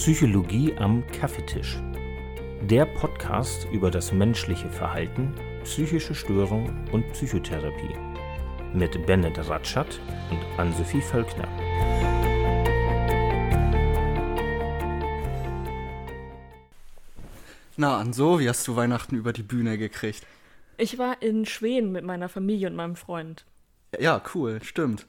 Psychologie 0.00 0.74
am 0.78 1.06
Kaffeetisch. 1.08 1.76
Der 2.62 2.86
Podcast 2.86 3.66
über 3.70 3.90
das 3.90 4.12
menschliche 4.12 4.70
Verhalten, 4.70 5.34
psychische 5.62 6.14
Störung 6.14 6.88
und 6.90 7.06
Psychotherapie. 7.12 7.94
Mit 8.72 9.04
Bennett 9.04 9.36
Ratschat 9.46 10.00
und 10.30 10.40
Ann-Sophie 10.58 11.02
Völkner. 11.02 11.46
Na, 17.76 17.98
Anso, 17.98 18.40
wie 18.40 18.48
hast 18.48 18.66
du 18.66 18.76
Weihnachten 18.76 19.16
über 19.16 19.34
die 19.34 19.42
Bühne 19.42 19.76
gekriegt? 19.76 20.26
Ich 20.78 20.96
war 20.96 21.20
in 21.20 21.44
Schweden 21.44 21.92
mit 21.92 22.06
meiner 22.06 22.30
Familie 22.30 22.68
und 22.68 22.74
meinem 22.74 22.96
Freund. 22.96 23.44
Ja, 23.98 24.22
cool, 24.34 24.60
stimmt. 24.62 25.06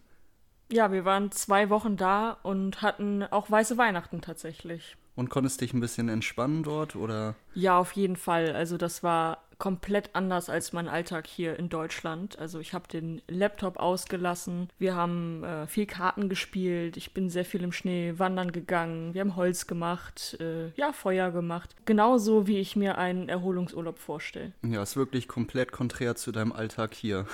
Ja, 0.71 0.91
wir 0.91 1.05
waren 1.05 1.31
zwei 1.31 1.69
Wochen 1.69 1.97
da 1.97 2.37
und 2.43 2.81
hatten 2.81 3.23
auch 3.23 3.51
weiße 3.51 3.77
Weihnachten 3.77 4.21
tatsächlich. 4.21 4.95
Und 5.15 5.29
konntest 5.29 5.59
dich 5.59 5.73
ein 5.73 5.81
bisschen 5.81 6.07
entspannen 6.07 6.63
dort 6.63 6.95
oder? 6.95 7.35
Ja, 7.53 7.77
auf 7.77 7.91
jeden 7.91 8.15
Fall. 8.15 8.55
Also 8.55 8.77
das 8.77 9.03
war 9.03 9.43
komplett 9.61 10.15
anders 10.15 10.49
als 10.49 10.73
mein 10.73 10.87
Alltag 10.87 11.27
hier 11.27 11.59
in 11.59 11.69
Deutschland. 11.69 12.39
Also 12.39 12.59
ich 12.59 12.73
habe 12.73 12.87
den 12.87 13.21
Laptop 13.27 13.77
ausgelassen. 13.77 14.69
Wir 14.79 14.95
haben 14.95 15.43
äh, 15.43 15.67
viel 15.67 15.85
Karten 15.85 16.29
gespielt. 16.29 16.97
Ich 16.97 17.13
bin 17.13 17.29
sehr 17.29 17.45
viel 17.45 17.61
im 17.61 17.71
Schnee 17.71 18.15
wandern 18.17 18.51
gegangen. 18.53 19.13
Wir 19.13 19.21
haben 19.21 19.35
Holz 19.35 19.67
gemacht, 19.67 20.35
äh, 20.39 20.69
ja, 20.71 20.93
Feuer 20.93 21.29
gemacht. 21.29 21.75
Genauso 21.85 22.47
wie 22.47 22.57
ich 22.57 22.75
mir 22.75 22.97
einen 22.97 23.29
Erholungsurlaub 23.29 23.99
vorstelle. 23.99 24.51
Ja, 24.63 24.81
ist 24.81 24.97
wirklich 24.97 25.27
komplett 25.27 25.71
konträr 25.71 26.15
zu 26.15 26.31
deinem 26.31 26.53
Alltag 26.53 26.95
hier. 26.95 27.27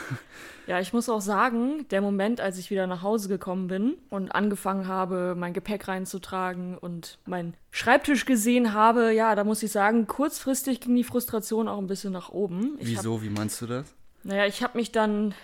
Ja, 0.68 0.82
ich 0.82 0.92
muss 0.92 1.08
auch 1.08 1.22
sagen, 1.22 1.88
der 1.92 2.02
Moment, 2.02 2.42
als 2.42 2.58
ich 2.58 2.70
wieder 2.70 2.88
nach 2.88 3.02
Hause 3.02 3.30
gekommen 3.30 3.68
bin 3.70 3.96
und 4.10 4.34
angefangen 4.34 4.86
habe, 4.86 5.34
mein 5.34 5.54
Gepäck 5.54 5.88
reinzutragen 5.88 6.78
und 6.78 7.20
meinen 7.26 7.54
Schreibtisch 7.78 8.26
gesehen 8.26 8.74
habe, 8.74 9.14
ja, 9.14 9.36
da 9.36 9.44
muss 9.44 9.62
ich 9.62 9.72
sagen, 9.72 10.08
kurzfristig 10.08 10.82
ging 10.82 10.96
die 10.96 11.04
Frustration 11.04 11.68
auch 11.68 11.78
ein 11.78 11.86
bisschen 11.86 12.12
nach 12.12 12.30
oben. 12.30 12.76
Ich 12.80 12.88
Wieso? 12.88 13.18
Hab, 13.18 13.22
Wie 13.22 13.30
meinst 13.30 13.62
du 13.62 13.68
das? 13.68 13.86
naja, 14.24 14.48
ich 14.48 14.64
habe 14.64 14.80
mich 14.80 14.92
dann 14.92 15.36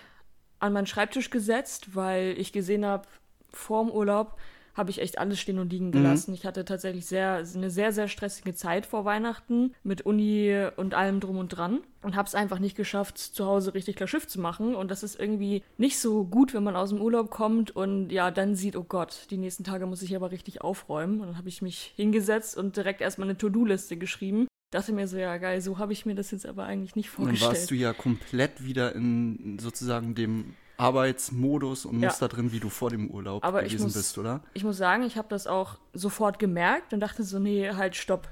an 0.57 0.73
meinen 0.73 0.87
Schreibtisch 0.87 1.29
gesetzt, 1.29 1.95
weil 1.95 2.33
ich 2.39 2.51
gesehen 2.51 2.87
habe, 2.87 3.07
vorm 3.51 3.91
Urlaub 3.91 4.35
habe 4.73 4.89
ich 4.89 4.99
echt 4.99 5.19
alles 5.19 5.39
stehen 5.39 5.59
und 5.59 5.71
liegen 5.71 5.91
gelassen. 5.91 6.33
Ich 6.33 6.45
hatte 6.45 6.65
tatsächlich 6.65 7.05
sehr, 7.05 7.43
eine 7.55 7.69
sehr, 7.69 7.91
sehr 7.91 8.07
stressige 8.07 8.53
Zeit 8.55 8.85
vor 8.85 9.05
Weihnachten 9.05 9.73
mit 9.83 10.01
Uni 10.01 10.67
und 10.77 10.93
allem 10.93 11.19
drum 11.19 11.37
und 11.37 11.49
dran 11.49 11.81
und 12.01 12.15
habe 12.15 12.27
es 12.27 12.35
einfach 12.35 12.59
nicht 12.59 12.75
geschafft, 12.75 13.17
zu 13.17 13.45
Hause 13.45 13.73
richtig 13.73 13.95
klar 13.95 14.07
Schiff 14.07 14.27
zu 14.27 14.41
machen. 14.41 14.73
Und 14.75 14.89
das 14.89 15.03
ist 15.03 15.19
irgendwie 15.19 15.63
nicht 15.77 15.99
so 15.99 16.25
gut, 16.25 16.53
wenn 16.53 16.63
man 16.63 16.75
aus 16.75 16.89
dem 16.89 17.01
Urlaub 17.01 17.29
kommt 17.29 17.75
und 17.75 18.09
ja, 18.09 18.31
dann 18.31 18.55
sieht, 18.55 18.75
oh 18.75 18.83
Gott, 18.83 19.27
die 19.29 19.37
nächsten 19.37 19.63
Tage 19.63 19.85
muss 19.85 20.01
ich 20.01 20.15
aber 20.15 20.31
richtig 20.31 20.61
aufräumen. 20.61 21.21
Und 21.21 21.27
dann 21.27 21.37
habe 21.37 21.49
ich 21.49 21.61
mich 21.61 21.93
hingesetzt 21.95 22.57
und 22.57 22.75
direkt 22.75 23.01
erstmal 23.01 23.29
eine 23.29 23.37
To-Do-Liste 23.37 23.97
geschrieben. 23.97 24.47
Dachte 24.71 24.91
mir 24.91 25.07
so, 25.07 25.17
ja 25.17 25.37
geil, 25.37 25.61
so 25.61 25.77
habe 25.77 25.93
ich 25.93 26.07
mir 26.07 26.15
das 26.15 26.31
jetzt 26.31 26.47
aber 26.47 26.65
eigentlich 26.65 26.95
nicht 26.95 27.09
Dann 27.09 27.25
vorgestellt. 27.25 27.51
warst 27.51 27.69
du 27.69 27.75
ja 27.75 27.93
komplett 27.93 28.65
wieder 28.65 28.95
in 28.95 29.59
sozusagen 29.59 30.15
dem 30.15 30.55
Arbeitsmodus 30.83 31.85
und 31.85 31.99
Ja. 32.01 32.09
Muster 32.09 32.27
drin, 32.27 32.51
wie 32.51 32.59
du 32.59 32.69
vor 32.69 32.89
dem 32.89 33.09
Urlaub 33.09 33.43
Aber 33.43 33.63
gewesen 33.63 33.83
muss- 33.83 33.93
bist, 33.93 34.17
oder? 34.17 34.41
Ich 34.53 34.63
muss 34.63 34.77
sagen, 34.77 35.03
ich 35.03 35.17
habe 35.17 35.27
das 35.29 35.47
auch 35.47 35.77
sofort 35.93 36.39
gemerkt 36.39 36.93
und 36.93 36.99
dachte 36.99 37.23
so, 37.23 37.39
nee, 37.39 37.71
halt, 37.71 37.95
stopp. 37.95 38.27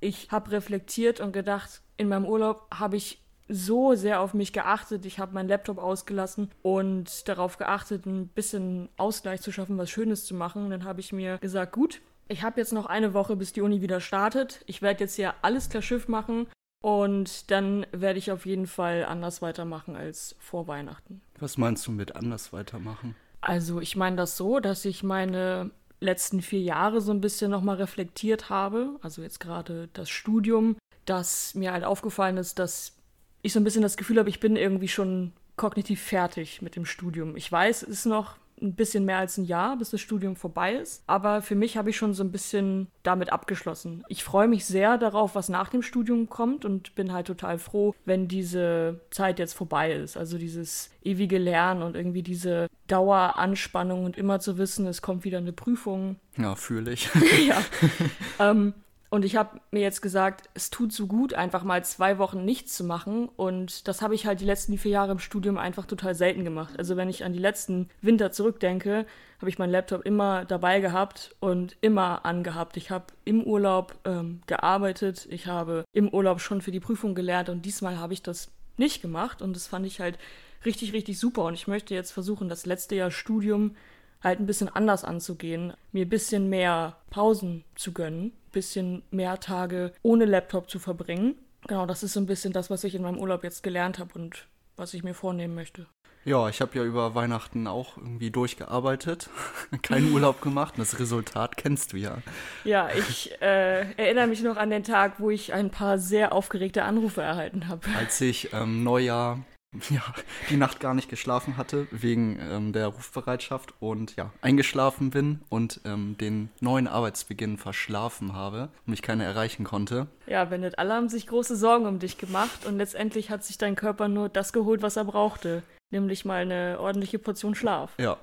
Ich 0.00 0.30
habe 0.30 0.50
reflektiert 0.50 1.20
und 1.20 1.32
gedacht, 1.32 1.82
in 1.96 2.08
meinem 2.08 2.26
Urlaub 2.26 2.66
habe 2.72 2.96
ich 2.96 3.22
so 3.48 3.94
sehr 3.94 4.20
auf 4.20 4.34
mich 4.34 4.52
geachtet. 4.52 5.06
Ich 5.06 5.18
habe 5.18 5.32
meinen 5.32 5.48
Laptop 5.48 5.78
ausgelassen 5.78 6.50
und 6.62 7.28
darauf 7.28 7.58
geachtet, 7.58 8.04
ein 8.04 8.28
bisschen 8.28 8.88
Ausgleich 8.96 9.40
zu 9.40 9.52
schaffen, 9.52 9.78
was 9.78 9.88
Schönes 9.88 10.24
zu 10.26 10.34
machen. 10.34 10.64
Und 10.64 10.70
dann 10.70 10.84
habe 10.84 11.00
ich 11.00 11.12
mir 11.12 11.38
gesagt, 11.38 11.72
gut, 11.72 12.00
ich 12.28 12.42
habe 12.42 12.60
jetzt 12.60 12.72
noch 12.72 12.86
eine 12.86 13.14
Woche, 13.14 13.36
bis 13.36 13.52
die 13.52 13.60
Uni 13.62 13.80
wieder 13.82 14.00
startet. 14.00 14.62
Ich 14.66 14.82
werde 14.82 15.04
jetzt 15.04 15.14
hier 15.14 15.34
alles 15.42 15.68
klar 15.68 15.80
Schiff 15.82 16.08
machen 16.08 16.48
und 16.82 17.50
dann 17.52 17.86
werde 17.92 18.18
ich 18.18 18.32
auf 18.32 18.46
jeden 18.46 18.66
Fall 18.66 19.04
anders 19.04 19.42
weitermachen 19.42 19.94
als 19.96 20.34
vor 20.40 20.66
Weihnachten. 20.66 21.22
Was 21.38 21.58
meinst 21.58 21.86
du 21.86 21.92
mit 21.92 22.16
anders 22.16 22.52
weitermachen? 22.52 23.14
Also 23.40 23.80
ich 23.80 23.96
meine 23.96 24.16
das 24.16 24.36
so, 24.36 24.60
dass 24.60 24.84
ich 24.84 25.02
meine 25.02 25.70
letzten 26.00 26.42
vier 26.42 26.60
Jahre 26.60 27.00
so 27.00 27.12
ein 27.12 27.20
bisschen 27.20 27.50
nochmal 27.50 27.76
reflektiert 27.76 28.50
habe. 28.50 28.98
Also 29.02 29.22
jetzt 29.22 29.40
gerade 29.40 29.88
das 29.92 30.10
Studium, 30.10 30.76
dass 31.04 31.54
mir 31.54 31.72
halt 31.72 31.84
aufgefallen 31.84 32.36
ist, 32.36 32.58
dass 32.58 32.96
ich 33.42 33.52
so 33.52 33.60
ein 33.60 33.64
bisschen 33.64 33.82
das 33.82 33.96
Gefühl 33.96 34.18
habe, 34.18 34.28
ich 34.28 34.40
bin 34.40 34.56
irgendwie 34.56 34.88
schon 34.88 35.32
kognitiv 35.56 36.02
fertig 36.02 36.60
mit 36.60 36.76
dem 36.76 36.84
Studium. 36.84 37.36
Ich 37.36 37.50
weiß, 37.50 37.82
es 37.82 37.88
ist 37.88 38.06
noch 38.06 38.36
ein 38.60 38.74
bisschen 38.74 39.04
mehr 39.04 39.18
als 39.18 39.36
ein 39.38 39.44
Jahr, 39.44 39.76
bis 39.76 39.90
das 39.90 40.00
Studium 40.00 40.36
vorbei 40.36 40.74
ist. 40.74 41.02
Aber 41.06 41.42
für 41.42 41.54
mich 41.54 41.76
habe 41.76 41.90
ich 41.90 41.96
schon 41.96 42.14
so 42.14 42.24
ein 42.24 42.32
bisschen 42.32 42.88
damit 43.02 43.32
abgeschlossen. 43.32 44.04
Ich 44.08 44.24
freue 44.24 44.48
mich 44.48 44.64
sehr 44.64 44.98
darauf, 44.98 45.34
was 45.34 45.48
nach 45.48 45.68
dem 45.68 45.82
Studium 45.82 46.28
kommt 46.28 46.64
und 46.64 46.94
bin 46.94 47.12
halt 47.12 47.26
total 47.26 47.58
froh, 47.58 47.94
wenn 48.04 48.28
diese 48.28 49.00
Zeit 49.10 49.38
jetzt 49.38 49.52
vorbei 49.52 49.92
ist. 49.92 50.16
Also 50.16 50.38
dieses 50.38 50.90
ewige 51.02 51.38
Lernen 51.38 51.82
und 51.82 51.96
irgendwie 51.96 52.22
diese 52.22 52.68
Daueranspannung 52.88 54.04
und 54.04 54.16
immer 54.16 54.40
zu 54.40 54.58
wissen, 54.58 54.86
es 54.86 55.02
kommt 55.02 55.24
wieder 55.24 55.38
eine 55.38 55.52
Prüfung. 55.52 56.16
Ja, 56.36 56.54
fühle 56.54 56.92
ich. 56.92 57.10
ja. 57.46 57.60
ähm, 58.40 58.74
und 59.08 59.24
ich 59.24 59.36
habe 59.36 59.60
mir 59.70 59.80
jetzt 59.80 60.02
gesagt, 60.02 60.48
es 60.54 60.70
tut 60.70 60.92
so 60.92 61.06
gut, 61.06 61.32
einfach 61.32 61.62
mal 61.62 61.84
zwei 61.84 62.18
Wochen 62.18 62.44
nichts 62.44 62.76
zu 62.76 62.82
machen. 62.82 63.28
Und 63.36 63.86
das 63.86 64.02
habe 64.02 64.14
ich 64.14 64.26
halt 64.26 64.40
die 64.40 64.44
letzten 64.44 64.78
vier 64.78 64.92
Jahre 64.92 65.12
im 65.12 65.20
Studium 65.20 65.58
einfach 65.58 65.86
total 65.86 66.14
selten 66.14 66.44
gemacht. 66.44 66.74
Also 66.78 66.96
wenn 66.96 67.08
ich 67.08 67.24
an 67.24 67.32
die 67.32 67.38
letzten 67.38 67.88
Winter 68.02 68.32
zurückdenke, 68.32 69.06
habe 69.38 69.48
ich 69.48 69.58
meinen 69.58 69.70
Laptop 69.70 70.04
immer 70.04 70.44
dabei 70.44 70.80
gehabt 70.80 71.36
und 71.38 71.76
immer 71.80 72.26
angehabt. 72.26 72.76
Ich 72.76 72.90
habe 72.90 73.06
im 73.24 73.44
Urlaub 73.44 73.96
ähm, 74.04 74.40
gearbeitet, 74.46 75.26
ich 75.30 75.46
habe 75.46 75.84
im 75.92 76.08
Urlaub 76.08 76.40
schon 76.40 76.60
für 76.60 76.72
die 76.72 76.80
Prüfung 76.80 77.14
gelernt 77.14 77.48
und 77.48 77.64
diesmal 77.64 77.98
habe 77.98 78.12
ich 78.12 78.22
das 78.22 78.50
nicht 78.76 79.02
gemacht. 79.02 79.40
Und 79.40 79.54
das 79.54 79.68
fand 79.68 79.86
ich 79.86 80.00
halt 80.00 80.18
richtig, 80.64 80.92
richtig 80.92 81.18
super. 81.20 81.44
Und 81.44 81.54
ich 81.54 81.68
möchte 81.68 81.94
jetzt 81.94 82.10
versuchen, 82.10 82.48
das 82.48 82.66
letzte 82.66 82.96
Jahr 82.96 83.12
Studium 83.12 83.76
halt 84.22 84.40
ein 84.40 84.46
bisschen 84.46 84.68
anders 84.68 85.04
anzugehen, 85.04 85.74
mir 85.92 86.06
ein 86.06 86.08
bisschen 86.08 86.48
mehr 86.48 86.96
Pausen 87.10 87.64
zu 87.76 87.92
gönnen, 87.92 88.32
bisschen 88.56 89.02
mehr 89.10 89.38
Tage 89.38 89.92
ohne 90.02 90.24
Laptop 90.24 90.70
zu 90.70 90.78
verbringen. 90.78 91.34
Genau, 91.68 91.84
das 91.84 92.02
ist 92.02 92.14
so 92.14 92.20
ein 92.20 92.26
bisschen 92.26 92.54
das, 92.54 92.70
was 92.70 92.84
ich 92.84 92.94
in 92.94 93.02
meinem 93.02 93.18
Urlaub 93.18 93.44
jetzt 93.44 93.62
gelernt 93.62 93.98
habe 93.98 94.14
und 94.14 94.48
was 94.76 94.94
ich 94.94 95.04
mir 95.04 95.12
vornehmen 95.12 95.54
möchte. 95.54 95.86
Ja, 96.24 96.48
ich 96.48 96.60
habe 96.60 96.76
ja 96.76 96.82
über 96.82 97.14
Weihnachten 97.14 97.66
auch 97.66 97.98
irgendwie 97.98 98.30
durchgearbeitet, 98.30 99.28
keinen 99.82 100.12
Urlaub 100.12 100.40
gemacht. 100.40 100.74
Das 100.78 100.98
Resultat 100.98 101.56
kennst 101.56 101.92
du 101.92 101.98
ja. 101.98 102.18
Ja, 102.64 102.88
ich 102.96 103.30
äh, 103.42 103.92
erinnere 103.92 104.26
mich 104.26 104.42
noch 104.42 104.56
an 104.56 104.70
den 104.70 104.82
Tag, 104.82 105.20
wo 105.20 105.30
ich 105.30 105.52
ein 105.52 105.70
paar 105.70 105.98
sehr 105.98 106.32
aufgeregte 106.32 106.82
Anrufe 106.82 107.20
erhalten 107.20 107.68
habe. 107.68 107.82
Als 107.96 108.20
ich 108.20 108.52
ähm, 108.52 108.82
Neujahr 108.82 109.44
ja, 109.90 110.02
die 110.50 110.56
Nacht 110.56 110.80
gar 110.80 110.94
nicht 110.94 111.08
geschlafen 111.08 111.56
hatte, 111.56 111.86
wegen 111.90 112.38
ähm, 112.40 112.72
der 112.72 112.88
Rufbereitschaft 112.88 113.74
und 113.80 114.16
ja, 114.16 114.32
eingeschlafen 114.40 115.10
bin 115.10 115.40
und 115.48 115.80
ähm, 115.84 116.16
den 116.18 116.50
neuen 116.60 116.86
Arbeitsbeginn 116.86 117.58
verschlafen 117.58 118.32
habe 118.32 118.70
und 118.86 118.90
mich 118.90 119.02
keiner 119.02 119.24
erreichen 119.24 119.64
konnte. 119.64 120.06
Ja, 120.26 120.44
Bennett, 120.44 120.78
alle 120.78 120.94
haben 120.94 121.08
sich 121.08 121.26
große 121.26 121.56
Sorgen 121.56 121.86
um 121.86 121.98
dich 121.98 122.18
gemacht 122.18 122.66
und 122.66 122.76
letztendlich 122.76 123.30
hat 123.30 123.44
sich 123.44 123.58
dein 123.58 123.76
Körper 123.76 124.08
nur 124.08 124.28
das 124.28 124.52
geholt, 124.52 124.82
was 124.82 124.96
er 124.96 125.04
brauchte, 125.04 125.62
nämlich 125.90 126.24
mal 126.24 126.42
eine 126.42 126.78
ordentliche 126.80 127.18
Portion 127.18 127.54
Schlaf. 127.54 127.92
Ja, 127.98 128.18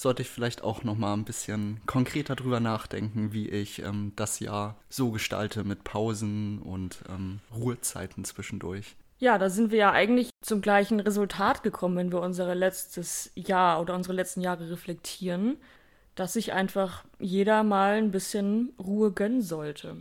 sollte 0.00 0.22
ich 0.22 0.28
vielleicht 0.28 0.62
auch 0.62 0.84
noch 0.84 0.96
mal 0.96 1.12
ein 1.12 1.24
bisschen 1.24 1.80
konkreter 1.86 2.36
drüber 2.36 2.60
nachdenken, 2.60 3.32
wie 3.32 3.48
ich 3.48 3.82
ähm, 3.82 4.12
das 4.16 4.40
Jahr 4.40 4.76
so 4.88 5.10
gestalte 5.10 5.64
mit 5.64 5.84
Pausen 5.84 6.60
und 6.60 7.02
ähm, 7.08 7.40
Ruhezeiten 7.54 8.24
zwischendurch. 8.24 8.96
Ja, 9.18 9.36
da 9.36 9.50
sind 9.50 9.72
wir 9.72 9.78
ja 9.78 9.92
eigentlich 9.92 10.30
zum 10.42 10.60
gleichen 10.60 11.00
Resultat 11.00 11.62
gekommen, 11.62 11.96
wenn 11.96 12.12
wir 12.12 12.20
unser 12.20 12.54
letztes 12.54 13.32
Jahr 13.34 13.80
oder 13.80 13.94
unsere 13.94 14.14
letzten 14.14 14.40
Jahre 14.40 14.70
reflektieren, 14.70 15.56
dass 16.14 16.34
sich 16.34 16.52
einfach 16.52 17.04
jeder 17.18 17.64
mal 17.64 17.94
ein 17.94 18.10
bisschen 18.12 18.72
Ruhe 18.78 19.12
gönnen 19.12 19.42
sollte. 19.42 19.96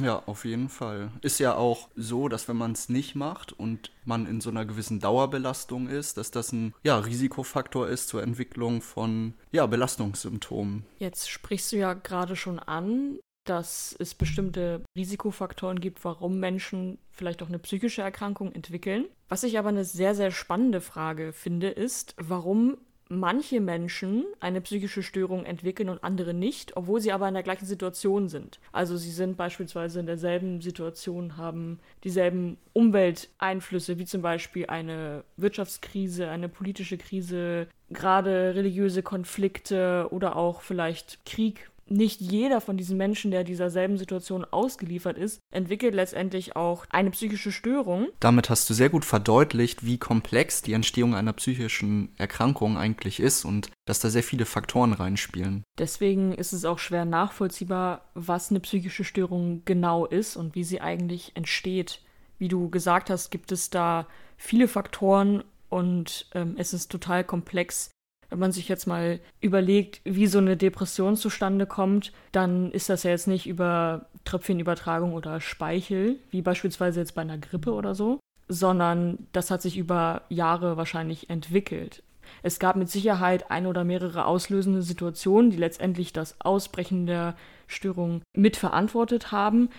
Ja, 0.00 0.22
auf 0.26 0.44
jeden 0.44 0.68
Fall. 0.68 1.10
Ist 1.20 1.40
ja 1.40 1.56
auch 1.56 1.88
so, 1.96 2.28
dass 2.28 2.46
wenn 2.46 2.56
man 2.56 2.72
es 2.72 2.88
nicht 2.88 3.16
macht 3.16 3.52
und 3.52 3.90
man 4.04 4.26
in 4.26 4.40
so 4.40 4.50
einer 4.50 4.64
gewissen 4.64 5.00
Dauerbelastung 5.00 5.88
ist, 5.88 6.16
dass 6.16 6.30
das 6.30 6.52
ein 6.52 6.74
ja, 6.84 6.98
Risikofaktor 6.98 7.88
ist 7.88 8.08
zur 8.08 8.22
Entwicklung 8.22 8.82
von 8.82 9.34
ja, 9.50 9.66
Belastungssymptomen. 9.66 10.84
Jetzt 10.98 11.28
sprichst 11.28 11.72
du 11.72 11.76
ja 11.76 11.94
gerade 11.94 12.36
schon 12.36 12.60
an, 12.60 13.18
dass 13.50 13.96
es 13.98 14.14
bestimmte 14.14 14.82
Risikofaktoren 14.96 15.80
gibt, 15.80 16.04
warum 16.04 16.38
Menschen 16.38 16.98
vielleicht 17.10 17.42
auch 17.42 17.48
eine 17.48 17.58
psychische 17.58 18.00
Erkrankung 18.00 18.52
entwickeln. 18.52 19.06
Was 19.28 19.42
ich 19.42 19.58
aber 19.58 19.70
eine 19.70 19.84
sehr, 19.84 20.14
sehr 20.14 20.30
spannende 20.30 20.80
Frage 20.80 21.32
finde, 21.32 21.68
ist, 21.68 22.14
warum 22.16 22.78
manche 23.08 23.60
Menschen 23.60 24.24
eine 24.38 24.60
psychische 24.60 25.02
Störung 25.02 25.44
entwickeln 25.44 25.88
und 25.88 26.04
andere 26.04 26.32
nicht, 26.32 26.76
obwohl 26.76 27.00
sie 27.00 27.10
aber 27.10 27.26
in 27.26 27.34
der 27.34 27.42
gleichen 27.42 27.66
Situation 27.66 28.28
sind. 28.28 28.60
Also 28.70 28.96
sie 28.96 29.10
sind 29.10 29.36
beispielsweise 29.36 29.98
in 29.98 30.06
derselben 30.06 30.60
Situation, 30.60 31.36
haben 31.36 31.80
dieselben 32.04 32.56
Umwelteinflüsse, 32.72 33.98
wie 33.98 34.04
zum 34.04 34.22
Beispiel 34.22 34.66
eine 34.66 35.24
Wirtschaftskrise, 35.36 36.28
eine 36.28 36.48
politische 36.48 36.98
Krise, 36.98 37.66
gerade 37.90 38.54
religiöse 38.54 39.02
Konflikte 39.02 40.06
oder 40.12 40.36
auch 40.36 40.60
vielleicht 40.60 41.26
Krieg 41.26 41.68
nicht 41.90 42.20
jeder 42.20 42.60
von 42.60 42.76
diesen 42.76 42.96
Menschen, 42.96 43.30
der 43.30 43.44
dieser 43.44 43.70
selben 43.70 43.98
Situation 43.98 44.44
ausgeliefert 44.44 45.18
ist, 45.18 45.40
entwickelt 45.52 45.94
letztendlich 45.94 46.56
auch 46.56 46.86
eine 46.90 47.10
psychische 47.10 47.52
Störung. 47.52 48.08
Damit 48.20 48.48
hast 48.48 48.70
du 48.70 48.74
sehr 48.74 48.88
gut 48.88 49.04
verdeutlicht, 49.04 49.84
wie 49.84 49.98
komplex 49.98 50.62
die 50.62 50.72
Entstehung 50.72 51.14
einer 51.14 51.32
psychischen 51.32 52.14
Erkrankung 52.16 52.78
eigentlich 52.78 53.20
ist 53.20 53.44
und 53.44 53.70
dass 53.86 54.00
da 54.00 54.08
sehr 54.08 54.22
viele 54.22 54.46
Faktoren 54.46 54.92
reinspielen. 54.92 55.64
Deswegen 55.78 56.32
ist 56.32 56.52
es 56.52 56.64
auch 56.64 56.78
schwer 56.78 57.04
nachvollziehbar, 57.04 58.10
was 58.14 58.50
eine 58.50 58.60
psychische 58.60 59.04
Störung 59.04 59.62
genau 59.64 60.06
ist 60.06 60.36
und 60.36 60.54
wie 60.54 60.64
sie 60.64 60.80
eigentlich 60.80 61.32
entsteht. 61.34 62.02
Wie 62.38 62.48
du 62.48 62.70
gesagt 62.70 63.10
hast, 63.10 63.30
gibt 63.30 63.52
es 63.52 63.70
da 63.70 64.06
viele 64.36 64.68
Faktoren 64.68 65.44
und 65.68 66.26
ähm, 66.34 66.54
es 66.56 66.72
ist 66.72 66.90
total 66.90 67.24
komplex, 67.24 67.90
wenn 68.30 68.38
man 68.38 68.52
sich 68.52 68.68
jetzt 68.68 68.86
mal 68.86 69.20
überlegt, 69.40 70.00
wie 70.04 70.26
so 70.26 70.38
eine 70.38 70.56
Depression 70.56 71.16
zustande 71.16 71.66
kommt, 71.66 72.12
dann 72.32 72.70
ist 72.70 72.88
das 72.88 73.02
ja 73.02 73.10
jetzt 73.10 73.28
nicht 73.28 73.46
über 73.46 74.06
Tröpfchenübertragung 74.24 75.12
oder 75.12 75.40
Speichel, 75.40 76.16
wie 76.30 76.42
beispielsweise 76.42 77.00
jetzt 77.00 77.14
bei 77.14 77.22
einer 77.22 77.38
Grippe 77.38 77.72
oder 77.72 77.94
so, 77.94 78.20
sondern 78.48 79.26
das 79.32 79.50
hat 79.50 79.62
sich 79.62 79.76
über 79.76 80.22
Jahre 80.28 80.76
wahrscheinlich 80.76 81.28
entwickelt. 81.28 82.02
Es 82.42 82.58
gab 82.58 82.76
mit 82.76 82.88
Sicherheit 82.88 83.50
ein 83.50 83.66
oder 83.66 83.84
mehrere 83.84 84.24
auslösende 84.24 84.82
Situationen, 84.82 85.50
die 85.50 85.56
letztendlich 85.56 86.12
das 86.12 86.40
Ausbrechen 86.40 87.06
der 87.06 87.34
Störung 87.66 88.22
mitverantwortet 88.34 89.32
haben. 89.32 89.70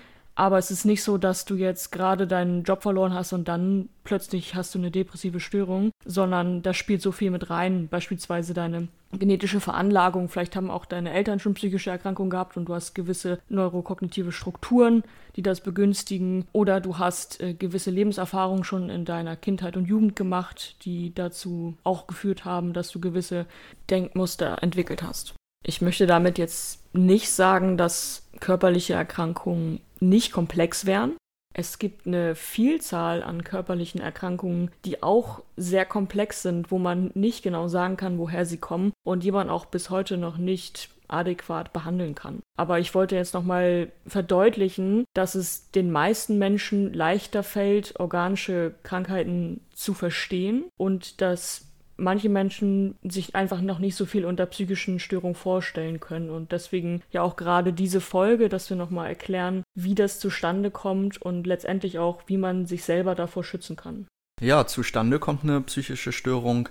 Aber 0.42 0.58
es 0.58 0.72
ist 0.72 0.86
nicht 0.86 1.04
so, 1.04 1.20
dass 1.20 1.46
du 1.46 1.54
jetzt 1.54 1.92
gerade 1.92 2.26
deinen 2.26 2.64
Job 2.64 2.82
verloren 2.82 3.14
hast 3.14 3.32
und 3.32 3.48
dann 3.48 3.90
plötzlich 4.04 4.56
hast 4.56 4.74
du 4.74 4.80
eine 4.80 4.90
depressive 4.90 5.40
Störung, 5.40 5.92
sondern 6.04 6.64
da 6.64 6.74
spielt 6.74 7.04
so 7.04 7.12
viel 7.12 7.30
mit 7.30 7.52
rein. 7.52 7.90
Beispielsweise 7.90 8.56
deine 8.56 8.88
genetische 9.12 9.60
Veranlagung. 9.60 10.30
Vielleicht 10.30 10.56
haben 10.56 10.72
auch 10.72 10.86
deine 10.86 11.14
Eltern 11.14 11.38
schon 11.38 11.54
psychische 11.54 11.92
Erkrankungen 11.92 12.32
gehabt 12.32 12.58
und 12.58 12.66
du 12.66 12.74
hast 12.74 12.96
gewisse 12.96 13.38
neurokognitive 13.50 14.32
Strukturen, 14.32 15.04
die 15.36 15.44
das 15.44 15.62
begünstigen. 15.62 16.48
Oder 16.54 16.82
du 16.82 16.98
hast 16.98 17.40
äh, 17.40 17.54
gewisse 17.54 17.92
Lebenserfahrungen 17.92 18.64
schon 18.64 18.90
in 18.90 19.06
deiner 19.06 19.36
Kindheit 19.36 19.78
und 19.78 19.86
Jugend 19.86 20.16
gemacht, 20.16 20.76
die 20.86 21.14
dazu 21.14 21.76
auch 21.84 22.08
geführt 22.08 22.46
haben, 22.46 22.74
dass 22.74 22.90
du 22.90 23.00
gewisse 23.00 23.46
Denkmuster 23.92 24.64
entwickelt 24.64 25.04
hast. 25.04 25.36
Ich 25.64 25.82
möchte 25.82 26.08
damit 26.08 26.40
jetzt 26.40 26.80
nicht 26.96 27.30
sagen, 27.30 27.78
dass 27.78 28.28
körperliche 28.40 28.96
Erkrankungen 28.96 29.82
nicht 30.01 30.31
komplex 30.31 30.86
wären. 30.86 31.15
Es 31.53 31.80
gibt 31.80 32.07
eine 32.07 32.36
Vielzahl 32.36 33.24
an 33.24 33.44
körperlichen 33.44 34.00
Erkrankungen, 34.00 34.71
die 34.86 35.03
auch 35.03 35.42
sehr 35.57 35.86
komplex 35.86 36.42
sind, 36.44 36.71
wo 36.71 36.80
man 36.80 37.12
nicht 37.13 37.44
genau 37.44 37.68
sagen 37.68 37.98
kann, 37.98 38.18
woher 38.18 38.45
sie 38.45 38.57
kommen 38.57 38.94
und 39.06 39.24
die 39.24 39.31
man 39.31 39.50
auch 39.50 39.65
bis 39.65 39.89
heute 39.89 40.18
noch 40.18 40.38
nicht 40.38 40.89
adäquat 41.09 41.74
behandeln 41.74 42.15
kann. 42.15 42.39
Aber 42.57 42.80
ich 42.80 42.95
wollte 42.95 43.18
jetzt 43.18 43.33
nochmal 43.33 43.92
verdeutlichen, 44.07 45.03
dass 45.13 45.36
es 45.36 45.69
den 45.71 45.92
meisten 45.92 46.38
Menschen 46.38 46.94
leichter 46.94 47.44
fällt, 47.44 48.00
organische 48.00 48.74
Krankheiten 48.83 49.59
zu 49.74 49.94
verstehen 49.94 50.65
und 50.77 51.19
dass 51.19 51.68
manche 52.01 52.30
Menschen 52.30 52.95
sich 53.03 53.36
einfach 53.36 53.62
noch 53.62 53.80
nicht 53.80 53.95
so 53.95 54.06
viel 54.06 54.25
unter 54.25 54.45
psychischen 54.48 55.00
Störungen 55.00 55.36
vorstellen 55.36 56.00
können. 56.00 56.30
Und 56.30 56.51
deswegen 56.51 57.01
ja 57.12 57.21
auch 57.21 57.36
gerade 57.36 57.71
diese 57.71 58.01
Folge, 58.01 58.50
dass 58.50 58.69
wir 58.69 58.77
nochmal 58.77 59.07
erklären, 59.07 59.63
wie 59.75 59.95
das 59.95 60.19
zustande 60.19 60.71
kommt 60.71 61.21
und 61.21 61.48
letztendlich 61.48 62.00
auch, 62.00 62.24
wie 62.27 62.38
man 62.38 62.65
sich 62.65 62.83
selber 62.83 63.15
davor 63.15 63.44
schützen 63.44 63.75
kann. 63.75 64.07
Ja, 64.42 64.65
zustande 64.65 65.19
kommt 65.19 65.44
eine 65.44 65.62
psychische 65.62 66.12
Störung 66.12 66.69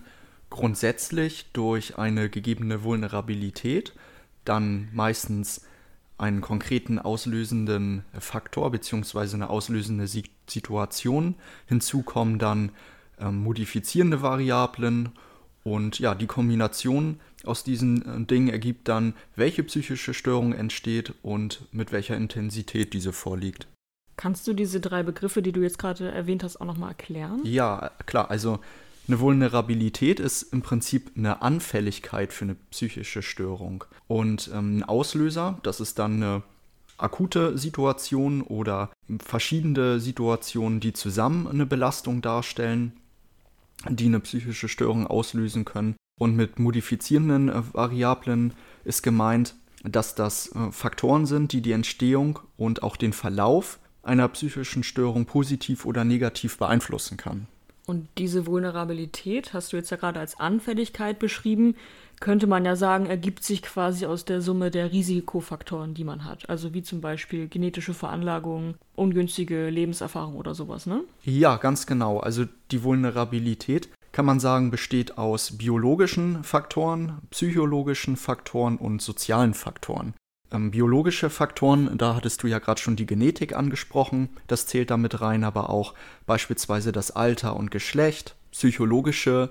grundsätzlich 0.51 1.53
durch 1.53 1.97
eine 1.97 2.29
gegebene 2.29 2.83
Vulnerabilität, 2.83 3.95
dann 4.45 4.89
meistens 4.93 5.65
einen 6.19 6.41
konkreten 6.41 6.99
auslösenden 6.99 8.05
Faktor 8.19 8.71
bzw. 8.73 9.35
eine 9.35 9.49
auslösende 9.49 10.07
Situation. 10.07 11.37
Hinzu 11.67 12.03
kommen 12.03 12.39
dann 12.39 12.73
modifizierende 13.25 14.23
Variablen 14.23 15.11
und 15.63 15.99
ja, 15.99 16.15
die 16.15 16.27
Kombination 16.27 17.21
aus 17.45 17.65
diesen 17.65 18.03
äh, 18.03 18.27
Dingen 18.27 18.49
ergibt 18.49 18.89
dann, 18.89 19.15
welche 19.37 19.63
psychische 19.63 20.15
Störung 20.15 20.53
entsteht 20.53 21.15
und 21.23 21.67
mit 21.73 21.93
welcher 21.93 22.17
Intensität 22.17 22.93
diese 22.93 23.13
vorliegt. 23.13 23.67
Kannst 24.17 24.47
du 24.47 24.53
diese 24.53 24.81
drei 24.81 25.03
Begriffe, 25.03 25.41
die 25.43 25.53
du 25.53 25.63
jetzt 25.63 25.79
gerade 25.79 26.11
erwähnt 26.11 26.45
hast, 26.45 26.61
auch 26.61 26.67
nochmal 26.67 26.91
erklären? 26.91 27.41
Ja, 27.45 27.91
klar. 28.05 28.31
Also 28.31 28.61
eine 29.09 29.19
Vulnerabilität 29.19 30.21
ist 30.21 30.43
im 30.53 30.63
Prinzip 30.63 31.13
eine 31.17 31.41
Anfälligkeit 31.41 32.33
für 32.33 32.45
eine 32.45 32.57
psychische 32.71 33.23
Störung. 33.23 33.85
Und 34.09 34.51
ähm, 34.53 34.79
ein 34.79 34.83
Auslöser, 34.83 35.59
das 35.63 35.81
ist 35.81 35.99
dann 35.99 36.23
eine 36.23 36.43
akute 36.99 37.57
Situation 37.57 38.43
oder 38.43 38.91
verschiedene 39.25 40.01
Situationen, 40.01 40.81
die 40.81 40.93
zusammen 40.93 41.49
eine 41.49 41.65
Belastung 41.65 42.21
darstellen 42.21 42.93
die 43.89 44.07
eine 44.07 44.21
psychische 44.21 44.69
Störung 44.69 45.07
auslösen 45.07 45.65
können. 45.65 45.97
Und 46.19 46.37
mit 46.37 46.59
modifizierenden 46.59 47.49
äh, 47.49 47.63
Variablen 47.73 48.53
ist 48.85 49.03
gemeint, 49.03 49.55
dass 49.83 50.15
das 50.15 50.55
äh, 50.55 50.71
Faktoren 50.71 51.27
sind, 51.27 51.53
die 51.53 51.63
die 51.63 51.73
Entstehung 51.73 52.41
und 52.57 52.83
auch 52.83 52.97
den 52.97 53.13
Verlauf 53.13 53.79
einer 54.03 54.29
psychischen 54.29 54.83
Störung 54.83 55.25
positiv 55.25 55.87
oder 55.87 56.05
negativ 56.05 56.59
beeinflussen 56.59 57.17
kann. 57.17 57.47
Und 57.87 58.07
diese 58.19 58.47
Vulnerabilität 58.47 59.53
hast 59.53 59.73
du 59.73 59.77
jetzt 59.77 59.91
ja 59.91 59.97
gerade 59.97 60.21
als 60.21 60.39
Anfälligkeit 60.39 61.19
beschrieben 61.19 61.75
könnte 62.21 62.47
man 62.47 62.67
ja 62.67 62.77
sagen, 62.77 63.07
ergibt 63.07 63.43
sich 63.43 63.63
quasi 63.63 64.05
aus 64.05 64.27
der 64.27 64.43
Summe 64.43 64.71
der 64.71 64.93
Risikofaktoren, 64.93 65.95
die 65.95 66.05
man 66.05 66.27
hat. 66.27 66.49
Also 66.49 66.75
wie 66.75 66.83
zum 66.83 67.01
Beispiel 67.01 67.49
genetische 67.49 67.95
Veranlagung, 67.95 68.75
ungünstige 68.95 69.71
Lebenserfahrung 69.71 70.37
oder 70.37 70.55
sowas, 70.55 70.87
ne? 70.87 71.03
Ja, 71.25 71.57
ganz 71.57 71.87
genau. 71.87 72.21
Also 72.21 72.45
die 72.71 72.83
Vulnerabilität 72.83 73.89
kann 74.13 74.27
man 74.27 74.39
sagen, 74.39 74.71
besteht 74.71 75.19
aus 75.19 75.57
biologischen 75.57 76.45
Faktoren, 76.45 77.19
psychologischen 77.31 78.17
Faktoren 78.17 78.77
und 78.77 79.01
sozialen 79.01 79.55
Faktoren. 79.55 80.15
Ähm, 80.53 80.73
biologische 80.73 81.31
Faktoren, 81.31 81.97
da 81.97 82.17
hattest 82.17 82.43
du 82.43 82.49
ja 82.49 82.59
gerade 82.59 82.81
schon 82.81 82.97
die 82.97 83.07
Genetik 83.07 83.57
angesprochen, 83.57 84.29
das 84.47 84.67
zählt 84.67 84.91
damit 84.91 85.21
rein, 85.21 85.45
aber 85.45 85.71
auch 85.71 85.95
beispielsweise 86.27 86.93
das 86.93 87.13
Alter 87.13 87.57
und 87.57 87.71
Geschlecht, 87.71 88.35
psychologische 88.51 89.51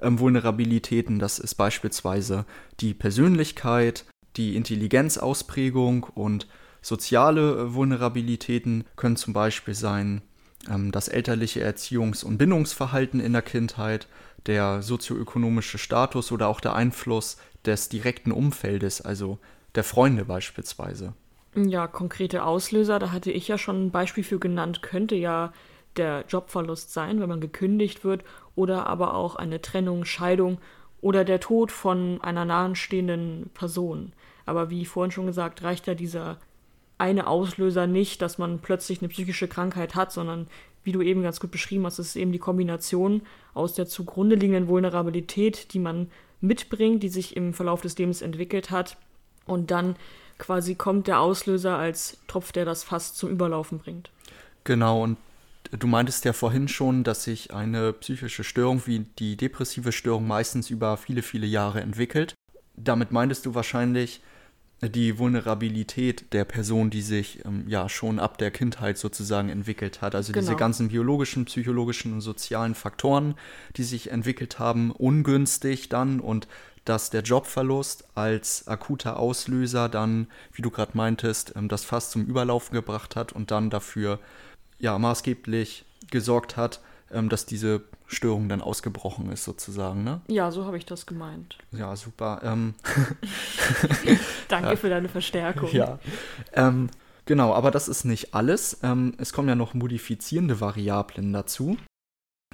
ähm, 0.00 0.18
Vulnerabilitäten. 0.18 1.18
Das 1.18 1.38
ist 1.38 1.54
beispielsweise 1.54 2.44
die 2.80 2.94
Persönlichkeit, 2.94 4.04
die 4.36 4.56
Intelligenzausprägung 4.56 6.04
und 6.14 6.46
soziale 6.82 7.52
äh, 7.52 7.74
Vulnerabilitäten 7.74 8.84
können 8.96 9.16
zum 9.16 9.32
Beispiel 9.32 9.74
sein 9.74 10.22
ähm, 10.68 10.92
das 10.92 11.08
elterliche 11.08 11.64
Erziehungs- 11.64 12.24
und 12.24 12.38
Bindungsverhalten 12.38 13.20
in 13.20 13.32
der 13.32 13.42
Kindheit, 13.42 14.06
der 14.46 14.82
sozioökonomische 14.82 15.78
Status 15.78 16.30
oder 16.32 16.48
auch 16.48 16.60
der 16.60 16.74
Einfluss 16.74 17.36
des 17.64 17.88
direkten 17.88 18.32
Umfeldes, 18.32 19.00
also 19.00 19.38
der 19.74 19.84
Freunde 19.84 20.24
beispielsweise. 20.24 21.14
Ja, 21.54 21.86
konkrete 21.86 22.44
Auslöser, 22.44 22.98
da 22.98 23.12
hatte 23.12 23.32
ich 23.32 23.48
ja 23.48 23.58
schon 23.58 23.86
ein 23.86 23.90
Beispiel 23.90 24.24
für 24.24 24.38
genannt, 24.38 24.82
könnte 24.82 25.14
ja 25.14 25.52
der 25.98 26.24
Jobverlust 26.28 26.92
sein, 26.92 27.20
wenn 27.20 27.28
man 27.28 27.40
gekündigt 27.40 28.04
wird, 28.04 28.24
oder 28.54 28.86
aber 28.86 29.14
auch 29.14 29.36
eine 29.36 29.60
Trennung, 29.60 30.04
Scheidung 30.04 30.58
oder 31.00 31.24
der 31.24 31.40
Tod 31.40 31.70
von 31.70 32.20
einer 32.22 32.44
nahestehenden 32.44 33.50
Person. 33.54 34.12
Aber 34.46 34.70
wie 34.70 34.86
vorhin 34.86 35.10
schon 35.10 35.26
gesagt, 35.26 35.62
reicht 35.62 35.86
ja 35.86 35.94
dieser 35.94 36.38
eine 36.98 37.26
Auslöser 37.26 37.86
nicht, 37.86 38.22
dass 38.22 38.38
man 38.38 38.60
plötzlich 38.60 39.00
eine 39.00 39.08
psychische 39.08 39.48
Krankheit 39.48 39.94
hat, 39.94 40.12
sondern 40.12 40.46
wie 40.82 40.92
du 40.92 41.02
eben 41.02 41.22
ganz 41.22 41.40
gut 41.40 41.50
beschrieben 41.50 41.84
hast, 41.84 41.98
ist 41.98 42.16
eben 42.16 42.32
die 42.32 42.38
Kombination 42.38 43.22
aus 43.54 43.74
der 43.74 43.86
zugrunde 43.86 44.36
liegenden 44.36 44.68
Vulnerabilität, 44.68 45.74
die 45.74 45.78
man 45.78 46.10
mitbringt, 46.40 47.02
die 47.02 47.08
sich 47.08 47.36
im 47.36 47.52
Verlauf 47.52 47.82
des 47.82 47.98
Lebens 47.98 48.22
entwickelt 48.22 48.70
hat. 48.70 48.96
Und 49.46 49.70
dann 49.70 49.96
quasi 50.38 50.74
kommt 50.74 51.08
der 51.08 51.20
Auslöser 51.20 51.76
als 51.76 52.18
Tropf, 52.28 52.52
der 52.52 52.64
das 52.64 52.84
Fass 52.84 53.14
zum 53.14 53.30
Überlaufen 53.30 53.78
bringt. 53.78 54.10
Genau, 54.64 55.02
und 55.02 55.16
Du 55.70 55.86
meintest 55.86 56.24
ja 56.24 56.32
vorhin 56.32 56.68
schon, 56.68 57.04
dass 57.04 57.24
sich 57.24 57.52
eine 57.52 57.92
psychische 57.92 58.44
Störung 58.44 58.82
wie 58.86 59.00
die 59.18 59.36
depressive 59.36 59.92
Störung 59.92 60.26
meistens 60.26 60.70
über 60.70 60.96
viele, 60.96 61.22
viele 61.22 61.46
Jahre 61.46 61.80
entwickelt. 61.80 62.34
Damit 62.76 63.10
meintest 63.10 63.46
du 63.46 63.54
wahrscheinlich 63.54 64.20
die 64.82 65.18
Vulnerabilität 65.18 66.32
der 66.34 66.44
Person, 66.44 66.90
die 66.90 67.00
sich 67.00 67.44
ähm, 67.46 67.64
ja 67.66 67.88
schon 67.88 68.18
ab 68.18 68.36
der 68.36 68.50
Kindheit 68.50 68.98
sozusagen 68.98 69.48
entwickelt 69.48 70.02
hat. 70.02 70.14
Also 70.14 70.32
genau. 70.32 70.42
diese 70.42 70.56
ganzen 70.56 70.88
biologischen, 70.88 71.46
psychologischen 71.46 72.12
und 72.12 72.20
sozialen 72.20 72.74
Faktoren, 72.74 73.36
die 73.76 73.84
sich 73.84 74.10
entwickelt 74.10 74.58
haben, 74.58 74.90
ungünstig 74.90 75.88
dann 75.88 76.20
und 76.20 76.46
dass 76.84 77.10
der 77.10 77.22
Jobverlust 77.22 78.04
als 78.14 78.68
akuter 78.68 79.18
Auslöser 79.18 79.88
dann, 79.88 80.28
wie 80.52 80.62
du 80.62 80.70
gerade 80.70 80.92
meintest, 80.94 81.54
ähm, 81.56 81.68
das 81.68 81.84
Fass 81.84 82.10
zum 82.10 82.26
Überlaufen 82.26 82.74
gebracht 82.74 83.16
hat 83.16 83.32
und 83.32 83.50
dann 83.50 83.70
dafür 83.70 84.20
ja 84.78 84.98
maßgeblich 84.98 85.84
gesorgt 86.10 86.56
hat, 86.56 86.80
ähm, 87.10 87.28
dass 87.28 87.46
diese 87.46 87.82
Störung 88.06 88.48
dann 88.48 88.60
ausgebrochen 88.60 89.30
ist, 89.30 89.44
sozusagen, 89.44 90.04
ne? 90.04 90.20
Ja, 90.28 90.50
so 90.50 90.64
habe 90.64 90.76
ich 90.76 90.86
das 90.86 91.06
gemeint. 91.06 91.58
Ja, 91.72 91.96
super. 91.96 92.40
Ähm, 92.42 92.74
Danke 94.48 94.76
für 94.76 94.88
deine 94.88 95.08
Verstärkung. 95.08 95.70
Ja. 95.72 95.98
Ähm, 96.52 96.88
genau, 97.24 97.52
aber 97.52 97.70
das 97.70 97.88
ist 97.88 98.04
nicht 98.04 98.34
alles. 98.34 98.78
Ähm, 98.82 99.14
es 99.18 99.32
kommen 99.32 99.48
ja 99.48 99.54
noch 99.54 99.74
modifizierende 99.74 100.60
Variablen 100.60 101.32
dazu. 101.32 101.76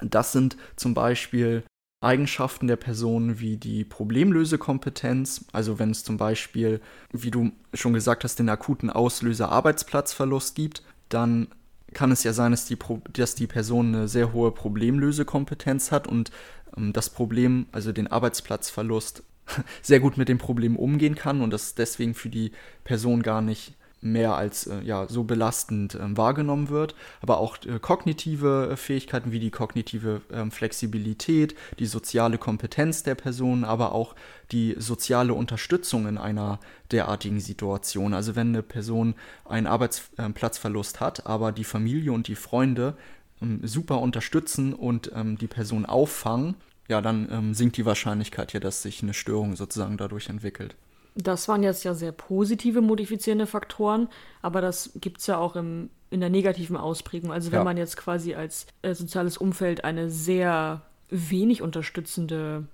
Das 0.01 0.33
sind 0.33 0.57
zum 0.77 0.95
Beispiel 0.95 1.65
Eigenschaften 2.03 2.67
der 2.67 2.77
Person 2.77 3.39
wie 3.39 3.57
die 3.57 3.85
Problemlösekompetenz. 3.85 5.45
Also 5.53 5.79
wenn 5.79 5.91
es 5.91 6.03
zum 6.03 6.17
Beispiel, 6.17 6.81
wie 7.13 7.31
du 7.31 7.53
schon 7.75 7.93
gesagt 7.93 8.25
hast, 8.25 8.39
den 8.39 8.49
akuten 8.49 8.91
Auslöser 8.91 9.51
Arbeitsplatzverlust 9.51 10.55
gibt, 10.55 10.83
dann 11.09 11.49
kann 11.93 12.13
es 12.13 12.25
ja 12.25 12.33
sein, 12.33 12.53
dass 12.53 12.65
die, 12.65 12.77
Pro 12.77 13.01
dass 13.13 13.35
die 13.35 13.47
Person 13.47 13.95
eine 13.95 14.09
sehr 14.09 14.33
hohe 14.33 14.53
Problemlösekompetenz 14.53 15.93
hat 15.93 16.07
und 16.07 16.31
ähm, 16.77 16.93
das 16.93 17.11
Problem, 17.11 17.67
also 17.73 17.93
den 17.93 18.09
Arbeitsplatzverlust, 18.09 19.23
sehr 19.83 20.01
gut 20.01 20.17
mit 20.17 20.29
dem 20.29 20.39
Problem 20.39 20.77
umgehen 20.77 21.15
kann 21.15 21.41
und 21.41 21.51
das 21.51 21.75
deswegen 21.75 22.15
für 22.15 22.29
die 22.29 22.53
Person 22.85 23.23
gar 23.23 23.43
nicht 23.43 23.75
mehr 24.03 24.35
als 24.35 24.67
äh, 24.67 24.83
ja, 24.83 25.07
so 25.09 25.25
belastend 25.25 25.95
äh, 25.95 26.17
wahrgenommen 26.17 26.69
wird, 26.69 26.95
aber 27.23 27.39
auch 27.39 27.57
äh, 27.65 27.79
kognitive 27.81 28.71
äh, 28.73 28.77
Fähigkeiten 28.77 29.33
wie 29.33 29.39
die 29.39 29.51
kognitive 29.51 30.21
ähm, 30.33 30.51
Flexibilität, 30.51 31.55
die 31.79 31.87
soziale 31.87 32.37
Kompetenz 32.37 33.05
der 33.05 33.15
Person, 33.15 33.65
aber 33.65 33.93
auch 33.93 34.15
die 34.51 34.75
soziale 34.79 35.35
Unterstützung 35.35 36.07
in 36.07 36.19
einer 36.19 36.59
derartigen 36.91 37.41
Situation. 37.41 38.13
Also 38.13 38.37
wenn 38.37 38.49
eine 38.49 38.63
Person 38.63 39.15
einen 39.45 39.67
Arbeitsplatzverlust 39.67 41.01
hat, 41.01 41.27
aber 41.27 41.53
die 41.53 41.65
Familie 41.65 42.13
und 42.13 42.27
die 42.27 42.35
Freunde 42.35 42.97
ähm, 43.41 43.61
super 43.63 44.01
unterstützen 44.01 44.75
und 44.75 45.13
ähm, 45.15 45.39
die 45.39 45.47
Person 45.47 45.87
auffangen, 45.87 46.57
ja, 46.89 47.01
dann 47.01 47.29
ähm, 47.31 47.55
sinkt 47.55 47.77
die 47.77 47.87
Wahrscheinlichkeit 47.87 48.53
ja, 48.53 48.61
dass 48.61 48.83
sich 48.83 49.03
eine 49.03 49.15
Störung 49.15 49.55
sozusagen 49.55 49.97
dadurch 49.97 50.29
entwickelt. 50.29 50.75
Das 51.15 51.47
waren 51.49 51.63
jetzt 51.63 51.85
ja 51.85 51.95
sehr 51.95 52.13
positive 52.13 52.81
modifizierende 52.81 53.47
Faktoren, 53.47 54.09
aber 54.41 54.61
das 54.61 54.93
gibt 55.01 55.21
es 55.21 55.27
ja 55.27 55.37
auch 55.39 55.57
im, 55.57 55.91
in 56.11 56.21
der 56.21 56.31
negativen 56.31 56.77
Ausprägung. 56.77 57.33
Also 57.33 57.53
wenn 57.53 57.59
Ja. 57.61 57.65
man 57.65 57.77
jetzt 57.77 57.97
quasi 57.97 58.35
als 58.35 58.67
äh, 58.83 58.95
soziales 58.95 59.37
Umfeld 59.37 59.85
eine 59.85 60.09
sehr 60.11 60.83
wenig 61.11 61.61
unterstützende 61.61 62.65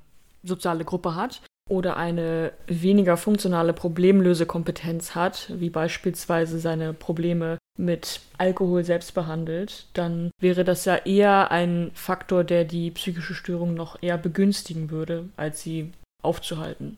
soziale 0.44 0.84
Gruppe 0.84 1.16
hat 1.16 1.42
oder 1.68 1.96
eine 1.96 2.52
weniger 2.68 3.16
funktionale 3.16 3.72
Problemlösekompetenz 3.72 5.14
hat, 5.14 5.52
wie 5.54 5.70
beispielsweise 5.70 6.60
seine 6.60 6.94
Probleme 6.94 7.58
mit 7.76 8.20
Alkohol 8.38 8.84
selbst 8.84 9.14
behandelt, 9.14 9.86
dann 9.94 10.30
wäre 10.40 10.64
das 10.64 10.84
ja 10.84 10.96
eher 10.96 11.50
ein 11.50 11.90
Faktor, 11.94 12.44
der 12.44 12.64
die 12.64 12.90
psychische 12.92 13.34
Störung 13.34 13.74
noch 13.74 14.00
eher 14.02 14.18
begünstigen 14.18 14.90
würde, 14.90 15.28
als 15.36 15.60
sie 15.62 15.92
aufzuhalten. 16.22 16.96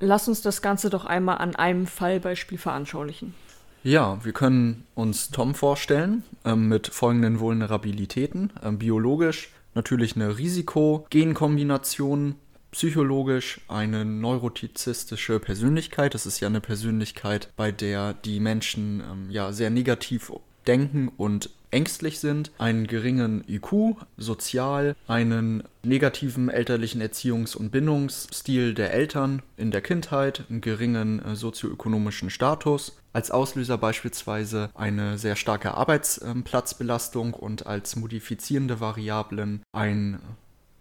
Lass 0.00 0.28
uns 0.28 0.40
das 0.40 0.62
Ganze 0.62 0.88
doch 0.88 1.04
einmal 1.04 1.38
an 1.38 1.54
einem 1.54 1.86
Fallbeispiel 1.86 2.58
veranschaulichen. 2.58 3.34
Ja, 3.82 4.22
wir 4.24 4.32
können 4.32 4.86
uns 4.94 5.30
Tom 5.30 5.54
vorstellen 5.54 6.22
ähm, 6.44 6.68
mit 6.68 6.88
folgenden 6.88 7.40
Vulnerabilitäten. 7.40 8.52
Ähm, 8.62 8.78
biologisch 8.78 9.50
natürlich 9.74 10.16
eine 10.16 10.36
Risiko-Genkombination, 10.38 12.34
psychologisch 12.72 13.60
eine 13.68 14.04
neurotizistische 14.04 15.38
Persönlichkeit. 15.40 16.14
Das 16.14 16.26
ist 16.26 16.40
ja 16.40 16.48
eine 16.48 16.60
Persönlichkeit, 16.60 17.48
bei 17.56 17.72
der 17.72 18.14
die 18.14 18.40
Menschen 18.40 19.00
ähm, 19.00 19.30
ja 19.30 19.52
sehr 19.52 19.70
negativ 19.70 20.32
denken 20.66 21.10
und 21.16 21.50
ängstlich 21.70 22.20
sind, 22.20 22.50
einen 22.58 22.86
geringen 22.86 23.44
IQ, 23.48 23.96
sozial, 24.16 24.96
einen 25.06 25.62
negativen 25.82 26.48
elterlichen 26.48 27.02
Erziehungs- 27.02 27.56
und 27.56 27.70
Bindungsstil 27.70 28.74
der 28.74 28.92
Eltern 28.92 29.42
in 29.56 29.70
der 29.70 29.80
Kindheit, 29.80 30.44
einen 30.50 30.60
geringen 30.60 31.24
äh, 31.24 31.36
sozioökonomischen 31.36 32.30
Status, 32.30 32.96
als 33.12 33.30
Auslöser 33.30 33.78
beispielsweise 33.78 34.70
eine 34.74 35.18
sehr 35.18 35.36
starke 35.36 35.74
Arbeitsplatzbelastung 35.74 37.34
und 37.34 37.66
als 37.66 37.96
modifizierende 37.96 38.80
Variablen 38.80 39.62
ein 39.72 40.20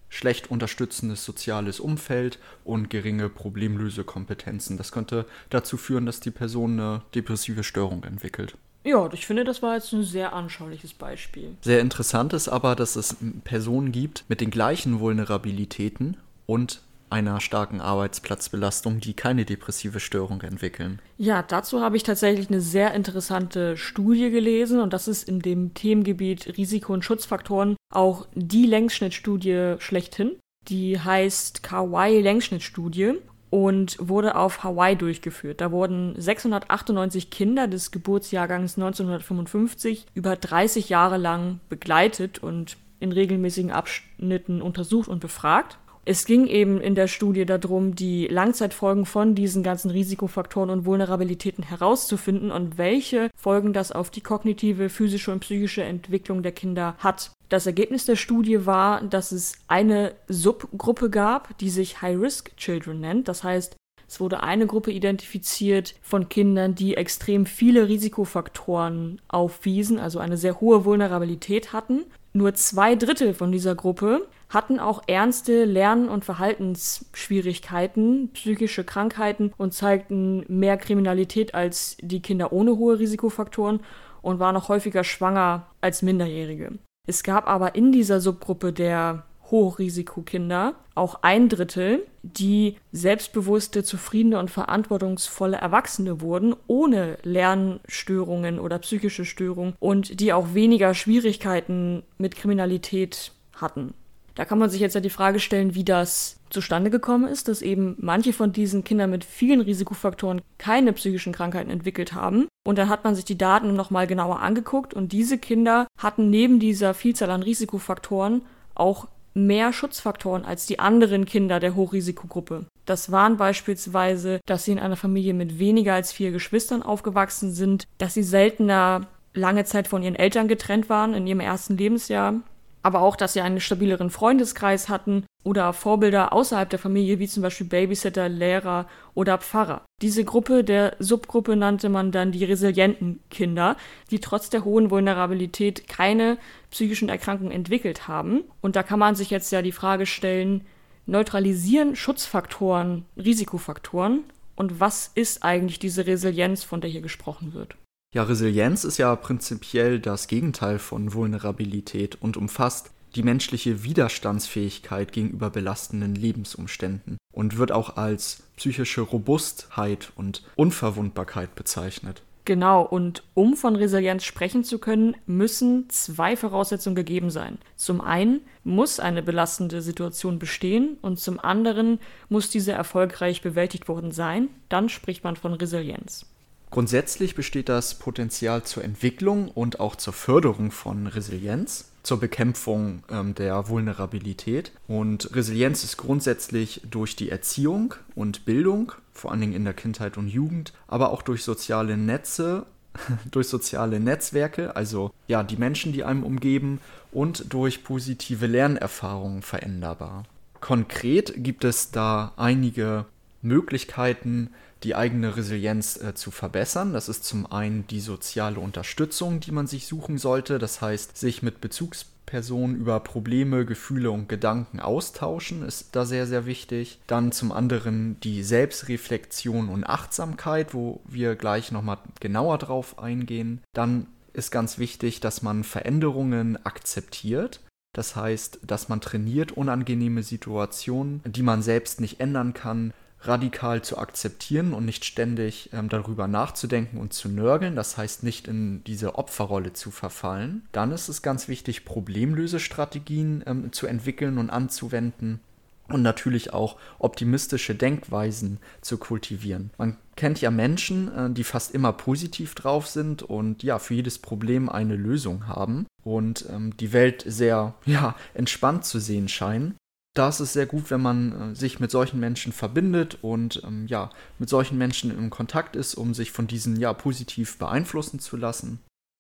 schlecht 0.10 0.50
unterstützendes 0.52 1.24
soziales 1.24 1.80
Umfeld 1.80 2.40
und 2.64 2.90
geringe 2.90 3.30
Problemlösekompetenzen. 3.30 4.78
Das 4.78 4.92
könnte 4.92 5.26
dazu 5.50 5.78
führen, 5.78 6.06
dass 6.06 6.20
die 6.20 6.32
Person 6.32 6.80
eine 6.80 7.02
depressive 7.14 7.64
Störung 7.64 8.04
entwickelt. 8.04 8.58
Ja, 8.84 9.10
ich 9.12 9.26
finde, 9.26 9.44
das 9.44 9.62
war 9.62 9.76
jetzt 9.76 9.92
ein 9.94 10.04
sehr 10.04 10.34
anschauliches 10.34 10.94
Beispiel. 10.94 11.56
Sehr 11.62 11.82
interessant 11.82 12.34
ist 12.34 12.48
aber, 12.48 12.76
dass 12.76 12.96
es 12.96 13.18
Personen 13.44 13.92
gibt 13.92 14.24
mit 14.30 14.42
den 14.42 14.52
gleichen 14.52 15.00
Vulnerabilitäten 15.00 16.18
und 16.46 16.82
einer 17.10 17.40
starken 17.42 17.82
Arbeitsplatzbelastung, 17.82 19.00
die 19.00 19.14
keine 19.14 19.46
depressive 19.46 20.00
Störung 20.00 20.42
entwickeln. 20.42 21.00
Ja, 21.18 21.42
dazu 21.42 21.82
habe 21.82 21.98
ich 21.98 22.04
tatsächlich 22.04 22.50
eine 22.50 22.62
sehr 22.62 22.94
interessante 22.94 23.78
Studie 23.78 24.30
gelesen 24.30 24.80
und 24.80 24.94
das 24.94 25.08
ist 25.08 25.28
in 25.28 25.40
dem 25.40 25.74
Themengebiet 25.74 26.58
Risiko- 26.58 26.94
und 26.94 27.04
Schutzfaktoren 27.04 27.76
auch 27.94 28.28
die 28.36 28.66
Längsschnittstudie 28.66 29.76
schlechthin. 29.80 30.38
Die 30.68 31.00
heißt 31.00 31.64
Kauai-Längsschnittstudie 31.64 33.16
und 33.50 33.98
wurde 34.00 34.36
auf 34.36 34.64
Hawaii 34.64 34.96
durchgeführt. 34.96 35.62
Da 35.62 35.72
wurden 35.72 36.14
698 36.20 37.30
Kinder 37.30 37.68
des 37.68 37.92
Geburtsjahrgangs 37.92 38.78
1955 38.78 40.06
über 40.14 40.36
30 40.36 40.90
Jahre 40.90 41.18
lang 41.18 41.60
begleitet 41.70 42.40
und 42.40 42.78
in 43.00 43.12
regelmäßigen 43.12 43.72
Abschnitten 43.72 44.62
untersucht 44.62 45.08
und 45.08 45.20
befragt. 45.20 45.78
Es 46.10 46.26
ging 46.26 46.48
eben 46.48 46.82
in 46.82 46.96
der 46.96 47.08
Studie 47.08 47.46
darum, 47.46 47.94
die 47.94 48.26
Langzeitfolgen 48.26 49.06
von 49.06 49.36
diesen 49.36 49.62
ganzen 49.62 49.92
Risikofaktoren 49.92 50.72
und 50.72 50.84
Vulnerabilitäten 50.84 51.64
herauszufinden 51.64 52.50
und 52.50 52.80
welche 52.80 53.30
Folgen 53.36 53.74
das 53.74 53.92
auf 53.92 54.10
die 54.10 54.22
kognitive, 54.22 54.90
physische 54.90 55.32
und 55.32 55.42
psychische 55.42 55.84
Entwicklung 55.84 56.42
der 56.42 56.52
Kinder 56.52 56.96
hat. 56.98 57.30
Das 57.50 57.68
Ergebnis 57.68 58.06
der 58.06 58.16
Studie 58.16 58.66
war, 58.66 59.04
dass 59.04 59.32
es 59.32 59.54
eine 59.68 60.16
Subgruppe 60.28 61.12
gab, 61.12 61.56
die 61.60 61.70
sich 61.70 62.02
High-Risk 62.02 62.58
Children 62.58 63.02
nennt. 63.02 63.28
Das 63.28 63.44
heißt, 63.44 63.76
es 64.08 64.20
wurde 64.20 64.42
eine 64.42 64.66
Gruppe 64.66 64.92
identifiziert 64.92 65.94
von 66.02 66.28
Kindern, 66.28 66.74
die 66.74 66.98
extrem 66.98 67.46
viele 67.46 67.88
Risikofaktoren 67.88 69.22
aufwiesen, 69.28 70.00
also 70.00 70.18
eine 70.18 70.38
sehr 70.38 70.60
hohe 70.60 70.86
Vulnerabilität 70.86 71.72
hatten. 71.72 72.06
Nur 72.34 72.56
zwei 72.56 72.96
Drittel 72.96 73.36
von 73.36 73.52
dieser 73.52 73.76
Gruppe 73.76 74.28
hatten 74.50 74.80
auch 74.80 75.04
ernste 75.08 75.66
Lern- 75.66 76.10
und 76.10 76.26
Verhaltensschwierigkeiten, 76.26 78.32
psychische 78.34 78.84
Krankheiten 78.84 79.54
und 79.58 79.74
zeigten 79.74 80.44
mehr 80.48 80.78
Kriminalität 80.78 81.54
als 81.54 81.98
die 82.02 82.22
Kinder 82.22 82.52
ohne 82.52 82.78
hohe 82.78 83.00
Risikofaktoren 83.00 83.82
und 84.22 84.40
waren 84.40 84.58
auch 84.58 84.68
häufiger 84.68 85.04
schwanger 85.04 85.68
als 85.82 86.02
Minderjährige. 86.02 86.80
Es 87.08 87.24
gab 87.24 87.48
aber 87.48 87.76
in 87.76 87.92
dieser 87.92 88.20
Subgruppe 88.20 88.74
der 88.74 89.24
Hochrisikokinder 89.52 90.76
auch 90.94 91.20
ein 91.22 91.50
Drittel, 91.50 92.06
die 92.22 92.76
selbstbewusste, 92.92 93.84
zufriedene 93.84 94.38
und 94.38 94.52
verantwortungsvolle 94.52 95.58
Erwachsene 95.58 96.22
wurden, 96.22 96.56
ohne 96.68 97.18
Lernstörungen 97.24 98.60
oder 98.60 98.78
psychische 98.80 99.26
Störungen 99.26 99.74
und 99.80 100.20
die 100.20 100.34
auch 100.34 100.54
weniger 100.54 100.94
Schwierigkeiten 100.94 102.04
mit 102.18 102.36
Kriminalität 102.36 103.32
hatten. 103.54 103.94
Da 104.40 104.46
kann 104.46 104.58
man 104.58 104.70
sich 104.70 104.80
jetzt 104.80 104.96
ja 104.96 105.02
die 105.02 105.10
Frage 105.10 105.42
stellen, 105.42 105.76
wie 105.76 105.84
das 105.84 106.40
zustande 106.50 106.90
gekommen 106.90 107.28
ist, 107.28 107.50
dass 107.50 107.62
eben 107.62 107.98
manche 108.00 108.32
von 108.32 108.54
diesen 108.54 108.86
Kindern 108.86 109.10
mit 109.10 109.26
vielen 109.26 109.60
Risikofaktoren 109.60 110.42
keine 110.58 110.94
psychischen 110.94 111.34
Krankheiten 111.34 111.70
entwickelt 111.70 112.14
haben. 112.14 112.48
Und 112.66 112.78
dann 112.78 112.88
hat 112.88 113.04
man 113.04 113.16
sich 113.16 113.26
die 113.26 113.38
Daten 113.38 113.74
nochmal 113.74 114.08
genauer 114.08 114.40
angeguckt 114.40 114.94
und 114.94 115.12
diese 115.12 115.38
Kinder 115.38 115.88
hatten 115.98 116.30
neben 116.30 116.62
dieser 116.62 116.94
Vielzahl 116.94 117.32
an 117.32 117.44
Risikofaktoren 117.44 118.44
auch 118.76 119.10
mehr 119.34 119.74
Schutzfaktoren 119.74 120.46
als 120.46 120.66
die 120.66 120.80
anderen 120.80 121.26
Kinder 121.26 121.60
der 121.60 121.76
Hochrisikogruppe. 121.76 122.66
Das 122.86 123.12
waren 123.12 123.36
beispielsweise, 123.36 124.40
dass 124.46 124.64
sie 124.64 124.72
in 124.72 124.80
einer 124.80 124.96
Familie 124.96 125.34
mit 125.34 125.60
weniger 125.60 125.96
als 125.96 126.14
vier 126.14 126.32
Geschwistern 126.32 126.82
aufgewachsen 126.82 127.52
sind, 127.52 127.88
dass 127.98 128.14
sie 128.14 128.24
seltener 128.24 129.02
lange 129.34 129.66
Zeit 129.66 129.90
von 129.90 130.02
ihren 130.02 130.16
Eltern 130.16 130.48
getrennt 130.48 130.88
waren 130.88 131.14
in 131.14 131.28
ihrem 131.28 131.42
ersten 131.42 131.76
Lebensjahr, 131.76 132.36
aber 132.82 133.02
auch, 133.02 133.16
dass 133.16 133.34
sie 133.34 133.42
einen 133.42 133.60
stabileren 133.60 134.10
Freundeskreis 134.10 134.90
hatten 134.90 135.26
oder 135.44 135.74
Vorbilder 135.74 136.34
außerhalb 136.34 136.70
der 136.70 136.80
Familie, 136.80 137.20
wie 137.20 137.28
zum 137.28 137.44
Beispiel 137.44 137.68
Babysitter, 137.68 138.30
Lehrer 138.30 138.88
oder 139.14 139.38
Pfarrer. 139.38 139.82
Diese 140.02 140.24
Gruppe 140.24 140.64
der 140.64 140.96
Subgruppe 141.00 141.56
nannte 141.56 141.90
man 141.90 142.12
dann 142.12 142.32
die 142.32 142.46
resilienten 142.46 143.20
Kinder, 143.30 143.76
die 144.12 144.20
trotz 144.20 144.50
der 144.50 144.64
hohen 144.64 144.92
Vulnerabilität 144.92 145.88
keine 145.88 146.38
psychischen 146.72 147.10
Erkrankungen 147.10 147.52
entwickelt 147.52 148.08
haben. 148.08 148.44
Und 148.62 148.76
da 148.76 148.84
kann 148.84 149.00
man 149.00 149.16
sich 149.16 149.30
jetzt 149.30 149.52
ja 149.52 149.62
die 149.62 149.72
Frage 149.72 150.06
stellen, 150.06 150.66
neutralisieren 151.06 151.96
Schutzfaktoren 151.96 153.06
Risikofaktoren? 153.18 154.24
Und 154.56 154.80
was 154.80 155.12
ist 155.16 155.44
eigentlich 155.44 155.80
diese 155.80 156.06
Resilienz, 156.06 156.64
von 156.64 156.82
der 156.82 156.90
hier 156.90 157.02
gesprochen 157.02 157.54
wird? 157.54 157.76
Ja, 158.12 158.24
Resilienz 158.24 158.86
ist 158.86 158.98
ja 158.98 159.16
prinzipiell 159.16 160.00
das 160.00 160.28
Gegenteil 160.28 160.80
von 160.80 161.14
Vulnerabilität 161.14 162.18
und 162.20 162.38
umfasst 162.38 162.90
die 163.14 163.22
menschliche 163.22 163.84
Widerstandsfähigkeit 163.84 165.12
gegenüber 165.12 165.52
belastenden 165.52 166.16
Lebensumständen 166.16 167.18
und 167.32 167.58
wird 167.60 167.72
auch 167.72 167.98
als 167.98 168.42
psychische 168.56 169.02
Robustheit 169.02 170.12
und 170.16 170.44
Unverwundbarkeit 170.56 171.54
bezeichnet. 171.54 172.24
Genau, 172.46 172.82
und 172.82 173.22
um 173.36 173.56
von 173.56 173.76
Resilienz 173.76 174.24
sprechen 174.24 174.64
zu 174.64 174.80
können, 174.80 175.16
müssen 175.28 175.88
zwei 175.92 176.36
Voraussetzungen 176.36 176.96
gegeben 176.96 177.30
sein. 177.30 177.60
Zum 177.76 178.02
einen 178.02 178.42
muss 178.64 179.00
eine 179.00 179.22
belastende 179.22 179.84
Situation 179.84 180.40
bestehen 180.40 180.98
und 181.04 181.20
zum 181.20 181.40
anderen 181.40 182.00
muss 182.28 182.50
diese 182.50 182.72
erfolgreich 182.72 183.44
bewältigt 183.44 183.88
worden 183.88 184.12
sein. 184.12 184.50
Dann 184.68 184.90
spricht 184.90 185.24
man 185.24 185.36
von 185.36 185.54
Resilienz. 185.54 186.26
Grundsätzlich 186.72 187.34
besteht 187.34 187.68
das 187.68 187.96
Potenzial 187.96 188.64
zur 188.64 188.84
Entwicklung 188.84 189.50
und 189.50 189.80
auch 189.80 189.96
zur 189.96 190.14
Förderung 190.14 190.70
von 190.72 191.08
Resilienz, 191.08 191.92
zur 192.04 192.20
Bekämpfung 192.20 193.04
ähm, 193.10 193.34
der 193.34 193.70
Vulnerabilität. 193.70 194.72
Und 194.88 195.36
Resilienz 195.36 195.84
ist 195.84 195.98
grundsätzlich 195.98 196.82
durch 196.90 197.16
die 197.16 197.30
Erziehung 197.30 197.96
und 198.14 198.46
Bildung 198.46 198.92
vor 199.14 199.32
allen 199.32 199.42
Dingen 199.42 199.54
in 199.54 199.66
der 199.66 199.74
Kindheit 199.74 200.18
und 200.18 200.28
Jugend, 200.28 200.74
aber 200.88 201.12
auch 201.12 201.22
durch 201.22 201.44
soziale 201.44 201.98
Netze, 201.98 202.66
durch 203.32 203.48
soziale 203.48 204.00
Netzwerke, 204.00 204.76
also 204.76 205.12
ja, 205.28 205.44
die 205.44 205.58
Menschen, 205.58 205.92
die 205.92 206.04
einem 206.04 206.24
umgeben 206.24 206.80
und 207.12 207.52
durch 207.52 207.84
positive 207.84 208.48
Lernerfahrungen 208.48 209.42
veränderbar. 209.42 210.24
Konkret 210.62 211.34
gibt 211.38 211.64
es 211.64 211.92
da 211.92 212.34
einige 212.38 213.06
Möglichkeiten, 213.42 214.50
die 214.84 214.96
eigene 214.96 215.36
Resilienz 215.36 215.98
äh, 215.98 216.14
zu 216.14 216.32
verbessern. 216.32 216.94
Das 216.94 217.10
ist 217.10 217.26
zum 217.26 217.52
einen 217.52 217.86
die 217.88 218.00
soziale 218.00 218.60
Unterstützung, 218.60 219.40
die 219.40 219.52
man 219.52 219.68
sich 219.68 219.88
suchen 219.88 220.18
sollte. 220.18 220.60
Das 220.60 220.82
heißt, 220.82 221.18
sich 221.18 221.44
mit 221.44 221.62
Bezugs 221.62 222.06
Person 222.30 222.76
über 222.76 223.00
Probleme, 223.00 223.66
Gefühle 223.66 224.12
und 224.12 224.30
Gedanken 224.30 224.80
austauschen, 224.80 225.64
ist 225.64 225.96
da 225.96 226.06
sehr, 226.06 226.28
sehr 226.28 226.46
wichtig. 226.46 227.00
Dann 227.08 227.32
zum 227.32 227.52
anderen 227.52 228.20
die 228.20 228.44
Selbstreflexion 228.44 229.68
und 229.68 229.84
Achtsamkeit, 229.84 230.76
wo 230.76 231.02
wir 231.08 231.36
gleich 231.36 231.72
nochmal 231.72 231.98
genauer 232.20 232.60
drauf 232.60 233.00
eingehen. 233.00 233.62
Dann 233.74 234.06
ist 234.34 234.52
ganz 234.52 234.78
wichtig, 234.78 235.22
dass 235.22 235.42
man 235.42 235.64
Veränderungen 235.64 236.64
akzeptiert. 236.64 237.62
Das 237.96 238.16
heißt, 238.16 238.60
dass 238.62 238.90
man 238.90 239.02
trainiert, 239.02 239.52
unangenehme 239.52 240.22
Situationen, 240.22 241.24
die 241.26 241.42
man 241.42 241.64
selbst 241.64 242.00
nicht 242.00 242.20
ändern 242.20 242.54
kann, 242.54 242.94
radikal 243.22 243.82
zu 243.82 243.98
akzeptieren 243.98 244.74
und 244.74 244.86
nicht 244.86 245.06
ständig 245.06 245.70
ähm, 245.74 245.90
darüber 245.90 246.28
nachzudenken 246.28 246.98
und 246.98 247.14
zu 247.14 247.30
nörgeln, 247.30 247.76
das 247.76 247.98
heißt 247.98 248.24
nicht 248.24 248.48
in 248.48 248.84
diese 248.86 249.16
Opferrolle 249.16 249.74
zu 249.74 249.92
verfallen. 249.92 250.68
Dann 250.72 250.92
ist 250.92 251.10
es 251.10 251.22
ganz 251.22 251.48
wichtig, 251.48 251.86
Problemlösestrategien 251.86 253.44
ähm, 253.46 253.72
zu 253.72 253.88
entwickeln 253.88 254.38
und 254.38 254.50
anzuwenden 254.50 255.42
und 255.90 256.02
natürlich 256.02 256.54
auch 256.54 256.78
optimistische 257.00 257.76
Denkweisen 257.76 258.60
zu 258.82 258.98
kultivieren. 258.98 259.72
Man 259.78 259.98
kennt 260.16 260.40
ja 260.40 260.52
Menschen, 260.52 261.12
äh, 261.14 261.30
die 261.32 261.44
fast 261.44 261.74
immer 261.74 261.94
positiv 261.94 262.56
drauf 262.56 262.88
sind 262.88 263.24
und 263.24 263.64
ja, 263.64 263.80
für 263.80 263.96
jedes 263.96 264.20
Problem 264.20 264.70
eine 264.70 264.96
Lösung 264.96 265.48
haben 265.48 265.88
und 266.04 266.46
ähm, 266.50 266.76
die 266.78 266.94
Welt 266.94 267.24
sehr 267.28 267.74
ja, 267.86 268.16
entspannt 268.34 268.86
zu 268.86 269.00
sehen 269.00 269.28
scheinen 269.28 269.76
da 270.20 270.28
ist 270.28 270.42
es 270.42 270.52
sehr 270.52 270.66
gut, 270.66 270.92
wenn 270.92 271.02
man 271.02 271.54
äh, 271.54 271.56
sich 271.56 271.80
mit 271.80 271.92
solchen 271.92 272.20
Menschen 272.20 272.52
verbindet 272.52 273.20
und 273.22 273.62
ähm, 273.66 273.88
ja, 273.88 274.10
mit 274.38 274.50
solchen 274.50 274.78
Menschen 274.78 275.18
in 275.18 275.30
Kontakt 275.30 275.78
ist, 275.78 275.96
um 275.96 276.14
sich 276.14 276.34
von 276.34 276.46
diesen 276.46 276.76
ja 276.76 276.92
positiv 276.94 277.58
beeinflussen 277.58 278.20
zu 278.20 278.36
lassen. 278.36 278.80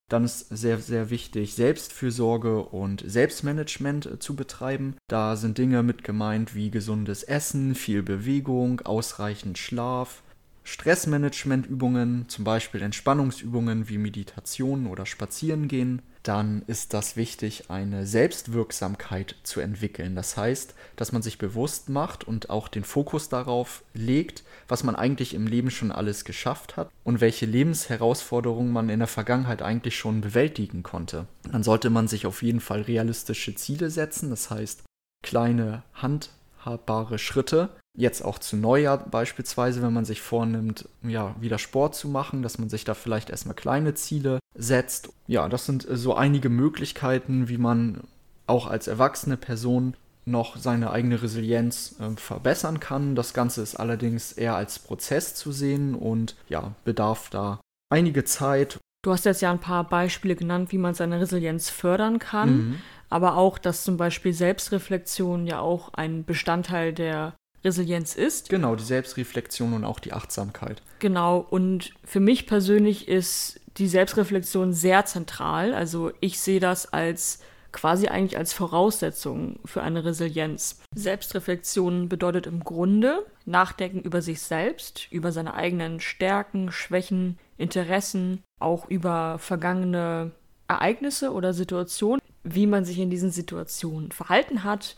Dann 0.09 0.25
ist 0.25 0.49
sehr, 0.49 0.77
sehr 0.79 1.09
wichtig, 1.09 1.53
Selbstfürsorge 1.53 2.63
und 2.63 3.01
Selbstmanagement 3.07 4.07
äh, 4.07 4.19
zu 4.19 4.35
betreiben. 4.35 4.97
Da 5.07 5.37
sind 5.37 5.57
Dinge 5.57 5.83
mit 5.83 6.03
gemeint 6.03 6.53
wie 6.53 6.69
gesundes 6.69 7.23
Essen, 7.23 7.75
viel 7.75 8.03
Bewegung, 8.03 8.81
ausreichend 8.81 9.57
Schlaf, 9.57 10.21
Stressmanagementübungen, 10.65 12.27
zum 12.27 12.43
Beispiel 12.43 12.81
Entspannungsübungen 12.81 13.87
wie 13.87 13.97
Meditation 13.97 14.85
oder 14.85 15.05
Spazierengehen, 15.05 16.01
dann 16.23 16.63
ist 16.67 16.93
das 16.93 17.15
wichtig, 17.15 17.69
eine 17.69 18.05
Selbstwirksamkeit 18.05 19.35
zu 19.43 19.61
entwickeln. 19.61 20.15
Das 20.15 20.35
heißt, 20.35 20.75
dass 20.95 21.11
man 21.11 21.21
sich 21.21 21.37
bewusst 21.37 21.89
macht 21.89 22.25
und 22.25 22.49
auch 22.49 22.67
den 22.67 22.83
Fokus 22.83 23.29
darauf 23.29 23.83
legt, 23.93 24.43
was 24.67 24.83
man 24.83 24.95
eigentlich 24.95 25.33
im 25.33 25.47
Leben 25.47 25.71
schon 25.71 25.91
alles 25.91 26.25
geschafft 26.25 26.77
hat 26.77 26.89
und 27.03 27.21
welche 27.21 27.45
Lebensherausforderungen 27.45 28.71
man 28.71 28.89
in 28.89 28.99
der 28.99 29.07
Vergangenheit 29.07 29.61
eigentlich 29.61 29.97
schon 29.97 30.21
bewältigen 30.21 30.83
konnte. 30.83 31.25
Dann 31.51 31.63
sollte 31.63 31.89
man 31.89 32.07
sich 32.07 32.25
auf 32.25 32.43
jeden 32.43 32.59
Fall 32.59 32.81
realistische 32.81 33.55
Ziele 33.55 33.89
setzen, 33.89 34.29
das 34.29 34.49
heißt 34.49 34.83
kleine 35.23 35.83
handhabbare 35.93 37.17
Schritte 37.17 37.69
jetzt 37.99 38.23
auch 38.23 38.39
zu 38.39 38.55
Neujahr 38.55 38.97
beispielsweise, 38.97 39.81
wenn 39.81 39.93
man 39.93 40.05
sich 40.05 40.21
vornimmt, 40.21 40.87
ja, 41.03 41.35
wieder 41.39 41.57
Sport 41.59 41.95
zu 41.95 42.07
machen, 42.07 42.41
dass 42.41 42.57
man 42.57 42.69
sich 42.69 42.85
da 42.85 42.93
vielleicht 42.93 43.29
erstmal 43.29 43.55
kleine 43.55 43.93
Ziele 43.93 44.39
setzt. 44.59 45.09
Ja, 45.27 45.49
das 45.49 45.65
sind 45.65 45.89
äh, 45.89 45.97
so 45.97 46.13
einige 46.13 46.49
Möglichkeiten, 46.49 47.49
wie 47.49 47.57
man 47.57 48.01
auch 48.45 48.67
als 48.67 48.87
erwachsene 48.87 49.37
Person 49.37 49.95
noch 50.25 50.57
seine 50.57 50.91
eigene 50.91 51.21
Resilienz 51.21 51.95
äh, 51.99 52.15
verbessern 52.15 52.79
kann. 52.79 53.15
Das 53.15 53.33
Ganze 53.33 53.61
ist 53.61 53.75
allerdings 53.75 54.31
eher 54.33 54.55
als 54.55 54.79
Prozess 54.79 55.35
zu 55.35 55.51
sehen 55.51 55.95
und 55.95 56.35
ja, 56.49 56.73
bedarf 56.83 57.29
da 57.29 57.59
einige 57.91 58.23
Zeit. 58.25 58.79
Du 59.03 59.11
hast 59.11 59.25
jetzt 59.25 59.41
ja 59.41 59.51
ein 59.51 59.59
paar 59.59 59.85
Beispiele 59.85 60.35
genannt, 60.35 60.71
wie 60.71 60.77
man 60.77 60.93
seine 60.93 61.21
Resilienz 61.21 61.69
fördern 61.69 62.19
kann, 62.19 62.49
mhm. 62.49 62.81
aber 63.09 63.37
auch, 63.37 63.57
dass 63.57 63.83
zum 63.83 63.97
Beispiel 63.97 64.33
Selbstreflexion 64.33 65.47
ja 65.47 65.61
auch 65.61 65.93
ein 65.93 66.25
Bestandteil 66.25 66.93
der 66.93 67.33
Resilienz 67.63 68.15
ist. 68.15 68.49
Genau, 68.49 68.75
die 68.75 68.83
Selbstreflexion 68.83 69.73
und 69.73 69.85
auch 69.85 69.99
die 69.99 70.13
Achtsamkeit. 70.13 70.81
Genau, 70.99 71.45
und 71.49 71.93
für 72.03 72.19
mich 72.19 72.47
persönlich 72.47 73.07
ist 73.07 73.59
die 73.77 73.87
Selbstreflexion 73.87 74.73
sehr 74.73 75.05
zentral. 75.05 75.73
Also 75.73 76.11
ich 76.19 76.39
sehe 76.39 76.59
das 76.59 76.91
als 76.93 77.39
quasi 77.71 78.07
eigentlich 78.07 78.37
als 78.37 78.53
Voraussetzung 78.53 79.59
für 79.65 79.83
eine 79.83 80.03
Resilienz. 80.03 80.81
Selbstreflexion 80.95 82.09
bedeutet 82.09 82.47
im 82.47 82.63
Grunde 82.63 83.25
Nachdenken 83.45 83.99
über 84.01 84.21
sich 84.21 84.41
selbst, 84.41 85.07
über 85.11 85.31
seine 85.31 85.53
eigenen 85.53 85.99
Stärken, 85.99 86.71
Schwächen, 86.71 87.37
Interessen, 87.57 88.43
auch 88.59 88.89
über 88.89 89.37
vergangene 89.39 90.31
Ereignisse 90.67 91.31
oder 91.31 91.53
Situationen, 91.53 92.21
wie 92.43 92.67
man 92.67 92.85
sich 92.85 92.99
in 92.99 93.09
diesen 93.09 93.31
Situationen 93.31 94.11
verhalten 94.11 94.63
hat, 94.63 94.95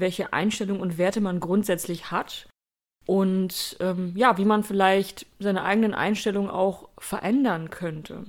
welche 0.00 0.32
Einstellungen 0.32 0.82
und 0.82 0.98
Werte 0.98 1.20
man 1.20 1.40
grundsätzlich 1.40 2.10
hat 2.10 2.48
und 3.06 3.76
ähm, 3.80 4.12
ja, 4.16 4.36
wie 4.36 4.44
man 4.44 4.64
vielleicht 4.64 5.26
seine 5.38 5.64
eigenen 5.64 5.94
Einstellungen 5.94 6.50
auch 6.50 6.88
verändern 6.98 7.70
könnte. 7.70 8.26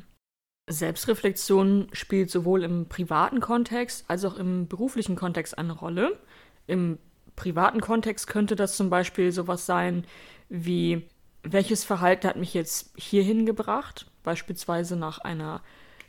Selbstreflexion 0.69 1.87
spielt 1.91 2.29
sowohl 2.29 2.63
im 2.63 2.87
privaten 2.87 3.39
Kontext 3.39 4.05
als 4.07 4.23
auch 4.23 4.37
im 4.37 4.67
beruflichen 4.67 5.15
Kontext 5.15 5.57
eine 5.57 5.73
Rolle. 5.73 6.17
Im 6.67 6.99
privaten 7.35 7.81
Kontext 7.81 8.27
könnte 8.27 8.55
das 8.55 8.77
zum 8.77 8.89
Beispiel 8.89 9.31
sowas 9.31 9.65
sein 9.65 10.05
wie, 10.47 11.07
welches 11.43 11.83
Verhalten 11.83 12.27
hat 12.27 12.35
mich 12.35 12.53
jetzt 12.53 12.91
hierhin 12.95 13.45
gebracht? 13.45 14.07
Beispielsweise 14.23 14.95
nach 14.95 15.19
einer 15.19 15.61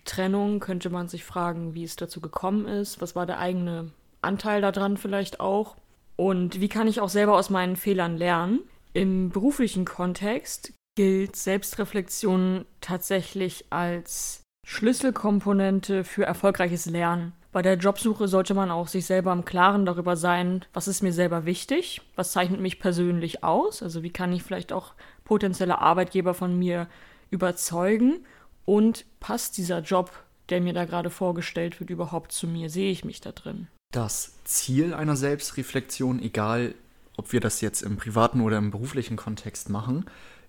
Trennung 0.04 0.60
könnte 0.60 0.90
man 0.90 1.08
sich 1.08 1.24
fragen, 1.24 1.74
wie 1.74 1.84
es 1.84 1.96
dazu 1.96 2.20
gekommen 2.20 2.66
ist, 2.66 3.00
was 3.00 3.16
war 3.16 3.26
der 3.26 3.38
eigene 3.38 3.90
Anteil 4.22 4.60
daran 4.60 4.96
vielleicht 4.96 5.40
auch. 5.40 5.76
Und 6.16 6.60
wie 6.60 6.68
kann 6.68 6.88
ich 6.88 7.00
auch 7.00 7.08
selber 7.08 7.36
aus 7.36 7.50
meinen 7.50 7.76
Fehlern 7.76 8.16
lernen? 8.16 8.60
Im 8.92 9.30
beruflichen 9.30 9.84
Kontext 9.84 10.72
gilt 10.96 11.36
Selbstreflexion 11.36 12.66
tatsächlich 12.80 13.66
als 13.70 14.42
Schlüsselkomponente 14.66 16.04
für 16.04 16.24
erfolgreiches 16.24 16.86
Lernen. 16.86 17.32
Bei 17.52 17.62
der 17.62 17.76
Jobsuche 17.76 18.28
sollte 18.28 18.54
man 18.54 18.70
auch 18.70 18.86
sich 18.86 19.06
selber 19.06 19.32
im 19.32 19.44
Klaren 19.44 19.86
darüber 19.86 20.16
sein, 20.16 20.64
was 20.72 20.86
ist 20.86 21.02
mir 21.02 21.12
selber 21.12 21.46
wichtig, 21.46 22.00
was 22.14 22.32
zeichnet 22.32 22.60
mich 22.60 22.78
persönlich 22.78 23.42
aus, 23.42 23.82
also 23.82 24.02
wie 24.02 24.12
kann 24.12 24.32
ich 24.32 24.42
vielleicht 24.42 24.72
auch 24.72 24.94
potenzielle 25.24 25.78
Arbeitgeber 25.78 26.34
von 26.34 26.56
mir 26.56 26.86
überzeugen 27.30 28.24
und 28.66 29.04
passt 29.18 29.58
dieser 29.58 29.80
Job, 29.80 30.12
der 30.48 30.60
mir 30.60 30.74
da 30.74 30.84
gerade 30.84 31.10
vorgestellt 31.10 31.80
wird, 31.80 31.90
überhaupt 31.90 32.30
zu 32.30 32.46
mir, 32.46 32.70
sehe 32.70 32.92
ich 32.92 33.04
mich 33.04 33.20
da 33.20 33.32
drin 33.32 33.66
das 33.90 34.34
Ziel 34.44 34.94
einer 34.94 35.16
Selbstreflexion, 35.16 36.20
egal 36.22 36.74
ob 37.16 37.32
wir 37.32 37.40
das 37.40 37.60
jetzt 37.60 37.82
im 37.82 37.96
privaten 37.96 38.40
oder 38.40 38.58
im 38.58 38.70
beruflichen 38.70 39.16
Kontext 39.16 39.68
machen, 39.68 40.04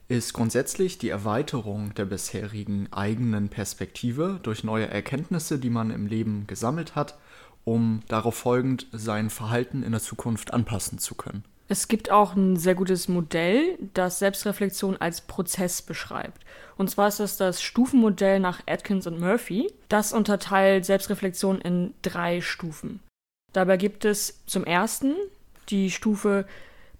ist 0.07 0.33
grundsätzlich 0.33 0.97
die 0.97 1.09
Erweiterung 1.09 1.93
der 1.95 2.05
bisherigen 2.05 2.87
eigenen 2.91 3.49
Perspektive 3.49 4.39
durch 4.43 4.63
neue 4.63 4.87
Erkenntnisse, 4.87 5.57
die 5.57 5.69
man 5.69 5.89
im 5.89 6.05
Leben 6.05 6.45
gesammelt 6.47 6.95
hat, 6.95 7.17
um 7.63 8.01
darauf 8.07 8.35
folgend 8.35 8.87
sein 8.91 9.29
Verhalten 9.29 9.83
in 9.83 9.91
der 9.91 10.01
Zukunft 10.01 10.53
anpassen 10.53 10.99
zu 10.99 11.15
können. 11.15 11.43
Es 11.67 11.87
gibt 11.87 12.11
auch 12.11 12.35
ein 12.35 12.57
sehr 12.57 12.75
gutes 12.75 13.07
Modell, 13.07 13.77
das 13.93 14.19
Selbstreflexion 14.19 14.97
als 14.97 15.21
Prozess 15.21 15.81
beschreibt. 15.81 16.43
Und 16.75 16.89
zwar 16.89 17.07
ist 17.07 17.21
das 17.21 17.37
das 17.37 17.61
Stufenmodell 17.61 18.41
nach 18.41 18.59
Atkins 18.67 19.07
und 19.07 19.21
Murphy. 19.21 19.71
Das 19.87 20.11
unterteilt 20.11 20.83
Selbstreflexion 20.85 21.61
in 21.61 21.93
drei 22.01 22.41
Stufen. 22.41 22.99
Dabei 23.53 23.77
gibt 23.77 24.05
es 24.05 24.43
zum 24.45 24.63
ersten 24.63 25.15
die 25.69 25.91
Stufe 25.91 26.45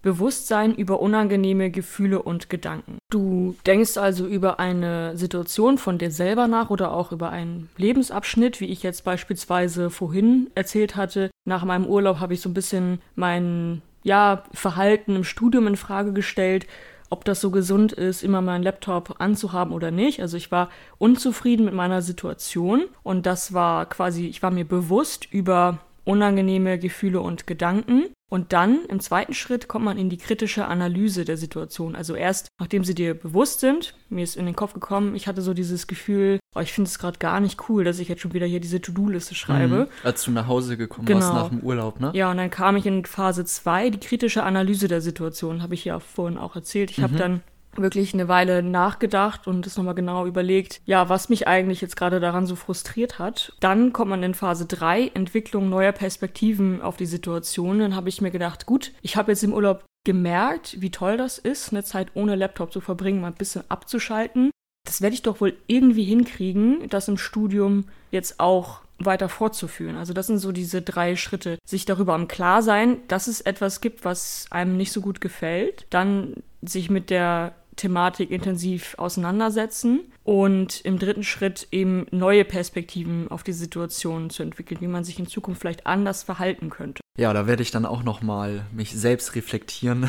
Bewusstsein 0.02 0.74
über 0.74 1.00
unangenehme 1.00 1.70
Gefühle 1.70 2.22
und 2.22 2.50
Gedanken. 2.50 2.98
Du 3.10 3.54
denkst 3.66 3.96
also 3.96 4.26
über 4.26 4.58
eine 4.58 5.16
Situation 5.16 5.78
von 5.78 5.98
dir 5.98 6.10
selber 6.10 6.48
nach 6.48 6.70
oder 6.70 6.92
auch 6.92 7.12
über 7.12 7.30
einen 7.30 7.70
Lebensabschnitt, 7.76 8.60
wie 8.60 8.66
ich 8.66 8.82
jetzt 8.82 9.04
beispielsweise 9.04 9.90
vorhin 9.90 10.50
erzählt 10.56 10.96
hatte. 10.96 11.30
Nach 11.44 11.64
meinem 11.64 11.86
Urlaub 11.86 12.18
habe 12.18 12.34
ich 12.34 12.40
so 12.40 12.48
ein 12.48 12.54
bisschen 12.54 13.00
mein 13.14 13.80
ja, 14.02 14.42
Verhalten 14.52 15.14
im 15.14 15.24
Studium 15.24 15.68
in 15.68 15.76
Frage 15.76 16.12
gestellt, 16.12 16.66
ob 17.08 17.24
das 17.24 17.40
so 17.40 17.50
gesund 17.50 17.92
ist, 17.92 18.24
immer 18.24 18.40
meinen 18.40 18.64
Laptop 18.64 19.20
anzuhaben 19.20 19.72
oder 19.72 19.92
nicht. 19.92 20.20
Also 20.20 20.36
ich 20.36 20.50
war 20.50 20.70
unzufrieden 20.98 21.66
mit 21.66 21.74
meiner 21.74 22.02
Situation 22.02 22.86
und 23.04 23.26
das 23.26 23.52
war 23.52 23.86
quasi, 23.86 24.26
ich 24.26 24.42
war 24.42 24.50
mir 24.50 24.64
bewusst 24.64 25.28
über 25.30 25.78
unangenehme 26.04 26.78
Gefühle 26.78 27.20
und 27.20 27.46
Gedanken. 27.46 28.06
Und 28.30 28.54
dann 28.54 28.86
im 28.86 28.98
zweiten 28.98 29.34
Schritt 29.34 29.68
kommt 29.68 29.84
man 29.84 29.98
in 29.98 30.08
die 30.08 30.16
kritische 30.16 30.66
Analyse 30.66 31.26
der 31.26 31.36
Situation. 31.36 31.94
Also 31.94 32.14
erst 32.14 32.48
nachdem 32.58 32.82
sie 32.82 32.94
dir 32.94 33.12
bewusst 33.12 33.60
sind, 33.60 33.94
mir 34.08 34.24
ist 34.24 34.36
in 34.36 34.46
den 34.46 34.56
Kopf 34.56 34.72
gekommen, 34.72 35.14
ich 35.14 35.26
hatte 35.26 35.42
so 35.42 35.52
dieses 35.52 35.86
Gefühl, 35.86 36.38
oh, 36.54 36.60
ich 36.60 36.72
finde 36.72 36.88
es 36.88 36.98
gerade 36.98 37.18
gar 37.18 37.40
nicht 37.40 37.68
cool, 37.68 37.84
dass 37.84 37.98
ich 37.98 38.08
jetzt 38.08 38.22
schon 38.22 38.32
wieder 38.32 38.46
hier 38.46 38.60
diese 38.60 38.80
To-Do-Liste 38.80 39.34
schreibe. 39.34 39.74
Mhm, 39.74 39.86
als 40.02 40.24
du 40.24 40.30
nach 40.30 40.46
Hause 40.46 40.78
gekommen 40.78 41.04
genau. 41.04 41.20
warst 41.20 41.34
nach 41.34 41.48
dem 41.50 41.60
Urlaub, 41.60 42.00
ne? 42.00 42.10
Ja, 42.14 42.30
und 42.30 42.38
dann 42.38 42.48
kam 42.48 42.76
ich 42.76 42.86
in 42.86 43.04
Phase 43.04 43.44
2, 43.44 43.90
die 43.90 44.00
kritische 44.00 44.44
Analyse 44.44 44.88
der 44.88 45.02
Situation, 45.02 45.62
habe 45.62 45.74
ich 45.74 45.84
ja 45.84 46.00
vorhin 46.00 46.38
auch 46.38 46.56
erzählt. 46.56 46.90
Ich 46.90 46.98
mhm. 46.98 47.02
habe 47.02 47.16
dann 47.16 47.42
wirklich 47.76 48.12
eine 48.14 48.28
Weile 48.28 48.62
nachgedacht 48.62 49.46
und 49.46 49.66
es 49.66 49.76
nochmal 49.76 49.94
genau 49.94 50.26
überlegt, 50.26 50.80
ja, 50.84 51.08
was 51.08 51.28
mich 51.28 51.48
eigentlich 51.48 51.80
jetzt 51.80 51.96
gerade 51.96 52.20
daran 52.20 52.46
so 52.46 52.56
frustriert 52.56 53.18
hat. 53.18 53.54
Dann 53.60 53.92
kommt 53.92 54.10
man 54.10 54.22
in 54.22 54.34
Phase 54.34 54.66
3, 54.66 55.12
Entwicklung 55.14 55.68
neuer 55.68 55.92
Perspektiven 55.92 56.82
auf 56.82 56.96
die 56.96 57.06
Situation. 57.06 57.78
Dann 57.78 57.96
habe 57.96 58.08
ich 58.08 58.20
mir 58.20 58.30
gedacht, 58.30 58.66
gut, 58.66 58.92
ich 59.02 59.16
habe 59.16 59.32
jetzt 59.32 59.42
im 59.42 59.54
Urlaub 59.54 59.84
gemerkt, 60.04 60.80
wie 60.80 60.90
toll 60.90 61.16
das 61.16 61.38
ist, 61.38 61.70
eine 61.70 61.84
Zeit 61.84 62.08
ohne 62.14 62.34
Laptop 62.34 62.72
zu 62.72 62.80
verbringen, 62.80 63.20
mal 63.20 63.28
ein 63.28 63.34
bisschen 63.34 63.64
abzuschalten. 63.68 64.50
Das 64.84 65.00
werde 65.00 65.14
ich 65.14 65.22
doch 65.22 65.40
wohl 65.40 65.56
irgendwie 65.68 66.04
hinkriegen, 66.04 66.88
das 66.88 67.08
im 67.08 67.16
Studium 67.16 67.84
jetzt 68.10 68.40
auch 68.40 68.80
weiter 68.98 69.28
fortzuführen. 69.28 69.96
Also 69.96 70.12
das 70.12 70.26
sind 70.26 70.38
so 70.38 70.52
diese 70.52 70.82
drei 70.82 71.16
Schritte. 71.16 71.58
Sich 71.64 71.84
darüber 71.84 72.14
im 72.14 72.28
Klar 72.28 72.62
sein, 72.62 72.98
dass 73.08 73.26
es 73.26 73.40
etwas 73.40 73.80
gibt, 73.80 74.04
was 74.04 74.46
einem 74.50 74.76
nicht 74.76 74.92
so 74.92 75.00
gut 75.00 75.20
gefällt. 75.20 75.86
Dann 75.90 76.42
sich 76.62 76.90
mit 76.90 77.10
der 77.10 77.54
Thematik 77.76 78.30
intensiv 78.30 78.94
auseinandersetzen 78.98 80.00
und 80.24 80.80
im 80.82 80.98
dritten 80.98 81.24
Schritt 81.24 81.68
eben 81.72 82.06
neue 82.10 82.44
Perspektiven 82.44 83.28
auf 83.28 83.42
die 83.42 83.52
Situation 83.52 84.30
zu 84.30 84.42
entwickeln, 84.42 84.80
wie 84.80 84.86
man 84.86 85.04
sich 85.04 85.18
in 85.18 85.26
Zukunft 85.26 85.60
vielleicht 85.60 85.86
anders 85.86 86.22
verhalten 86.22 86.70
könnte. 86.70 87.02
Ja, 87.18 87.34
da 87.34 87.46
werde 87.46 87.62
ich 87.62 87.70
dann 87.70 87.84
auch 87.84 88.02
noch 88.02 88.22
mal 88.22 88.64
mich 88.72 88.92
selbst 88.92 89.34
reflektieren, 89.34 90.08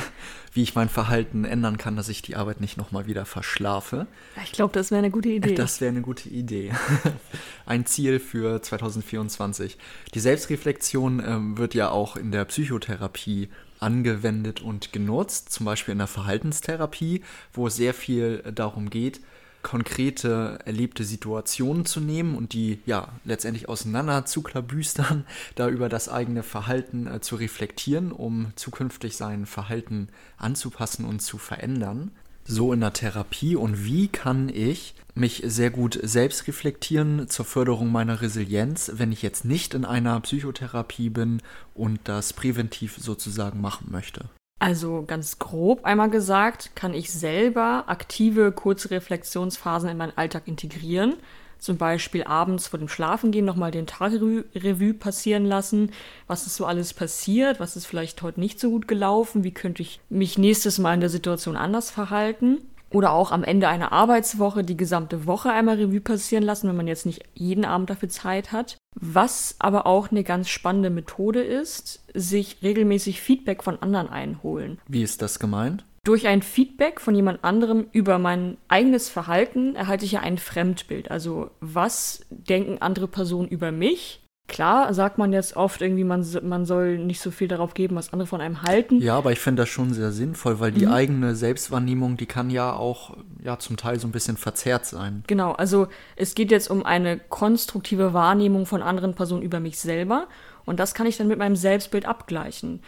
wie 0.53 0.63
ich 0.63 0.73
mein 0.73 0.87
Verhalten 0.87 1.43
ändern 1.43 1.77
kann, 1.77 1.97
dass 1.97 2.07
ich 2.07 2.21
die 2.21 2.37
Arbeit 2.37 2.61
nicht 2.61 2.77
noch 2.77 2.91
mal 2.91 3.07
wieder 3.07 3.25
verschlafe. 3.25 4.07
Ich 4.43 4.53
glaube, 4.53 4.73
das 4.73 4.89
wäre 4.89 4.99
eine 4.99 5.11
gute 5.11 5.29
Idee. 5.29 5.55
Das 5.55 5.81
wäre 5.81 5.91
eine 5.91 6.01
gute 6.01 6.29
Idee. 6.29 6.71
Ein 7.65 7.85
Ziel 7.85 8.19
für 8.19 8.61
2024. 8.61 9.77
Die 10.13 10.19
Selbstreflexion 10.19 11.21
ähm, 11.25 11.57
wird 11.57 11.73
ja 11.73 11.89
auch 11.89 12.15
in 12.15 12.31
der 12.31 12.45
Psychotherapie 12.45 13.49
angewendet 13.83 14.61
und 14.61 14.93
genutzt, 14.93 15.51
zum 15.51 15.65
Beispiel 15.65 15.91
in 15.91 15.99
der 15.99 16.07
Verhaltenstherapie, 16.07 17.21
wo 17.53 17.67
es 17.67 17.75
sehr 17.75 17.93
viel 17.93 18.39
darum 18.53 18.89
geht, 18.89 19.21
konkrete 19.61 20.59
erlebte 20.65 21.03
Situationen 21.05 21.85
zu 21.85 21.99
nehmen 21.99 22.35
und 22.35 22.53
die 22.53 22.79
ja 22.85 23.07
letztendlich 23.23 23.69
auseinander 23.69 24.25
zu 24.25 24.43
klabüstern, 24.43 25.25
da 25.55 25.69
über 25.69 25.89
das 25.89 26.09
eigene 26.09 26.43
Verhalten 26.43 27.07
äh, 27.07 27.21
zu 27.21 27.35
reflektieren, 27.35 28.11
um 28.11 28.51
zukünftig 28.55 29.15
sein 29.15 29.45
Verhalten 29.45 30.09
anzupassen 30.37 31.05
und 31.05 31.21
zu 31.21 31.37
verändern 31.37 32.11
so 32.45 32.73
in 32.73 32.81
der 32.81 32.93
Therapie 32.93 33.55
und 33.55 33.85
wie 33.85 34.07
kann 34.07 34.49
ich 34.49 34.95
mich 35.15 35.43
sehr 35.45 35.69
gut 35.69 35.99
selbst 36.01 36.47
reflektieren 36.47 37.27
zur 37.29 37.45
Förderung 37.45 37.91
meiner 37.91 38.21
Resilienz, 38.21 38.91
wenn 38.95 39.11
ich 39.11 39.21
jetzt 39.21 39.45
nicht 39.45 39.73
in 39.73 39.85
einer 39.85 40.19
Psychotherapie 40.21 41.09
bin 41.09 41.41
und 41.73 41.99
das 42.05 42.33
präventiv 42.33 42.97
sozusagen 42.97 43.61
machen 43.61 43.87
möchte? 43.91 44.25
Also 44.59 45.03
ganz 45.05 45.39
grob 45.39 45.83
einmal 45.83 46.09
gesagt, 46.09 46.71
kann 46.75 46.93
ich 46.93 47.11
selber 47.11 47.83
aktive 47.87 48.51
kurze 48.51 48.91
Reflexionsphasen 48.91 49.89
in 49.89 49.97
meinen 49.97 50.17
Alltag 50.17 50.43
integrieren 50.47 51.15
zum 51.63 51.77
Beispiel 51.77 52.25
abends 52.25 52.67
vor 52.67 52.77
dem 52.77 52.89
Schlafengehen 52.89 53.45
nochmal 53.45 53.71
den 53.71 53.87
Tagrevue 53.87 54.93
passieren 54.93 55.45
lassen. 55.45 55.91
Was 56.27 56.45
ist 56.45 56.57
so 56.57 56.65
alles 56.65 56.93
passiert? 56.93 57.61
Was 57.61 57.77
ist 57.77 57.85
vielleicht 57.85 58.21
heute 58.21 58.41
nicht 58.41 58.59
so 58.59 58.69
gut 58.69 58.87
gelaufen? 58.87 59.45
Wie 59.45 59.53
könnte 59.53 59.81
ich 59.81 60.01
mich 60.09 60.37
nächstes 60.37 60.77
Mal 60.77 60.95
in 60.95 60.99
der 60.99 61.09
Situation 61.09 61.55
anders 61.55 61.89
verhalten? 61.89 62.57
Oder 62.89 63.13
auch 63.13 63.31
am 63.31 63.45
Ende 63.45 63.69
einer 63.69 63.93
Arbeitswoche 63.93 64.63
die 64.63 64.77
gesamte 64.77 65.25
Woche 65.25 65.51
einmal 65.51 65.77
Revue 65.77 66.01
passieren 66.01 66.43
lassen, 66.43 66.67
wenn 66.67 66.75
man 66.75 66.87
jetzt 66.87 67.05
nicht 67.05 67.23
jeden 67.33 67.63
Abend 67.65 67.89
dafür 67.89 68.09
Zeit 68.09 68.51
hat. 68.51 68.77
Was 68.93 69.55
aber 69.57 69.87
auch 69.87 70.11
eine 70.11 70.23
ganz 70.23 70.49
spannende 70.49 70.89
Methode 70.89 71.41
ist, 71.41 72.03
sich 72.13 72.57
regelmäßig 72.61 73.21
Feedback 73.21 73.63
von 73.63 73.81
anderen 73.81 74.09
einholen. 74.09 74.79
Wie 74.87 75.01
ist 75.01 75.21
das 75.21 75.39
gemeint? 75.39 75.85
Durch 76.05 76.27
ein 76.27 76.41
Feedback 76.41 76.99
von 76.99 77.15
jemand 77.15 77.45
anderem 77.45 77.87
über 77.93 78.19
mein 78.19 78.57
eigenes 78.67 79.07
Verhalten 79.07 79.75
erhalte 79.75 80.03
ich 80.03 80.11
ja 80.11 80.19
ein 80.19 80.37
Fremdbild. 80.37 81.09
Also 81.09 81.49
was 81.61 82.25
denken 82.29 82.81
andere 82.81 83.07
Personen 83.07 83.47
über 83.47 83.71
mich? 83.71 84.19
Klar, 84.49 84.93
sagt 84.93 85.17
man 85.17 85.31
jetzt 85.31 85.55
oft 85.55 85.81
irgendwie, 85.81 86.03
man, 86.03 86.25
man 86.43 86.65
soll 86.65 86.97
nicht 86.97 87.21
so 87.21 87.31
viel 87.31 87.47
darauf 87.47 87.73
geben, 87.73 87.95
was 87.95 88.11
andere 88.11 88.27
von 88.27 88.41
einem 88.41 88.63
halten. 88.63 88.99
Ja, 89.01 89.17
aber 89.17 89.31
ich 89.31 89.39
finde 89.39 89.61
das 89.61 89.69
schon 89.69 89.93
sehr 89.93 90.11
sinnvoll, 90.11 90.59
weil 90.59 90.73
die 90.73 90.85
mhm. 90.85 90.91
eigene 90.91 91.35
Selbstwahrnehmung, 91.35 92.17
die 92.17 92.25
kann 92.25 92.49
ja 92.49 92.73
auch 92.73 93.15
ja 93.41 93.57
zum 93.57 93.77
Teil 93.77 93.97
so 94.01 94.07
ein 94.07 94.11
bisschen 94.11 94.35
verzerrt 94.35 94.85
sein. 94.85 95.23
Genau, 95.27 95.53
also 95.53 95.87
es 96.17 96.35
geht 96.35 96.51
jetzt 96.51 96.69
um 96.69 96.85
eine 96.85 97.17
konstruktive 97.17 98.11
Wahrnehmung 98.11 98.65
von 98.65 98.81
anderen 98.81 99.15
Personen 99.15 99.41
über 99.41 99.61
mich 99.61 99.79
selber 99.79 100.27
und 100.65 100.79
das 100.81 100.93
kann 100.93 101.07
ich 101.07 101.15
dann 101.15 101.27
mit 101.27 101.39
meinem 101.39 101.55
Selbstbild 101.55 102.05
abgleichen 102.05 102.81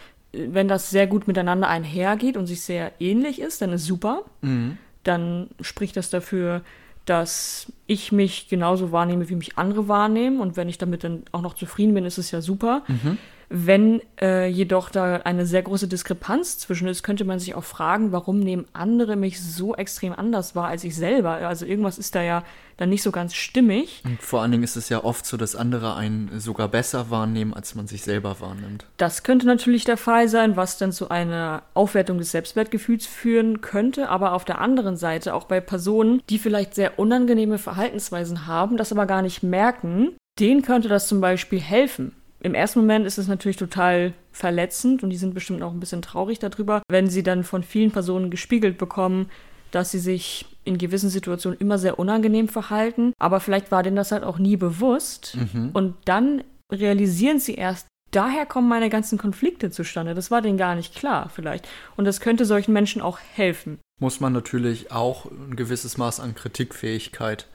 wenn 0.48 0.68
das 0.68 0.90
sehr 0.90 1.06
gut 1.06 1.26
miteinander 1.26 1.68
einhergeht 1.68 2.36
und 2.36 2.46
sich 2.46 2.62
sehr 2.62 2.92
ähnlich 3.00 3.40
ist, 3.40 3.62
dann 3.62 3.72
ist 3.72 3.84
super. 3.84 4.22
Mhm. 4.42 4.78
Dann 5.02 5.48
spricht 5.60 5.96
das 5.96 6.10
dafür, 6.10 6.62
dass 7.04 7.72
ich 7.86 8.10
mich 8.10 8.48
genauso 8.48 8.90
wahrnehme, 8.92 9.28
wie 9.28 9.36
mich 9.36 9.56
andere 9.56 9.88
wahrnehmen. 9.88 10.40
Und 10.40 10.56
wenn 10.56 10.68
ich 10.68 10.78
damit 10.78 11.04
dann 11.04 11.22
auch 11.32 11.42
noch 11.42 11.54
zufrieden 11.54 11.94
bin, 11.94 12.04
ist 12.04 12.18
es 12.18 12.30
ja 12.32 12.40
super. 12.40 12.82
Mhm. 12.88 13.18
Wenn 13.48 14.00
äh, 14.20 14.48
jedoch 14.48 14.90
da 14.90 15.16
eine 15.18 15.46
sehr 15.46 15.62
große 15.62 15.86
Diskrepanz 15.86 16.58
zwischen 16.58 16.88
ist, 16.88 17.02
könnte 17.02 17.24
man 17.24 17.38
sich 17.38 17.54
auch 17.54 17.64
fragen, 17.64 18.10
warum 18.10 18.40
nehmen 18.40 18.66
andere 18.72 19.16
mich 19.16 19.40
so 19.40 19.74
extrem 19.76 20.12
anders 20.12 20.56
wahr 20.56 20.68
als 20.68 20.82
ich 20.82 20.96
selber? 20.96 21.32
Also 21.32 21.64
irgendwas 21.64 21.98
ist 21.98 22.14
da 22.14 22.22
ja 22.22 22.42
dann 22.76 22.90
nicht 22.90 23.02
so 23.02 23.12
ganz 23.12 23.34
stimmig. 23.34 24.02
Und 24.04 24.20
vor 24.20 24.42
allen 24.42 24.50
Dingen 24.50 24.64
ist 24.64 24.76
es 24.76 24.88
ja 24.88 25.02
oft 25.04 25.24
so, 25.24 25.36
dass 25.36 25.54
andere 25.54 25.94
einen 25.94 26.40
sogar 26.40 26.68
besser 26.68 27.10
wahrnehmen, 27.10 27.54
als 27.54 27.74
man 27.74 27.86
sich 27.86 28.02
selber 28.02 28.40
wahrnimmt. 28.40 28.86
Das 28.96 29.22
könnte 29.22 29.46
natürlich 29.46 29.84
der 29.84 29.96
Fall 29.96 30.28
sein, 30.28 30.56
was 30.56 30.76
dann 30.76 30.92
zu 30.92 31.08
einer 31.08 31.62
Aufwertung 31.74 32.18
des 32.18 32.32
Selbstwertgefühls 32.32 33.06
führen 33.06 33.60
könnte. 33.60 34.08
Aber 34.08 34.32
auf 34.32 34.44
der 34.44 34.60
anderen 34.60 34.96
Seite 34.96 35.34
auch 35.34 35.44
bei 35.44 35.60
Personen, 35.60 36.20
die 36.28 36.38
vielleicht 36.38 36.74
sehr 36.74 36.98
unangenehme 36.98 37.58
Verhaltensweisen 37.58 38.46
haben, 38.46 38.76
das 38.76 38.92
aber 38.92 39.06
gar 39.06 39.22
nicht 39.22 39.42
merken, 39.42 40.16
denen 40.38 40.62
könnte 40.62 40.88
das 40.88 41.08
zum 41.08 41.20
Beispiel 41.20 41.60
helfen 41.60 42.12
im 42.46 42.54
ersten 42.54 42.78
Moment 42.78 43.06
ist 43.06 43.18
es 43.18 43.26
natürlich 43.26 43.56
total 43.56 44.12
verletzend 44.30 45.02
und 45.02 45.10
die 45.10 45.16
sind 45.16 45.34
bestimmt 45.34 45.64
auch 45.64 45.72
ein 45.72 45.80
bisschen 45.80 46.00
traurig 46.00 46.38
darüber, 46.38 46.80
wenn 46.88 47.10
sie 47.10 47.24
dann 47.24 47.42
von 47.42 47.64
vielen 47.64 47.90
Personen 47.90 48.30
gespiegelt 48.30 48.78
bekommen, 48.78 49.30
dass 49.72 49.90
sie 49.90 49.98
sich 49.98 50.46
in 50.64 50.78
gewissen 50.78 51.10
Situationen 51.10 51.58
immer 51.58 51.76
sehr 51.76 51.98
unangenehm 51.98 52.48
verhalten, 52.48 53.12
aber 53.18 53.40
vielleicht 53.40 53.72
war 53.72 53.82
denen 53.82 53.96
das 53.96 54.12
halt 54.12 54.22
auch 54.22 54.38
nie 54.38 54.56
bewusst 54.56 55.36
mhm. 55.52 55.70
und 55.72 55.96
dann 56.04 56.44
realisieren 56.72 57.40
sie 57.40 57.54
erst, 57.54 57.88
daher 58.12 58.46
kommen 58.46 58.68
meine 58.68 58.90
ganzen 58.90 59.18
Konflikte 59.18 59.70
zustande. 59.70 60.14
Das 60.14 60.30
war 60.30 60.40
denen 60.40 60.56
gar 60.56 60.76
nicht 60.76 60.94
klar 60.94 61.28
vielleicht 61.34 61.66
und 61.96 62.04
das 62.04 62.20
könnte 62.20 62.44
solchen 62.44 62.72
Menschen 62.72 63.02
auch 63.02 63.18
helfen. 63.34 63.80
Muss 64.00 64.20
man 64.20 64.32
natürlich 64.32 64.92
auch 64.92 65.26
ein 65.32 65.56
gewisses 65.56 65.98
Maß 65.98 66.20
an 66.20 66.36
Kritikfähigkeit 66.36 67.48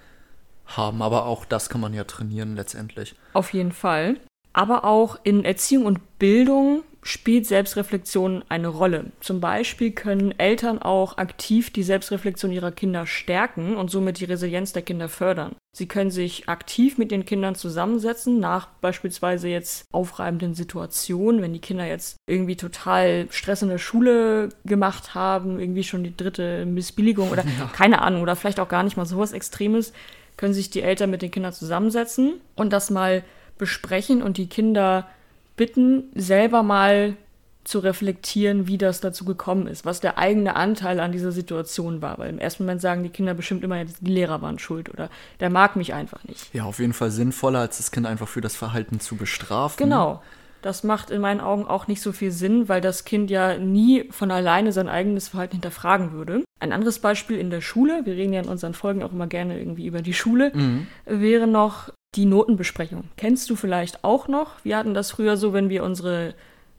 haben, 0.66 1.02
aber 1.02 1.28
auch 1.28 1.46
das 1.46 1.70
kann 1.70 1.80
man 1.80 1.94
ja 1.94 2.04
trainieren 2.04 2.58
letztendlich. 2.58 3.16
Auf 3.32 3.54
jeden 3.54 3.72
Fall. 3.72 4.18
Aber 4.54 4.86
auch 4.86 5.20
in 5.24 5.46
Erziehung 5.46 5.86
und 5.86 6.20
Bildung 6.20 6.84
spielt 7.04 7.48
Selbstreflexion 7.48 8.44
eine 8.48 8.68
Rolle. 8.68 9.06
Zum 9.22 9.42
Beispiel 9.42 9.92
können 9.92 10.38
Eltern 10.38 10.80
auch 10.80 11.18
aktiv 11.18 11.72
die 11.72 11.84
Selbstreflexion 11.84 12.52
ihrer 12.52 12.72
Kinder 12.72 13.08
stärken 13.08 13.76
und 13.76 13.90
somit 13.90 14.20
die 14.20 14.26
Resilienz 14.26 14.72
der 14.74 14.84
Kinder 14.84 15.10
fördern. 15.10 15.56
Sie 15.74 15.88
können 15.88 16.12
sich 16.12 16.48
aktiv 16.48 16.98
mit 16.98 17.12
den 17.12 17.26
Kindern 17.26 17.56
zusammensetzen, 17.56 18.40
nach 18.40 18.68
beispielsweise 18.82 19.48
jetzt 19.48 19.86
aufreibenden 19.92 20.54
Situationen, 20.54 21.42
wenn 21.42 21.54
die 21.54 21.60
Kinder 21.60 21.86
jetzt 21.86 22.18
irgendwie 22.28 22.56
total 22.56 23.28
Stress 23.32 23.64
in 23.64 23.70
der 23.70 23.78
Schule 23.80 24.50
gemacht 24.66 25.16
haben, 25.16 25.60
irgendwie 25.60 25.84
schon 25.84 26.04
die 26.04 26.16
dritte 26.16 26.66
Missbilligung 26.66 27.32
oder 27.32 27.44
ja. 27.44 27.68
keine 27.74 28.02
Ahnung, 28.02 28.22
oder 28.22 28.36
vielleicht 28.36 28.60
auch 28.60 28.70
gar 28.70 28.84
nicht 28.84 28.98
mal 28.98 29.06
sowas 29.06 29.32
Extremes, 29.32 29.92
können 30.38 30.54
sich 30.54 30.70
die 30.70 30.82
Eltern 30.82 31.10
mit 31.10 31.22
den 31.22 31.32
Kindern 31.32 31.54
zusammensetzen 31.54 32.42
und 32.56 32.74
das 32.74 32.90
mal 32.92 33.24
besprechen 33.62 34.24
und 34.24 34.38
die 34.38 34.48
Kinder 34.48 35.08
bitten, 35.56 36.06
selber 36.16 36.64
mal 36.64 37.16
zu 37.64 37.78
reflektieren, 37.78 38.66
wie 38.66 38.80
das 38.80 39.02
dazu 39.02 39.24
gekommen 39.24 39.68
ist, 39.68 39.86
was 39.86 40.00
der 40.00 40.18
eigene 40.18 40.56
Anteil 40.56 41.00
an 41.00 41.12
dieser 41.12 41.32
Situation 41.32 42.02
war. 42.02 42.18
Weil 42.18 42.32
im 42.32 42.40
ersten 42.40 42.64
Moment 42.64 42.82
sagen 42.82 43.04
die 43.04 43.10
Kinder 43.10 43.36
bestimmt 43.36 43.64
immer, 43.64 43.86
die 43.86 44.12
Lehrer 44.12 44.42
waren 44.42 44.58
schuld 44.58 44.90
oder 44.90 45.12
der 45.40 45.52
mag 45.52 45.76
mich 45.76 45.94
einfach 45.94 46.24
nicht. 46.24 46.52
Ja, 46.56 46.64
auf 46.64 46.80
jeden 46.80 46.94
Fall 46.94 47.12
sinnvoller, 47.12 47.60
als 47.60 47.78
das 47.78 47.92
Kind 47.92 48.08
einfach 48.08 48.28
für 48.28 48.42
das 48.42 48.56
Verhalten 48.56 49.00
zu 49.00 49.16
bestrafen. 49.16 49.78
Genau. 49.78 50.24
Das 50.62 50.84
macht 50.84 51.10
in 51.10 51.22
meinen 51.22 51.42
Augen 51.42 51.66
auch 51.66 51.88
nicht 51.88 52.02
so 52.02 52.12
viel 52.12 52.32
Sinn, 52.32 52.70
weil 52.70 52.82
das 52.82 53.06
Kind 53.06 53.30
ja 53.32 53.58
nie 53.58 54.06
von 54.12 54.32
alleine 54.32 54.72
sein 54.72 54.90
eigenes 54.90 55.30
Verhalten 55.30 55.54
hinterfragen 55.54 56.12
würde. 56.12 56.44
Ein 56.60 56.74
anderes 56.74 57.00
Beispiel 57.00 57.38
in 57.38 57.50
der 57.50 57.62
Schule, 57.62 58.06
wir 58.06 58.14
reden 58.14 58.34
ja 58.34 58.42
in 58.42 58.50
unseren 58.50 58.74
Folgen 58.74 59.04
auch 59.04 59.12
immer 59.12 59.28
gerne 59.28 59.58
irgendwie 59.58 59.88
über 59.88 60.02
die 60.02 60.14
Schule, 60.14 60.52
mhm. 60.54 60.88
wäre 61.06 61.48
noch 61.48 61.90
die 62.16 62.26
Notenbesprechung. 62.26 63.06
Kennst 63.18 63.50
du 63.50 63.56
vielleicht 63.56 64.04
auch 64.04 64.28
noch? 64.28 64.64
Wir 64.64 64.78
hatten 64.78 64.94
das 64.94 65.12
früher 65.12 65.38
so, 65.38 65.54
wenn 65.54 65.70
wir 65.70 65.84
unsere 65.84 66.36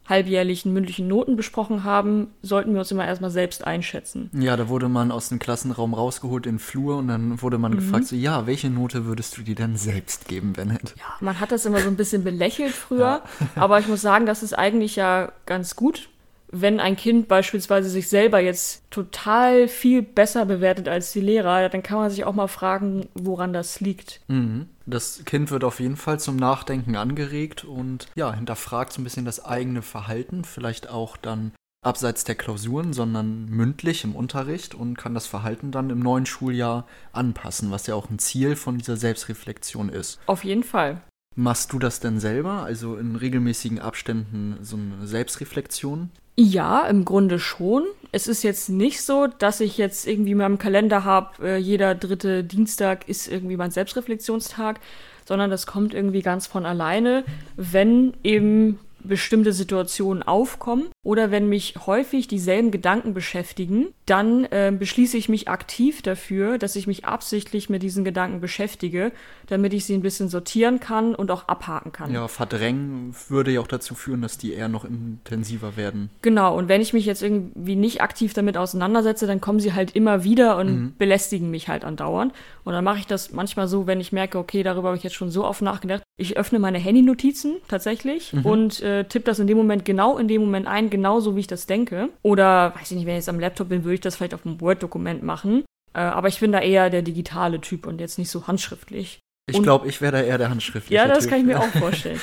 halbjährlichen 0.08 0.72
mündlichen 0.72 1.08
Noten 1.08 1.36
besprochen 1.36 1.84
haben, 1.84 2.28
sollten 2.42 2.72
wir 2.72 2.80
uns 2.80 2.90
immer 2.90 3.06
erstmal 3.06 3.30
selbst 3.30 3.66
einschätzen. 3.66 4.30
Ja, 4.32 4.56
da 4.56 4.68
wurde 4.68 4.88
man 4.88 5.12
aus 5.12 5.28
dem 5.28 5.38
Klassenraum 5.38 5.94
rausgeholt 5.94 6.46
in 6.46 6.54
den 6.54 6.58
Flur 6.58 6.96
und 6.96 7.08
dann 7.08 7.40
wurde 7.40 7.58
man 7.58 7.72
mhm. 7.72 7.76
gefragt, 7.76 8.06
so 8.06 8.16
ja, 8.16 8.46
welche 8.46 8.68
Note 8.68 9.04
würdest 9.04 9.36
du 9.38 9.42
dir 9.42 9.54
denn 9.54 9.76
selbst 9.76 10.26
geben, 10.28 10.54
Bennett? 10.54 10.94
Ja, 10.96 11.04
man 11.20 11.38
hat 11.38 11.52
das 11.52 11.66
immer 11.66 11.80
so 11.80 11.88
ein 11.88 11.96
bisschen 11.96 12.24
belächelt 12.24 12.72
früher, 12.72 12.98
ja. 13.00 13.22
aber 13.54 13.78
ich 13.78 13.88
muss 13.88 14.00
sagen, 14.00 14.26
das 14.26 14.42
ist 14.42 14.54
eigentlich 14.58 14.96
ja 14.96 15.32
ganz 15.46 15.76
gut, 15.76 16.08
wenn 16.52 16.80
ein 16.80 16.96
Kind 16.96 17.28
beispielsweise 17.28 17.88
sich 17.88 18.08
selber 18.08 18.38
jetzt 18.38 18.88
total 18.90 19.68
viel 19.68 20.02
besser 20.02 20.44
bewertet 20.44 20.86
als 20.86 21.10
die 21.12 21.20
Lehrer, 21.20 21.68
dann 21.70 21.82
kann 21.82 21.98
man 21.98 22.10
sich 22.10 22.24
auch 22.24 22.34
mal 22.34 22.46
fragen, 22.46 23.08
woran 23.14 23.52
das 23.52 23.80
liegt. 23.80 24.20
Mhm. 24.28 24.68
Das 24.84 25.24
Kind 25.24 25.50
wird 25.50 25.64
auf 25.64 25.80
jeden 25.80 25.96
Fall 25.96 26.20
zum 26.20 26.36
Nachdenken 26.36 26.96
angeregt 26.96 27.64
und 27.64 28.08
ja, 28.14 28.34
hinterfragt 28.34 28.92
so 28.92 29.00
ein 29.00 29.04
bisschen 29.04 29.24
das 29.24 29.44
eigene 29.44 29.80
Verhalten, 29.80 30.44
vielleicht 30.44 30.90
auch 30.90 31.16
dann 31.16 31.52
abseits 31.82 32.24
der 32.24 32.34
Klausuren, 32.34 32.92
sondern 32.92 33.46
mündlich 33.46 34.04
im 34.04 34.14
Unterricht 34.14 34.74
und 34.74 34.96
kann 34.98 35.14
das 35.14 35.26
Verhalten 35.26 35.72
dann 35.72 35.90
im 35.90 36.00
neuen 36.00 36.26
Schuljahr 36.26 36.86
anpassen, 37.12 37.70
was 37.70 37.86
ja 37.86 37.94
auch 37.94 38.10
ein 38.10 38.18
Ziel 38.18 38.56
von 38.56 38.78
dieser 38.78 38.96
Selbstreflexion 38.96 39.88
ist. 39.88 40.20
Auf 40.26 40.44
jeden 40.44 40.62
Fall. 40.62 41.00
Machst 41.34 41.72
du 41.72 41.78
das 41.78 41.98
denn 41.98 42.20
selber, 42.20 42.62
also 42.62 42.96
in 42.96 43.16
regelmäßigen 43.16 43.78
Abständen 43.78 44.58
so 44.60 44.76
eine 44.76 45.06
Selbstreflexion? 45.06 46.10
Ja, 46.36 46.86
im 46.86 47.04
Grunde 47.04 47.38
schon. 47.38 47.84
Es 48.10 48.26
ist 48.26 48.42
jetzt 48.42 48.68
nicht 48.68 49.02
so, 49.02 49.26
dass 49.26 49.60
ich 49.60 49.76
jetzt 49.76 50.06
irgendwie 50.06 50.34
mal 50.34 50.46
im 50.46 50.58
Kalender 50.58 51.04
habe, 51.04 51.46
äh, 51.46 51.56
jeder 51.58 51.94
dritte 51.94 52.42
Dienstag 52.42 53.08
ist 53.08 53.28
irgendwie 53.28 53.56
mein 53.56 53.70
Selbstreflexionstag, 53.70 54.80
sondern 55.26 55.50
das 55.50 55.66
kommt 55.66 55.94
irgendwie 55.94 56.22
ganz 56.22 56.46
von 56.46 56.66
alleine, 56.66 57.24
wenn 57.56 58.14
eben 58.22 58.78
bestimmte 59.04 59.52
Situationen 59.52 60.22
aufkommen 60.22 60.86
oder 61.04 61.30
wenn 61.30 61.48
mich 61.48 61.74
häufig 61.86 62.28
dieselben 62.28 62.70
Gedanken 62.70 63.14
beschäftigen, 63.14 63.88
dann 64.06 64.44
äh, 64.46 64.72
beschließe 64.76 65.16
ich 65.16 65.28
mich 65.28 65.48
aktiv 65.48 66.02
dafür, 66.02 66.58
dass 66.58 66.76
ich 66.76 66.86
mich 66.86 67.04
absichtlich 67.04 67.68
mit 67.70 67.82
diesen 67.82 68.04
Gedanken 68.04 68.40
beschäftige, 68.40 69.12
damit 69.48 69.72
ich 69.74 69.84
sie 69.84 69.94
ein 69.94 70.02
bisschen 70.02 70.28
sortieren 70.28 70.80
kann 70.80 71.14
und 71.14 71.30
auch 71.30 71.48
abhaken 71.48 71.92
kann. 71.92 72.12
Ja, 72.12 72.28
verdrängen 72.28 73.14
würde 73.28 73.50
ja 73.50 73.60
auch 73.60 73.66
dazu 73.66 73.94
führen, 73.94 74.22
dass 74.22 74.38
die 74.38 74.52
eher 74.52 74.68
noch 74.68 74.84
intensiver 74.84 75.76
werden. 75.76 76.10
Genau, 76.22 76.56
und 76.56 76.68
wenn 76.68 76.80
ich 76.80 76.92
mich 76.92 77.06
jetzt 77.06 77.22
irgendwie 77.22 77.76
nicht 77.76 78.00
aktiv 78.00 78.32
damit 78.34 78.56
auseinandersetze, 78.56 79.26
dann 79.26 79.40
kommen 79.40 79.60
sie 79.60 79.72
halt 79.72 79.96
immer 79.96 80.24
wieder 80.24 80.56
und 80.56 80.68
mhm. 80.68 80.94
belästigen 80.98 81.50
mich 81.50 81.68
halt 81.68 81.84
andauernd. 81.84 82.32
Und 82.64 82.72
dann 82.74 82.84
mache 82.84 82.98
ich 82.98 83.06
das 83.06 83.32
manchmal 83.32 83.66
so, 83.66 83.86
wenn 83.86 84.00
ich 84.00 84.12
merke, 84.12 84.38
okay, 84.38 84.62
darüber 84.62 84.88
habe 84.88 84.96
ich 84.96 85.02
jetzt 85.02 85.16
schon 85.16 85.30
so 85.30 85.44
oft 85.44 85.62
nachgedacht. 85.62 86.02
Ich 86.16 86.36
öffne 86.36 86.58
meine 86.58 86.78
Handy-Notizen 86.78 87.56
tatsächlich 87.66 88.32
mhm. 88.32 88.46
und 88.46 88.82
äh, 88.82 88.91
tippe 89.08 89.26
das 89.26 89.38
in 89.38 89.46
dem 89.46 89.56
Moment 89.56 89.84
genau 89.84 90.18
in 90.18 90.28
dem 90.28 90.42
Moment 90.42 90.66
ein, 90.66 90.90
genauso 90.90 91.36
wie 91.36 91.40
ich 91.40 91.46
das 91.46 91.66
denke. 91.66 92.08
Oder, 92.22 92.74
weiß 92.76 92.90
ich 92.90 92.96
nicht, 92.96 93.06
wenn 93.06 93.14
ich 93.14 93.20
jetzt 93.20 93.28
am 93.28 93.40
Laptop 93.40 93.68
bin, 93.68 93.84
würde 93.84 93.94
ich 93.94 94.00
das 94.00 94.16
vielleicht 94.16 94.34
auf 94.34 94.46
einem 94.46 94.60
Word-Dokument 94.60 95.22
machen. 95.22 95.64
Äh, 95.94 96.00
aber 96.00 96.28
ich 96.28 96.40
bin 96.40 96.52
da 96.52 96.60
eher 96.60 96.90
der 96.90 97.02
digitale 97.02 97.60
Typ 97.60 97.86
und 97.86 98.00
jetzt 98.00 98.18
nicht 98.18 98.30
so 98.30 98.46
handschriftlich. 98.46 99.18
Ich 99.50 99.62
glaube, 99.62 99.88
ich 99.88 100.00
wäre 100.00 100.12
da 100.12 100.22
eher 100.22 100.38
der 100.38 100.50
handschriftliche 100.50 100.94
Ja, 100.94 101.08
das 101.08 101.24
typ. 101.24 101.30
kann 101.30 101.40
ich 101.40 101.46
mir 101.46 101.58
auch 101.58 101.66
vorstellen. 101.78 102.20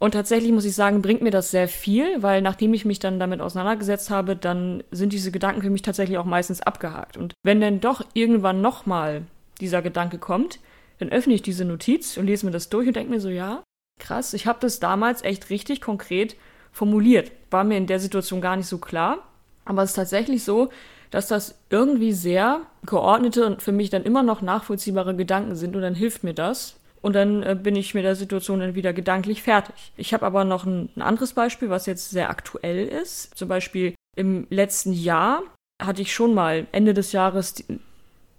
Und 0.00 0.12
tatsächlich 0.12 0.52
muss 0.52 0.64
ich 0.64 0.74
sagen, 0.74 1.02
bringt 1.02 1.22
mir 1.22 1.30
das 1.30 1.50
sehr 1.50 1.66
viel, 1.66 2.22
weil 2.22 2.40
nachdem 2.40 2.72
ich 2.74 2.84
mich 2.84 2.98
dann 2.98 3.18
damit 3.18 3.40
auseinandergesetzt 3.40 4.10
habe, 4.10 4.36
dann 4.36 4.84
sind 4.90 5.12
diese 5.12 5.32
Gedanken 5.32 5.62
für 5.62 5.70
mich 5.70 5.82
tatsächlich 5.82 6.18
auch 6.18 6.24
meistens 6.24 6.60
abgehakt. 6.60 7.16
Und 7.16 7.34
wenn 7.42 7.60
dann 7.60 7.80
doch 7.80 8.04
irgendwann 8.14 8.60
nochmal 8.60 9.22
dieser 9.60 9.82
Gedanke 9.82 10.18
kommt, 10.18 10.60
dann 10.98 11.10
öffne 11.10 11.34
ich 11.34 11.42
diese 11.42 11.64
Notiz 11.64 12.16
und 12.16 12.26
lese 12.26 12.46
mir 12.46 12.52
das 12.52 12.68
durch 12.68 12.86
und 12.86 12.96
denke 12.96 13.10
mir 13.10 13.20
so, 13.20 13.28
ja, 13.28 13.62
krass, 13.98 14.34
ich 14.34 14.46
habe 14.46 14.58
das 14.60 14.80
damals 14.80 15.22
echt 15.22 15.50
richtig 15.50 15.80
konkret 15.80 16.36
formuliert. 16.72 17.32
War 17.50 17.64
mir 17.64 17.76
in 17.76 17.86
der 17.86 18.00
Situation 18.00 18.40
gar 18.40 18.56
nicht 18.56 18.68
so 18.68 18.78
klar. 18.78 19.18
Aber 19.64 19.82
es 19.82 19.90
ist 19.90 19.96
tatsächlich 19.96 20.44
so, 20.44 20.70
dass 21.10 21.28
das 21.28 21.54
irgendwie 21.70 22.12
sehr 22.12 22.60
geordnete 22.84 23.46
und 23.46 23.62
für 23.62 23.72
mich 23.72 23.90
dann 23.90 24.04
immer 24.04 24.22
noch 24.22 24.42
nachvollziehbare 24.42 25.14
Gedanken 25.14 25.56
sind 25.56 25.76
und 25.76 25.82
dann 25.82 25.94
hilft 25.94 26.24
mir 26.24 26.34
das. 26.34 26.76
Und 27.00 27.14
dann 27.14 27.42
äh, 27.42 27.56
bin 27.60 27.76
ich 27.76 27.94
mit 27.94 28.04
der 28.04 28.16
Situation 28.16 28.60
dann 28.60 28.74
wieder 28.74 28.92
gedanklich 28.92 29.42
fertig. 29.42 29.92
Ich 29.96 30.12
habe 30.12 30.26
aber 30.26 30.44
noch 30.44 30.64
ein, 30.64 30.88
ein 30.96 31.02
anderes 31.02 31.32
Beispiel, 31.32 31.70
was 31.70 31.86
jetzt 31.86 32.10
sehr 32.10 32.28
aktuell 32.28 32.86
ist. 32.86 33.36
Zum 33.36 33.48
Beispiel 33.48 33.94
im 34.16 34.46
letzten 34.50 34.92
Jahr 34.92 35.42
hatte 35.80 36.02
ich 36.02 36.12
schon 36.12 36.34
mal 36.34 36.66
Ende 36.72 36.94
des 36.94 37.12
Jahres 37.12 37.54
die, 37.54 37.78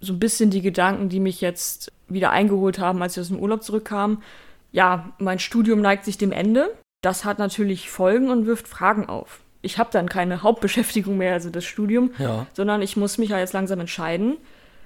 so 0.01 0.13
ein 0.13 0.19
bisschen 0.19 0.49
die 0.49 0.61
Gedanken, 0.61 1.09
die 1.09 1.19
mich 1.19 1.41
jetzt 1.41 1.91
wieder 2.07 2.31
eingeholt 2.31 2.79
haben, 2.79 3.01
als 3.01 3.15
ich 3.15 3.21
aus 3.21 3.27
dem 3.29 3.39
Urlaub 3.39 3.63
zurückkam. 3.63 4.23
Ja, 4.71 5.09
mein 5.17 5.39
Studium 5.39 5.81
neigt 5.81 6.05
sich 6.05 6.17
dem 6.17 6.31
Ende. 6.31 6.69
Das 7.01 7.25
hat 7.25 7.39
natürlich 7.39 7.89
Folgen 7.89 8.29
und 8.29 8.45
wirft 8.45 8.67
Fragen 8.67 9.07
auf. 9.07 9.39
Ich 9.61 9.77
habe 9.77 9.89
dann 9.91 10.09
keine 10.09 10.43
Hauptbeschäftigung 10.43 11.17
mehr, 11.17 11.33
also 11.33 11.49
das 11.49 11.65
Studium, 11.65 12.11
ja. 12.17 12.47
sondern 12.53 12.81
ich 12.81 12.97
muss 12.97 13.17
mich 13.17 13.29
ja 13.29 13.39
jetzt 13.39 13.53
langsam 13.53 13.79
entscheiden, 13.79 14.37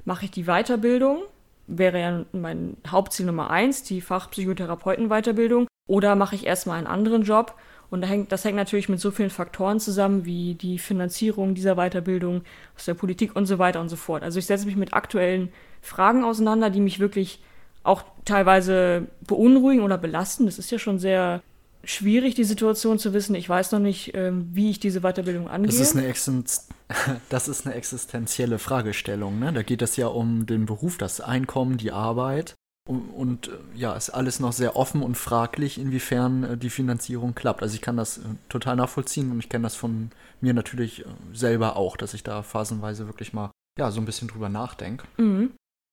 mache 0.05 0.25
ich 0.25 0.31
die 0.31 0.45
Weiterbildung, 0.45 1.23
wäre 1.67 1.99
ja 1.99 2.25
mein 2.33 2.77
Hauptziel 2.87 3.25
Nummer 3.25 3.49
eins, 3.49 3.83
die 3.83 4.01
Fachpsychotherapeuten-Weiterbildung, 4.01 5.67
oder 5.87 6.15
mache 6.15 6.35
ich 6.35 6.45
erstmal 6.45 6.77
einen 6.77 6.87
anderen 6.87 7.23
Job 7.23 7.55
und 7.93 8.01
da 8.01 8.07
hängt, 8.07 8.31
das 8.31 8.43
hängt 8.43 8.55
natürlich 8.55 8.89
mit 8.89 8.99
so 8.99 9.11
vielen 9.11 9.29
Faktoren 9.29 9.79
zusammen, 9.79 10.25
wie 10.25 10.55
die 10.55 10.79
Finanzierung 10.79 11.53
dieser 11.53 11.75
Weiterbildung 11.75 12.41
aus 12.75 12.85
der 12.85 12.95
Politik 12.95 13.35
und 13.35 13.45
so 13.45 13.59
weiter 13.59 13.81
und 13.81 13.89
so 13.89 13.97
fort. 13.97 14.23
Also 14.23 14.39
ich 14.39 14.47
setze 14.47 14.65
mich 14.65 14.75
mit 14.75 14.93
aktuellen 14.93 15.49
Fragen 15.79 16.23
auseinander, 16.23 16.71
die 16.71 16.79
mich 16.79 16.99
wirklich 16.99 17.43
auch 17.83 18.03
teilweise 18.25 19.07
beunruhigen 19.27 19.83
oder 19.83 19.97
belasten. 19.97 20.45
Das 20.45 20.57
ist 20.57 20.71
ja 20.71 20.79
schon 20.79 20.99
sehr 20.99 21.41
schwierig, 21.83 22.35
die 22.35 22.45
Situation 22.45 22.97
zu 22.97 23.13
wissen. 23.13 23.35
Ich 23.35 23.47
weiß 23.47 23.73
noch 23.73 23.79
nicht, 23.79 24.15
ähm, 24.15 24.49
wie 24.53 24.69
ich 24.69 24.79
diese 24.79 25.01
Weiterbildung 25.01 25.49
angehe. 25.49 25.71
Das 25.71 25.79
ist 25.79 25.95
eine, 25.95 26.07
Existen 26.07 26.45
das 27.29 27.47
ist 27.47 27.65
eine 27.65 27.75
existenzielle 27.75 28.59
Fragestellung. 28.59 29.39
Ne? 29.39 29.51
Da 29.51 29.63
geht 29.63 29.81
es 29.81 29.97
ja 29.97 30.07
um 30.07 30.45
den 30.45 30.65
Beruf, 30.65 30.97
das 30.97 31.19
Einkommen, 31.19 31.77
die 31.77 31.91
Arbeit. 31.91 32.55
Und, 32.85 33.09
und, 33.09 33.47
äh, 33.47 33.51
ja, 33.75 33.93
ist 33.93 34.09
alles 34.09 34.39
noch 34.39 34.51
sehr 34.51 34.75
offen 34.75 35.03
und 35.03 35.15
fraglich, 35.15 35.77
inwiefern 35.77 36.43
äh, 36.43 36.57
die 36.57 36.69
Finanzierung 36.69 37.33
klappt. 37.33 37.61
Also 37.61 37.75
ich 37.75 37.81
kann 37.81 37.97
das 37.97 38.17
äh, 38.17 38.21
total 38.49 38.75
nachvollziehen 38.75 39.31
und 39.31 39.39
ich 39.39 39.49
kenne 39.49 39.63
das 39.63 39.75
von 39.75 40.11
mir 40.41 40.53
natürlich 40.53 41.05
selber 41.33 41.77
auch, 41.77 41.95
dass 41.95 42.13
ich 42.13 42.23
da 42.23 42.43
phasenweise 42.43 43.07
wirklich 43.07 43.31
mal 43.31 43.51
ja 43.79 43.89
so 43.91 44.01
ein 44.01 44.05
bisschen 44.05 44.27
drüber 44.27 44.49
nachdenke. 44.49 45.05
Mhm. 45.17 45.51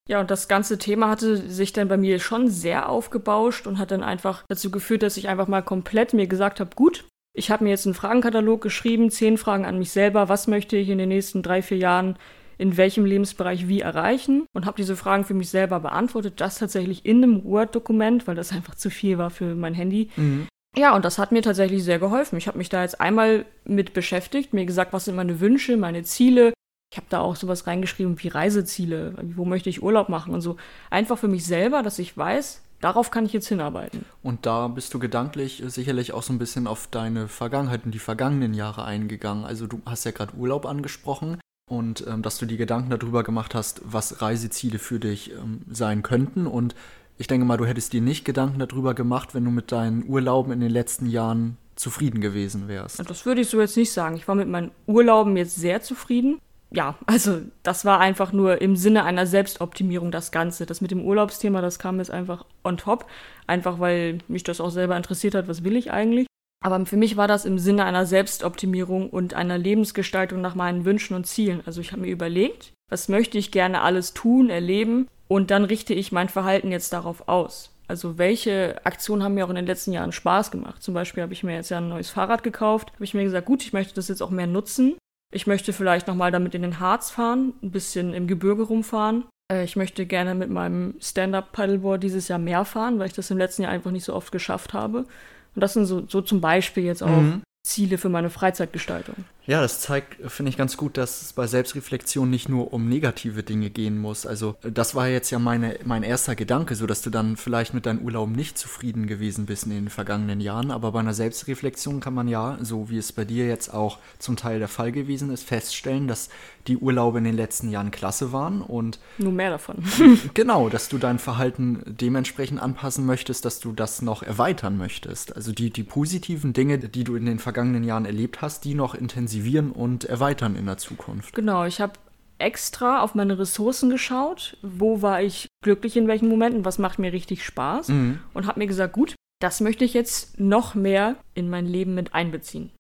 Ja, 0.09 0.21
und 0.21 0.31
das 0.31 0.49
ganze 0.49 0.79
Thema 0.79 1.09
hatte 1.09 1.37
sich 1.37 1.73
dann 1.73 1.89
bei 1.89 1.97
mir 1.97 2.19
schon 2.19 2.49
sehr 2.49 2.89
aufgebauscht 2.89 3.67
und 3.67 3.79
hat 3.79 3.91
dann 3.91 4.03
einfach 4.03 4.45
dazu 4.49 4.71
geführt, 4.71 5.03
dass 5.03 5.17
ich 5.17 5.29
einfach 5.29 5.47
mal 5.47 5.63
komplett 5.63 6.15
mir 6.15 6.27
gesagt 6.27 6.59
habe, 6.59 6.75
gut, 6.75 7.05
ich 7.33 7.51
habe 7.51 7.65
mir 7.65 7.71
jetzt 7.71 7.87
einen 7.87 7.95
Fragenkatalog 7.95 8.61
geschrieben, 8.61 9.11
zehn 9.11 9.39
Fragen 9.39 9.65
an 9.65 9.79
mich 9.79 9.93
selber, 9.93 10.29
was 10.29 10.49
möchte 10.49 10.77
ich 10.77 10.89
in 10.89 10.99
den 10.99 11.11
nächsten 11.11 11.43
drei, 11.43 11.63
vier 11.63 11.79
Jahren 11.79 12.17
in 12.59 12.77
welchem 12.77 13.07
Lebensbereich 13.07 13.69
wie 13.69 13.81
erreichen 13.81 14.45
und 14.53 14.67
habe 14.67 14.77
diese 14.77 14.95
Fragen 14.95 15.25
für 15.25 15.33
mich 15.33 15.49
selber 15.49 15.81
beantwortet. 15.81 16.43
Das 16.43 16.59
tatsächlich 16.59 17.07
in 17.07 17.23
einem 17.25 17.45
Word-Dokument, 17.45 18.27
weil 18.27 18.35
das 18.35 18.53
einfach 18.53 18.75
zu 18.75 18.91
viel 18.91 19.17
war 19.17 19.31
für 19.31 19.55
mein 19.55 19.73
Handy. 19.73 20.11
Mhm. 20.17 20.47
Ja, 20.77 20.95
und 20.95 21.05
das 21.05 21.19
hat 21.19 21.33
mir 21.33 21.43
tatsächlich 21.43 21.83
sehr 21.83 21.99
geholfen. 21.99 22.37
Ich 22.37 22.47
habe 22.47 22.59
mich 22.59 22.69
da 22.69 22.83
jetzt 22.83 23.01
einmal 23.01 23.47
mit 23.65 23.95
beschäftigt, 23.95 24.53
mir 24.53 24.67
gesagt, 24.67 24.93
was 24.93 25.07
sind 25.07 25.17
meine 25.17 25.41
Wünsche, 25.41 25.77
meine 25.79 26.03
Ziele. 26.03 26.53
Ich 26.93 26.97
habe 26.97 27.07
da 27.09 27.21
auch 27.21 27.37
sowas 27.37 27.69
reingeschrieben 27.69 28.21
wie 28.21 28.29
Reiseziele, 28.29 29.15
wo 29.37 29.45
möchte 29.45 29.71
ich 29.71 29.81
Urlaub 29.81 30.09
machen 30.09 30.35
und 30.35 30.41
so. 30.41 30.57
Einfach 30.91 31.19
für 31.19 31.29
mich 31.29 31.47
selber, 31.47 31.85
dass 31.85 32.01
ich 32.01 32.17
weiß, 32.17 32.63
darauf 32.81 33.13
kann 33.13 33.25
ich 33.25 33.33
jetzt 33.33 33.47
hinarbeiten. 33.47 34.05
Und 34.25 34.45
da 34.45 34.67
bist 34.67 34.93
du 34.93 34.99
gedanklich 34.99 35.63
sicherlich 35.67 36.13
auch 36.13 36.25
so 36.25 36.33
ein 36.33 36.41
bisschen 36.41 36.67
auf 36.67 36.89
deine 36.89 37.29
Vergangenheit 37.29 37.85
und 37.85 37.93
die 37.93 38.01
vergangenen 38.01 38.55
Jahre 38.55 38.85
eingegangen. 38.85 39.45
Also 39.45 39.69
du 39.69 39.81
hast 39.87 40.05
ja 40.05 40.11
gerade 40.11 40.35
Urlaub 40.35 40.67
angesprochen 40.67 41.39
und 41.71 42.05
ähm, 42.09 42.23
dass 42.23 42.39
du 42.39 42.47
die 42.47 42.57
Gedanken 42.57 42.91
darüber 42.91 43.23
gemacht 43.23 43.55
hast, 43.55 43.83
was 43.85 44.21
Reiseziele 44.21 44.81
für 44.81 44.99
dich 44.99 45.31
ähm, 45.31 45.63
sein 45.71 46.03
könnten. 46.03 46.49
Und 46.49 46.75
ich 47.19 47.29
denke 47.29 47.47
mal, 47.47 47.57
du 47.57 47.67
hättest 47.67 47.93
dir 47.93 48.01
nicht 48.01 48.25
Gedanken 48.25 48.59
darüber 48.59 48.95
gemacht, 48.95 49.33
wenn 49.33 49.45
du 49.45 49.53
mit 49.53 49.71
deinen 49.71 50.09
Urlauben 50.09 50.53
in 50.53 50.59
den 50.59 50.73
letzten 50.73 51.07
Jahren 51.07 51.57
zufrieden 51.77 52.21
gewesen 52.21 52.67
wärst. 52.67 53.09
Das 53.09 53.25
würde 53.27 53.43
ich 53.43 53.49
so 53.49 53.61
jetzt 53.61 53.77
nicht 53.77 53.93
sagen. 53.93 54.17
Ich 54.17 54.27
war 54.27 54.35
mit 54.35 54.49
meinen 54.49 54.73
Urlauben 54.89 55.37
jetzt 55.37 55.55
sehr 55.55 55.83
zufrieden. 55.83 56.41
Ja, 56.73 56.97
also 57.07 57.41
das 57.63 57.85
war 57.85 57.99
einfach 57.99 58.33
nur 58.33 58.61
im 58.61 58.77
Sinne 58.77 59.05
einer 59.05 59.27
Selbstoptimierung 59.27 60.13
das 60.13 60.31
Ganze. 60.31 60.67
Das 60.67 60.81
mit 60.81 60.93
dem 60.93 61.05
Urlaubsthema, 61.05 61.61
das 61.61 61.79
kam 61.79 61.99
jetzt 61.99 62.13
einfach 62.13 62.45
on 62.63 62.77
top. 62.77 63.07
Einfach 63.47 63.81
weil 63.81 64.19
mich 64.29 64.45
das 64.45 64.61
auch 64.61 64.71
selber 64.71 64.97
interessiert 64.97 65.35
hat, 65.35 65.49
was 65.49 65.65
will 65.65 65.77
ich 65.77 65.91
eigentlich. 65.91 66.27
Aber 66.63 66.85
für 66.87 66.97
mich 66.97 67.17
war 67.17 67.27
das 67.27 67.45
im 67.45 67.59
Sinne 67.59 67.85
einer 67.85 68.07
Selbstoptimierung 68.07 69.11
und 69.11 69.35
einer 69.35 69.59
Lebensgestaltung 69.59 70.41
nach 70.41 70.55
meinen 70.55 70.85
Wünschen 70.85 71.17
und 71.17 71.27
Zielen. 71.27 71.63
Also 71.67 71.81
ich 71.81 71.93
habe 71.93 72.03
mir 72.03 72.11
überlegt, 72.11 72.73
was 72.91 73.09
möchte 73.09 73.39
ich 73.39 73.51
gerne 73.51 73.81
alles 73.81 74.13
tun, 74.13 74.51
erleben 74.51 75.09
und 75.27 75.51
dann 75.51 75.65
richte 75.65 75.95
ich 75.95 76.13
mein 76.13 76.29
Verhalten 76.29 76.71
jetzt 76.71 76.93
darauf 76.93 77.29
aus. 77.29 77.75
Also 77.89 78.19
welche 78.19 78.81
Aktionen 78.85 79.25
haben 79.25 79.35
mir 79.35 79.45
auch 79.45 79.51
in 79.51 79.57
den 79.57 79.67
letzten 79.67 79.93
Jahren 79.93 80.13
Spaß 80.13 80.51
gemacht? 80.51 80.83
Zum 80.83 80.95
Beispiel 80.95 81.23
habe 81.23 81.33
ich 81.33 81.43
mir 81.43 81.55
jetzt 81.55 81.71
ja 81.71 81.79
ein 81.79 81.89
neues 81.89 82.11
Fahrrad 82.11 82.45
gekauft. 82.45 82.93
Habe 82.95 83.05
ich 83.05 83.15
mir 83.15 83.25
gesagt, 83.25 83.47
gut, 83.47 83.63
ich 83.63 83.73
möchte 83.73 83.95
das 83.95 84.07
jetzt 84.07 84.23
auch 84.23 84.31
mehr 84.31 84.47
nutzen. 84.47 84.97
Ich 85.33 85.47
möchte 85.47 85.73
vielleicht 85.73 86.07
nochmal 86.07 86.33
damit 86.33 86.55
in 86.55 86.63
den 86.63 86.81
Harz 86.81 87.11
fahren, 87.11 87.55
ein 87.63 87.71
bisschen 87.71 88.15
im 88.15 88.27
Gebirge 88.27 88.63
rumfahren. 88.63 89.25
Äh, 89.51 89.65
ich 89.65 89.77
möchte 89.77 90.07
gerne 90.07 90.35
mit 90.35 90.51
meinem 90.51 90.95
Stand-Up-Paddleboard 91.01 92.03
dieses 92.03 92.29
Jahr 92.29 92.39
mehr 92.39 92.65
fahren, 92.65 92.99
weil 92.99 93.07
ich 93.07 93.13
das 93.13 93.31
im 93.31 93.39
letzten 93.39 93.63
Jahr 93.63 93.73
einfach 93.73 93.91
nicht 93.91 94.05
so 94.05 94.15
oft 94.15 94.33
geschafft 94.33 94.73
habe. 94.73 95.07
Und 95.55 95.63
das 95.63 95.75
sind 95.75 95.87
so, 95.87 96.07
so 96.07 96.21
zum 96.21 96.41
Beispiel 96.41 96.85
jetzt 96.85 97.03
auch 97.03 97.09
mhm. 97.09 97.43
Ziele 97.63 97.99
für 97.99 98.09
meine 98.09 98.31
Freizeitgestaltung. 98.31 99.17
Ja, 99.47 99.61
das 99.61 99.81
zeigt, 99.81 100.17
finde 100.31 100.51
ich, 100.51 100.57
ganz 100.57 100.77
gut, 100.77 100.97
dass 100.97 101.23
es 101.23 101.33
bei 101.33 101.47
Selbstreflexion 101.47 102.31
nicht 102.31 102.49
nur 102.49 102.73
um 102.73 102.89
negative 102.89 103.43
Dinge 103.43 103.69
gehen 103.69 103.99
muss. 103.99 104.27
Also 104.27 104.55
das 104.63 104.95
war 104.95 105.09
jetzt 105.09 105.31
ja 105.31 105.39
meine, 105.39 105.79
mein 105.85 106.03
erster 106.03 106.37
Gedanke, 106.37 106.75
so 106.75 106.87
dass 106.87 107.03
du 107.03 107.11
dann 107.11 107.37
vielleicht 107.37 107.75
mit 107.75 107.87
deinem 107.87 108.01
Urlaub 108.01 108.29
nicht 108.31 108.59
zufrieden 108.59 109.07
gewesen 109.07 109.47
bist 109.47 109.65
in 109.65 109.71
den 109.71 109.89
vergangenen 109.89 110.41
Jahren. 110.41 110.71
Aber 110.71 110.93
bei 110.93 111.01
einer 111.01 111.15
Selbstreflexion 111.15 112.01
kann 112.01 112.15
man 112.15 112.29
ja, 112.29 112.59
so 112.61 112.91
wie 112.91 112.99
es 112.99 113.13
bei 113.13 113.25
dir 113.25 113.47
jetzt 113.47 113.75
auch 113.75 113.99
zum 114.19 114.37
Teil 114.37 114.59
der 114.59 114.69
Fall 114.69 114.93
gewesen 114.93 115.33
ist, 115.33 115.45
feststellen, 115.45 116.07
dass 116.07 116.29
die 116.67 116.77
Urlaube 116.77 117.19
in 117.19 117.25
den 117.25 117.37
letzten 117.37 117.71
Jahren 117.71 117.91
klasse 117.91 118.33
waren 118.33 118.61
und 118.61 119.01
nur 119.19 119.33
mehr 119.33 119.51
davon. 119.51 119.83
genau, 120.35 120.69
dass 120.69 120.89
du 120.89 120.99
dein 120.99 121.19
Verhalten 121.19 121.83
dementsprechend 121.87 122.61
anpassen 122.61 123.07
möchtest, 123.07 123.45
dass 123.47 123.59
du 123.59 123.73
das 123.73 124.03
noch 124.03 124.23
erweitern 124.23 124.77
möchtest. 124.77 125.35
Also 125.35 125.53
die, 125.53 125.71
die 125.71 125.83
positiven 125.83 126.53
Dinge, 126.53 126.79
die 126.79 127.05
du 127.05 127.17
in 127.17 127.27
den 127.27 127.39
vergangenen 127.39 127.50
Jahren 127.85 128.05
erlebt 128.05 128.43
hast, 128.43 128.65
die 128.65 128.75
noch 128.75 128.95
intensivieren 128.95 129.73
und 129.73 130.05
erweitern 130.05 130.57
in 130.57 130.67
der 130.67 130.79
Zukunft. 130.79 131.35
Genau, 131.35 131.65
ich 131.65 131.81
habe 131.81 131.95
extra 132.39 133.03
auf 133.03 133.15
meine 133.15 133.39
Ressourcen 133.39 133.91
geschaut, 133.91 134.57
wo 134.63 135.03
war 135.03 135.23
ich 135.23 135.49
glücklich 135.63 135.97
in 135.97 136.09
welchen 136.09 136.29
Momenten, 136.29 136.65
was 136.65 136.79
macht 136.79 136.99
mir 136.99 137.13
richtig 137.13 137.45
Spaß 137.45 137.89
mhm. 137.89 138.21
und 138.35 138.47
habe 138.47 138.59
mir 138.59 138.67
gesagt, 138.67 138.95
gut, 138.95 139.15
das 139.41 139.61
möchte 139.61 139.85
ich 139.85 139.95
jetzt 139.95 140.39
noch 140.41 140.75
mehr 140.75 141.17
in 141.35 141.49
mein 141.49 141.67
Leben 141.67 141.95
mit 141.95 142.15
einbeziehen. 142.15 142.71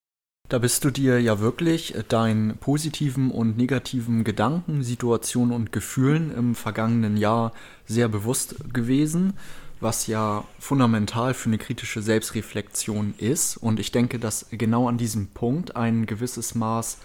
Da 0.48 0.58
bist 0.58 0.84
du 0.84 0.90
dir 0.90 1.20
ja 1.20 1.38
wirklich 1.38 1.94
deinen 2.08 2.56
positiven 2.56 3.30
und 3.30 3.56
negativen 3.56 4.24
Gedanken, 4.24 4.82
Situationen 4.82 5.54
und 5.54 5.70
Gefühlen 5.70 6.34
im 6.36 6.56
vergangenen 6.56 7.16
Jahr 7.16 7.52
sehr 7.86 8.08
bewusst 8.08 8.56
gewesen, 8.74 9.34
was 9.80 10.06
ja 10.06 10.44
fundamental 10.58 11.34
für 11.34 11.48
eine 11.48 11.58
kritische 11.58 12.02
Selbstreflexion 12.02 13.14
ist. 13.18 13.56
Und 13.56 13.80
ich 13.80 13.92
denke, 13.92 14.18
dass 14.18 14.46
genau 14.50 14.88
an 14.88 14.98
diesem 14.98 15.28
Punkt 15.28 15.76
ein 15.76 16.06
gewisses 16.06 16.54
Maß 16.54 16.98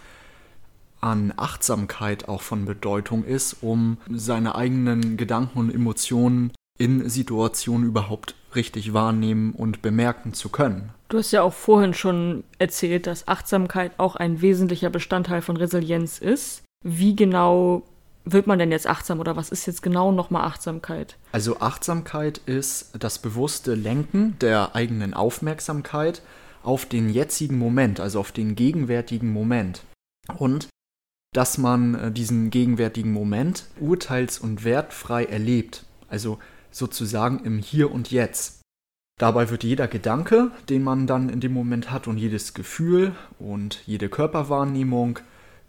an 1.02 1.34
Achtsamkeit 1.38 2.28
auch 2.28 2.42
von 2.42 2.66
Bedeutung 2.66 3.24
ist, 3.24 3.58
um 3.62 3.98
seine 4.10 4.56
eigenen 4.56 5.18
Gedanken 5.18 5.60
und 5.60 5.74
Emotionen 5.74 6.52
in 6.78 7.08
Situationen 7.10 7.88
überhaupt 7.88 8.36
richtig 8.56 8.94
wahrnehmen 8.94 9.54
und 9.54 9.82
bemerken 9.82 10.34
zu 10.34 10.50
können. 10.50 10.90
Du 11.10 11.20
hast 11.20 11.32
ja 11.32 11.44
auch 11.44 11.54
vorhin 11.54 11.94
schon 11.94 12.44
erzählt, 12.58 13.08
dass 13.08 13.28
Achtsamkeit 13.28 13.94
auch 13.98 14.16
ein 14.16 14.42
wesentlicher 14.42 14.90
Bestandteil 14.90 15.42
von 15.42 15.58
Resilienz 15.58 16.18
ist. 16.18 16.64
Wie 16.84 17.16
genau 17.16 17.84
wird 18.26 18.48
man 18.48 18.60
denn 18.60 18.72
jetzt 18.72 18.88
achtsam 18.88 19.20
oder 19.20 19.36
was 19.36 19.50
ist 19.50 19.66
jetzt 19.68 19.82
genau 19.82 20.12
nochmal 20.12 20.44
Achtsamkeit? 20.44 21.18
Also 21.32 21.60
Achtsamkeit 21.60 22.40
ist 22.40 22.92
das 23.00 23.20
bewusste 23.20 23.76
Lenken 23.76 24.38
der 24.40 24.76
eigenen 24.76 25.14
Aufmerksamkeit 25.14 26.22
auf 26.64 26.86
den 26.86 27.10
jetzigen 27.10 27.58
Moment, 27.58 28.00
also 28.00 28.20
auf 28.20 28.32
den 28.32 28.56
gegenwärtigen 28.56 29.32
Moment. 29.32 29.84
Und 30.38 30.68
dass 31.34 31.58
man 31.58 31.96
äh, 31.96 32.12
diesen 32.12 32.50
gegenwärtigen 32.50 33.12
Moment 33.12 33.66
urteils- 33.80 34.40
und 34.40 34.64
wertfrei 34.64 35.26
erlebt. 35.26 35.86
Also 36.08 36.40
sozusagen 36.72 37.44
im 37.44 37.60
Hier 37.60 37.92
und 37.92 38.10
Jetzt. 38.10 38.62
Dabei 39.20 39.50
wird 39.50 39.64
jeder 39.64 39.88
Gedanke, 39.88 40.52
den 40.70 40.84
man 40.84 41.08
dann 41.08 41.30
in 41.30 41.40
dem 41.40 41.54
Moment 41.54 41.92
hat 41.92 42.08
und 42.08 42.18
jedes 42.18 42.54
Gefühl 42.54 43.16
und 43.40 43.82
jede 43.86 44.10
Körperwahrnehmung 44.10 45.20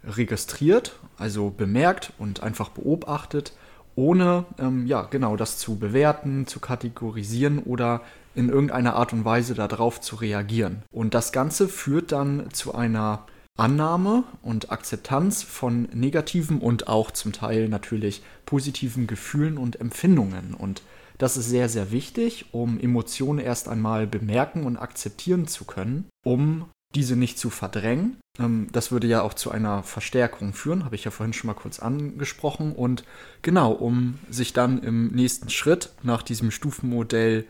registriert, 0.03 0.99
also 1.17 1.49
bemerkt 1.49 2.13
und 2.17 2.43
einfach 2.43 2.69
beobachtet, 2.69 3.53
ohne 3.95 4.45
ähm, 4.59 4.85
ja 4.85 5.03
genau 5.03 5.35
das 5.35 5.57
zu 5.57 5.77
bewerten, 5.77 6.47
zu 6.47 6.59
kategorisieren 6.59 7.59
oder 7.59 8.01
in 8.35 8.49
irgendeiner 8.49 8.95
Art 8.95 9.13
und 9.13 9.25
Weise 9.25 9.55
darauf 9.55 9.99
zu 9.99 10.15
reagieren. 10.15 10.83
Und 10.91 11.13
das 11.13 11.31
Ganze 11.31 11.67
führt 11.67 12.11
dann 12.11 12.51
zu 12.53 12.75
einer 12.75 13.25
Annahme 13.57 14.23
und 14.43 14.71
Akzeptanz 14.71 15.41
von 15.41 15.89
negativen 15.91 16.59
und 16.59 16.87
auch 16.87 17.09
zum 17.09 17.33
Teil 17.33 17.67
natürlich 17.67 18.21
positiven 18.45 19.07
Gefühlen 19.07 19.57
und 19.57 19.81
Empfindungen. 19.81 20.53
Und 20.53 20.83
das 21.17 21.35
ist 21.35 21.49
sehr, 21.49 21.67
sehr 21.67 21.91
wichtig, 21.91 22.45
um 22.51 22.79
Emotionen 22.79 23.39
erst 23.39 23.67
einmal 23.67 24.05
bemerken 24.05 24.63
und 24.65 24.77
akzeptieren 24.77 25.47
zu 25.47 25.65
können, 25.65 26.05
um 26.23 26.65
diese 26.95 27.15
nicht 27.15 27.37
zu 27.37 27.49
verdrängen. 27.49 28.17
Ähm, 28.39 28.67
das 28.71 28.91
würde 28.91 29.07
ja 29.07 29.21
auch 29.21 29.33
zu 29.33 29.51
einer 29.51 29.83
Verstärkung 29.83 30.53
führen, 30.53 30.85
habe 30.85 30.95
ich 30.95 31.03
ja 31.03 31.11
vorhin 31.11 31.33
schon 31.33 31.47
mal 31.47 31.53
kurz 31.53 31.79
angesprochen. 31.79 32.73
Und 32.73 33.03
genau, 33.41 33.71
um 33.71 34.19
sich 34.29 34.53
dann 34.53 34.81
im 34.83 35.07
nächsten 35.07 35.49
Schritt 35.49 35.91
nach 36.03 36.21
diesem 36.21 36.51
Stufenmodell 36.51 37.45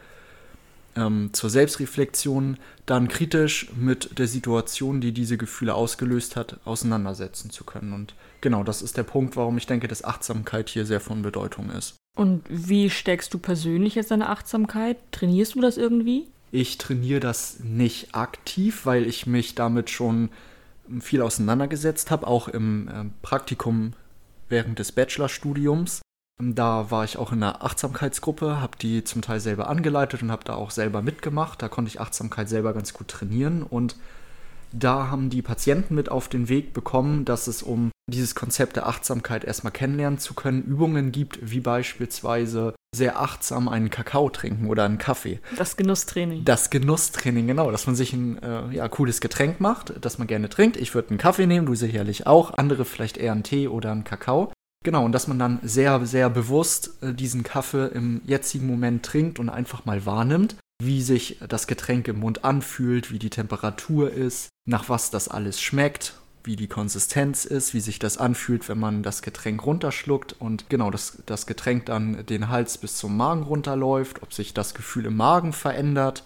ähm, 0.95 1.29
zur 1.33 1.49
Selbstreflexion 1.49 2.57
dann 2.85 3.07
kritisch 3.07 3.69
mit 3.75 4.17
der 4.17 4.27
Situation, 4.27 5.01
die 5.01 5.11
diese 5.11 5.37
Gefühle 5.37 5.75
ausgelöst 5.75 6.35
hat, 6.35 6.59
auseinandersetzen 6.65 7.51
zu 7.51 7.63
können. 7.63 7.93
Und 7.93 8.15
genau, 8.41 8.63
das 8.63 8.81
ist 8.81 8.97
der 8.97 9.03
Punkt, 9.03 9.35
warum 9.35 9.57
ich 9.57 9.67
denke, 9.67 9.87
dass 9.87 10.03
Achtsamkeit 10.03 10.69
hier 10.69 10.85
sehr 10.85 10.99
von 10.99 11.21
Bedeutung 11.21 11.69
ist. 11.69 11.95
Und 12.17 12.43
wie 12.49 12.89
steckst 12.89 13.31
du 13.33 13.37
persönlich 13.37 13.93
jetzt 13.93 14.09
deine 14.09 14.29
Achtsamkeit? 14.29 14.97
Trainierst 15.11 15.53
du 15.53 15.61
das 15.61 15.77
irgendwie? 15.77 16.27
Ich 16.51 16.77
trainiere 16.77 17.19
das 17.19 17.59
nicht 17.59 18.15
aktiv, 18.15 18.85
weil 18.85 19.05
ich 19.05 19.27
mich 19.27 19.55
damit 19.55 19.89
schon 19.89 20.29
viel 21.01 21.21
auseinandergesetzt 21.21 22.11
habe, 22.11 22.27
auch 22.27 22.47
im 22.47 22.87
äh, 22.87 23.05
Praktikum 23.21 23.93
während 24.49 24.79
des 24.79 24.91
Bachelorstudiums. 24.93 26.01
Da 26.39 26.91
war 26.91 27.03
ich 27.03 27.17
auch 27.17 27.31
in 27.31 27.41
einer 27.41 27.63
Achtsamkeitsgruppe, 27.63 28.61
habe 28.61 28.77
die 28.77 29.03
zum 29.03 29.21
Teil 29.21 29.39
selber 29.39 29.69
angeleitet 29.69 30.21
und 30.21 30.31
habe 30.31 30.45
da 30.45 30.53
auch 30.53 30.71
selber 30.71 31.01
mitgemacht. 31.01 31.61
Da 31.61 31.67
konnte 31.67 31.89
ich 31.89 31.99
Achtsamkeit 31.99 32.47
selber 32.47 32.73
ganz 32.73 32.93
gut 32.93 33.07
trainieren 33.07 33.63
und 33.63 33.95
da 34.71 35.09
haben 35.09 35.29
die 35.29 35.41
Patienten 35.41 35.95
mit 35.95 36.09
auf 36.09 36.27
den 36.27 36.49
Weg 36.49 36.73
bekommen, 36.73 37.25
dass 37.25 37.47
es 37.47 37.63
um 37.63 37.91
dieses 38.09 38.35
Konzept 38.35 38.75
der 38.75 38.87
Achtsamkeit 38.87 39.43
erstmal 39.43 39.73
kennenlernen 39.73 40.19
zu 40.19 40.33
können, 40.33 40.63
Übungen 40.63 41.11
gibt, 41.11 41.39
wie 41.41 41.59
beispielsweise 41.59 42.73
sehr 42.95 43.19
achtsam 43.19 43.67
einen 43.67 43.89
Kakao 43.89 44.29
trinken 44.29 44.67
oder 44.67 44.85
einen 44.85 44.97
Kaffee. 44.97 45.39
Das 45.57 45.75
Genusstraining. 45.75 46.45
Das 46.45 46.69
Genusstraining, 46.69 47.47
genau, 47.47 47.69
dass 47.69 47.85
man 47.85 47.95
sich 47.95 48.13
ein 48.13 48.41
äh, 48.41 48.73
ja, 48.73 48.87
cooles 48.87 49.19
Getränk 49.19 49.59
macht, 49.59 49.93
das 50.01 50.17
man 50.17 50.27
gerne 50.27 50.49
trinkt. 50.49 50.77
Ich 50.77 50.95
würde 50.95 51.09
einen 51.09 51.17
Kaffee 51.17 51.47
nehmen, 51.47 51.65
du 51.65 51.75
sicherlich 51.75 52.27
auch, 52.27 52.53
andere 52.57 52.85
vielleicht 52.85 53.17
eher 53.17 53.33
einen 53.33 53.43
Tee 53.43 53.67
oder 53.67 53.91
einen 53.91 54.05
Kakao. 54.05 54.51
Genau, 54.85 55.03
und 55.03 55.11
dass 55.11 55.27
man 55.27 55.39
dann 55.39 55.59
sehr, 55.63 56.05
sehr 56.05 56.29
bewusst 56.29 57.03
äh, 57.03 57.13
diesen 57.13 57.43
Kaffee 57.43 57.87
im 57.87 58.21
jetzigen 58.25 58.67
Moment 58.67 59.03
trinkt 59.03 59.37
und 59.37 59.49
einfach 59.49 59.85
mal 59.85 60.05
wahrnimmt, 60.05 60.55
wie 60.79 61.01
sich 61.01 61.39
das 61.47 61.67
Getränk 61.67 62.07
im 62.07 62.19
Mund 62.19 62.43
anfühlt, 62.43 63.11
wie 63.11 63.19
die 63.19 63.31
Temperatur 63.31 64.11
ist, 64.11 64.49
nach 64.65 64.89
was 64.89 65.09
das 65.09 65.27
alles 65.27 65.59
schmeckt, 65.59 66.13
wie 66.43 66.55
die 66.55 66.67
Konsistenz 66.67 67.45
ist, 67.45 67.73
wie 67.73 67.79
sich 67.79 67.99
das 67.99 68.17
anfühlt, 68.17 68.69
wenn 68.69 68.79
man 68.79 69.03
das 69.03 69.21
Getränk 69.21 69.65
runterschluckt 69.65 70.35
und 70.39 70.69
genau 70.69 70.91
das, 70.91 71.23
das 71.25 71.47
Getränk 71.47 71.87
dann 71.87 72.25
den 72.25 72.49
Hals 72.49 72.77
bis 72.77 72.95
zum 72.95 73.17
Magen 73.17 73.43
runterläuft, 73.43 74.21
ob 74.21 74.33
sich 74.33 74.53
das 74.53 74.73
Gefühl 74.73 75.07
im 75.07 75.17
Magen 75.17 75.51
verändert, 75.51 76.23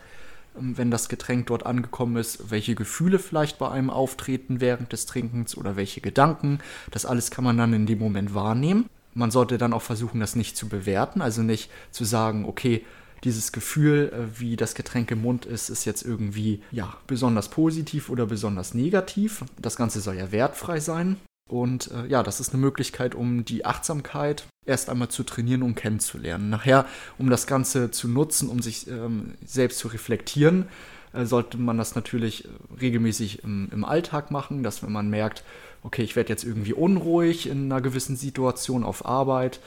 ähm, 0.60 0.78
wenn 0.78 0.92
das 0.92 1.08
Getränk 1.08 1.48
dort 1.48 1.66
angekommen 1.66 2.18
ist, 2.18 2.52
welche 2.52 2.76
Gefühle 2.76 3.20
vielleicht 3.20 3.58
bei 3.58 3.70
einem 3.72 3.90
auftreten 3.90 4.60
während 4.60 4.92
des 4.92 5.06
Trinkens 5.06 5.58
oder 5.58 5.76
welche 5.78 6.02
Gedanken. 6.02 6.60
Das 6.92 7.06
alles 7.06 7.32
kann 7.32 7.46
man 7.46 7.58
dann 7.58 7.74
in 7.74 7.86
dem 7.86 8.00
Moment 8.00 8.36
wahrnehmen. 8.36 8.90
Man 9.14 9.32
sollte 9.32 9.58
dann 9.58 9.74
auch 9.74 9.82
versuchen, 9.82 10.20
das 10.20 10.36
nicht 10.36 10.56
zu 10.56 10.70
bewerten, 10.70 11.22
also 11.22 11.42
nicht 11.42 11.70
zu 11.92 12.06
sagen, 12.06 12.46
okay, 12.46 12.86
dieses 13.24 13.52
Gefühl, 13.52 14.12
äh, 14.14 14.40
wie 14.40 14.56
das 14.56 14.76
Getränk 14.76 15.12
im 15.12 15.22
Mund 15.22 15.46
ist, 15.46 15.70
ist 15.70 15.86
jetzt 15.86 16.04
irgendwie 16.04 16.62
ja 16.72 16.98
besonders 17.08 17.50
positiv 17.50 18.10
oder 18.10 18.26
besonders 18.26 18.74
negativ. 18.74 19.44
Das 19.60 19.76
Ganze 19.76 20.02
soll 20.02 20.16
ja 20.16 20.32
wertfrei 20.32 20.80
sein. 20.80 21.18
Und 21.50 21.92
äh, 21.92 22.08
ja, 22.08 22.24
das 22.24 22.40
ist 22.40 22.54
eine 22.54 22.62
Möglichkeit, 22.62 23.14
um 23.14 23.44
die 23.44 23.66
Achtsamkeit 23.66 24.46
erst 24.66 24.90
einmal 24.90 25.10
zu 25.10 25.24
trainieren 25.24 25.64
und 25.64 25.76
kennenzulernen. 25.76 26.50
Nachher, 26.50 26.86
um 27.18 27.30
das 27.30 27.46
Ganze 27.46 27.92
zu 27.92 28.08
nutzen, 28.08 28.48
um 28.48 28.62
sich 28.62 28.88
ähm, 28.88 29.34
selbst 29.46 29.80
zu 29.80 29.90
reflektieren, 29.90 30.68
äh, 31.14 31.26
sollte 31.26 31.58
man 31.58 31.78
das 31.78 31.96
natürlich 31.96 32.46
äh, 32.46 32.50
regelmäßig 32.80 33.44
im, 33.44 33.70
im, 33.72 33.84
Alltag 33.84 34.32
machen, 34.32 34.64
dass 34.64 34.82
wenn 34.82 34.94
man 34.94 35.10
merkt, 35.10 35.44
okay, 35.84 36.04
ich 36.04 36.16
werde 36.16 36.30
jetzt 36.30 36.44
irgendwie 36.44 36.74
unruhig 36.74 37.48
in 37.50 37.72
einer 37.72 37.82
gewissen 37.82 38.16
Situation 38.16 38.84
auf 38.84 39.06
Arbeit, 39.06 39.60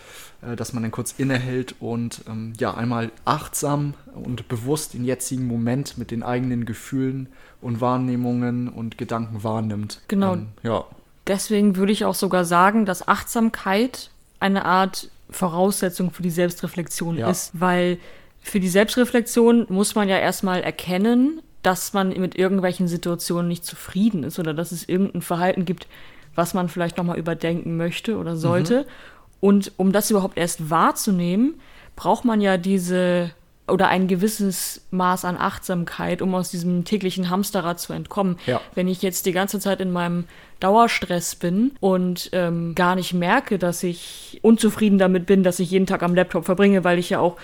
äh, 0.43 0.57
dass 0.57 0.73
man 0.73 0.83
dann 0.83 0.93
kurz 0.93 1.15
innehält 1.19 1.75
und 1.81 2.23
ähm, 2.29 2.53
ja, 2.59 2.75
einmal 2.75 3.11
achtsam 3.25 3.95
und 4.15 4.49
bewusst 4.49 4.95
den 4.95 5.05
jetzigen 5.05 5.47
Moment 5.47 5.99
mit 5.99 6.11
den 6.11 6.23
eigenen 6.23 6.65
Gefühlen 6.67 7.29
und 7.61 7.81
Wahrnehmungen 7.81 8.69
und 8.69 8.99
Gedanken 8.99 9.43
wahrnimmt. 9.43 10.03
Genau. 10.09 10.35
Ähm, 10.35 10.49
ja. 10.63 10.85
Deswegen 11.27 11.77
würde 11.77 11.93
ich 11.93 12.05
auch 12.05 12.15
sogar 12.15 12.45
sagen, 12.45 12.85
dass 12.85 13.09
Achtsamkeit 13.09 14.11
eine 14.41 14.65
Art 14.67 15.11
Voraussetzung 15.31 16.11
für 16.11 16.23
die 16.23 16.31
Selbstreflexion 16.31 17.17
Ja. 17.17 17.31
ist, 17.31 17.51
weil 17.55 17.99
für 18.41 18.61
die 18.61 18.69
Selbstreflexion 18.69 19.67
muss 19.71 19.95
man 19.95 20.09
ja 20.09 20.19
erstmal 20.19 20.63
erkennen, 20.63 21.41
dass 21.65 21.95
man 21.95 22.11
mit 22.11 22.37
irgendwelchen 22.37 22.87
Situationen 22.87 23.49
nicht 23.49 23.65
zufrieden 23.65 24.23
ist 24.23 24.39
oder 24.39 24.55
dass 24.55 24.71
es 24.71 24.89
irgendein 24.89 25.23
Verhalten 25.23 25.65
gibt, 25.65 25.89
was 26.35 26.55
man 26.55 26.69
vielleicht 26.69 26.99
nochmal 26.99 27.19
überdenken 27.19 27.77
möchte 27.77 28.19
oder 28.19 28.37
sollte. 28.37 28.87
Und 29.41 29.73
um 29.79 29.91
das 29.91 30.11
überhaupt 30.11 30.37
erst 30.37 30.71
wahrzunehmen, 30.71 31.61
braucht 31.97 32.25
man 32.25 32.41
ja 32.41 32.59
diese 32.59 33.31
oder 33.67 33.89
ein 33.89 34.09
gewisses 34.09 34.85
Maß 34.91 35.25
an 35.25 35.39
Achtsamkeit, 35.39 36.21
um 36.21 36.35
aus 36.35 36.51
diesem 36.51 36.85
täglichen 36.85 37.31
Hamsterrad 37.31 37.81
zu 37.81 37.95
entkommen. 37.95 38.37
Ja. 38.45 38.61
Wenn 38.75 38.89
ich 38.89 39.01
jetzt 39.01 39.25
die 39.25 39.33
ganze 39.33 39.59
Zeit 39.59 39.81
in 39.81 39.91
meinem 39.91 40.25
Dauerstress 40.61 41.35
bin 41.35 41.73
und 41.81 42.29
ähm, 42.33 42.75
gar 42.75 42.95
nicht 42.95 43.15
merke, 43.15 43.59
dass 43.59 43.83
ich 43.83 44.39
unzufrieden 44.43 44.99
damit 44.99 45.25
bin, 45.25 45.43
dass 45.43 45.61
ich 45.61 45.71
jeden 45.71 45.87
Tag 45.87 46.03
am 46.03 46.15
Laptop 46.15 46.45
verbringe, 46.45 46.85
weil 46.85 46.99
ich 46.99 47.09
ja 47.11 47.21
auch 47.21 47.39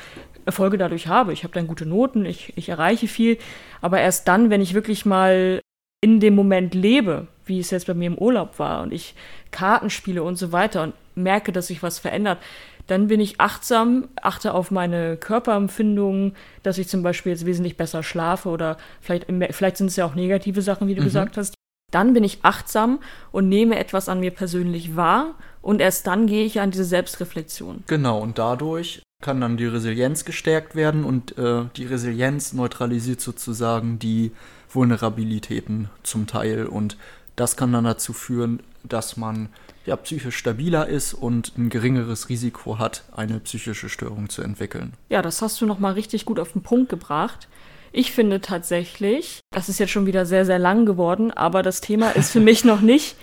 Erfolge 0.51 0.78
dadurch 0.78 1.07
habe. 1.07 1.32
Ich 1.32 1.44
habe 1.44 1.55
dann 1.55 1.66
gute 1.66 1.86
Noten, 1.86 2.24
ich, 2.26 2.53
ich 2.57 2.68
erreiche 2.68 3.09
viel. 3.09 3.38
Aber 3.80 4.01
erst 4.01 4.28
dann, 4.28 4.51
wenn 4.51 4.61
ich 4.61 4.74
wirklich 4.74 5.07
mal 5.07 5.61
in 6.03 6.20
dem 6.20 6.34
Moment 6.34 6.74
lebe, 6.74 7.26
wie 7.44 7.61
es 7.61 7.70
jetzt 7.70 7.86
bei 7.86 7.94
mir 7.94 8.07
im 8.07 8.18
Urlaub 8.18 8.59
war 8.59 8.82
und 8.82 8.92
ich 8.92 9.14
Karten 9.51 9.90
spiele 9.90 10.22
und 10.22 10.36
so 10.36 10.53
weiter 10.53 10.82
und 10.82 10.94
merke, 11.14 11.53
dass 11.53 11.66
sich 11.66 11.82
was 11.82 11.98
verändert, 11.98 12.38
dann 12.86 13.07
bin 13.07 13.20
ich 13.20 13.40
achtsam, 13.40 14.09
achte 14.20 14.55
auf 14.55 14.70
meine 14.70 15.16
Körperempfindungen, 15.16 16.34
dass 16.62 16.78
ich 16.78 16.88
zum 16.88 17.03
Beispiel 17.03 17.30
jetzt 17.30 17.46
wesentlich 17.46 17.76
besser 17.76 18.03
schlafe 18.03 18.48
oder 18.48 18.78
vielleicht, 19.01 19.26
vielleicht 19.51 19.76
sind 19.76 19.88
es 19.88 19.96
ja 19.96 20.07
auch 20.07 20.14
negative 20.14 20.62
Sachen, 20.62 20.88
wie 20.88 20.94
du 20.94 21.05
gesagt 21.05 21.36
hast. 21.36 21.55
Dann 21.92 22.14
bin 22.14 22.24
ich 22.24 22.38
achtsam 22.42 23.01
und 23.32 23.48
nehme 23.48 23.78
etwas 23.78 24.09
an 24.09 24.20
mir 24.20 24.30
persönlich 24.30 24.96
wahr 24.96 25.34
und 25.61 25.80
erst 25.80 26.07
dann 26.07 26.26
gehe 26.26 26.44
ich 26.44 26.61
an 26.61 26.70
diese 26.70 26.84
Selbstreflexion. 26.84 27.84
Genau, 27.86 28.20
und 28.20 28.38
dadurch 28.38 29.03
kann 29.21 29.41
dann 29.41 29.57
die 29.57 29.66
Resilienz 29.66 30.25
gestärkt 30.25 30.75
werden 30.75 31.05
und 31.05 31.37
äh, 31.37 31.64
die 31.77 31.87
Resilienz 31.87 32.53
neutralisiert 32.53 33.21
sozusagen 33.21 33.99
die 33.99 34.33
Vulnerabilitäten 34.73 35.89
zum 36.03 36.27
Teil 36.27 36.66
und 36.66 36.97
das 37.37 37.57
kann 37.57 37.73
dann 37.73 37.85
dazu 37.85 38.12
führen, 38.12 38.61
dass 38.83 39.16
man 39.16 39.49
ja 39.87 39.97
psychisch 39.97 40.37
stabiler 40.37 40.89
ist 40.89 41.14
und 41.14 41.57
ein 41.57 41.71
geringeres 41.71 42.29
Risiko 42.29 42.79
hat, 42.79 43.05
eine 43.12 43.41
psychische 43.41 43.89
Störung 43.89 44.29
zu 44.29 44.43
entwickeln. 44.43 44.93
Ja, 45.09 45.23
das 45.23 45.43
hast 45.43 45.61
du 45.61 45.66
nochmal 45.66 45.95
richtig 45.95 46.25
gut 46.25 46.39
auf 46.39 46.53
den 46.53 46.62
Punkt 46.62 46.91
gebracht. 46.91 47.49
Ich 47.93 48.12
finde 48.12 48.41
tatsächlich, 48.41 49.41
das 49.53 49.68
ist 49.68 49.81
jetzt 49.81 49.91
schon 49.91 50.07
wieder 50.07 50.25
sehr, 50.27 50.47
sehr 50.47 50.59
lang 50.59 50.87
geworden, 50.87 51.31
aber 51.31 51.62
das 51.62 51.81
Thema 51.81 52.11
ist 52.11 52.31
für 52.31 52.41
mich 52.41 52.64
noch 52.64 52.81
nicht 52.81 53.16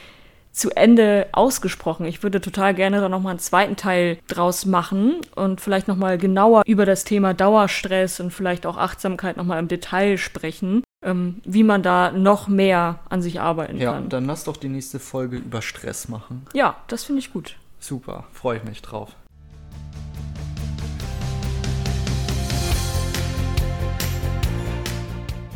zu 0.58 0.72
Ende 0.72 1.28
ausgesprochen. 1.32 2.05
Ich 2.05 2.24
würde 2.24 2.41
total 2.41 2.74
gerne 2.74 2.99
da 2.99 3.10
nochmal 3.10 3.32
einen 3.32 3.39
zweiten 3.39 3.76
Teil 3.76 4.18
draus 4.28 4.66
machen 4.66 5.18
und 5.36 5.62
vielleicht 5.62 5.88
nochmal 5.88 6.18
genauer 6.18 6.64
über 6.66 6.86
das 6.86 7.03
Thema 7.03 7.34
Dauerstress 7.34 8.20
und 8.20 8.32
vielleicht 8.32 8.66
auch 8.66 8.78
Achtsamkeit 8.78 9.38
nochmal 9.38 9.60
im 9.60 9.68
Detail 9.68 10.18
sprechen, 10.18 10.84
ähm, 11.05 11.41
wie 11.45 11.64
man 11.64 11.84
da 11.84 12.12
noch 12.12 12.47
mehr 12.47 12.99
an 13.10 13.22
sich 13.22 13.39
arbeiten 13.39 13.78
Ja, 13.78 13.93
kann. 13.93 14.10
dann 14.10 14.26
lass 14.26 14.43
doch 14.45 14.58
die 14.58 14.70
nächste 14.70 14.99
Folge 14.99 15.38
über 15.38 15.62
Stress 15.62 16.08
machen. 16.10 16.45
Ja, 16.53 16.76
das 16.88 17.03
finde 17.03 17.20
ich 17.20 17.32
gut. 17.32 17.55
Super, 17.80 18.26
freue 18.34 18.58
ich 18.58 18.64
mich 18.64 18.82
drauf. 18.82 19.16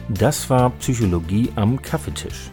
Das 0.09 0.49
war 0.49 0.71
Psychologie 0.71 1.51
am 1.55 1.81
Kaffeetisch. 1.81 2.51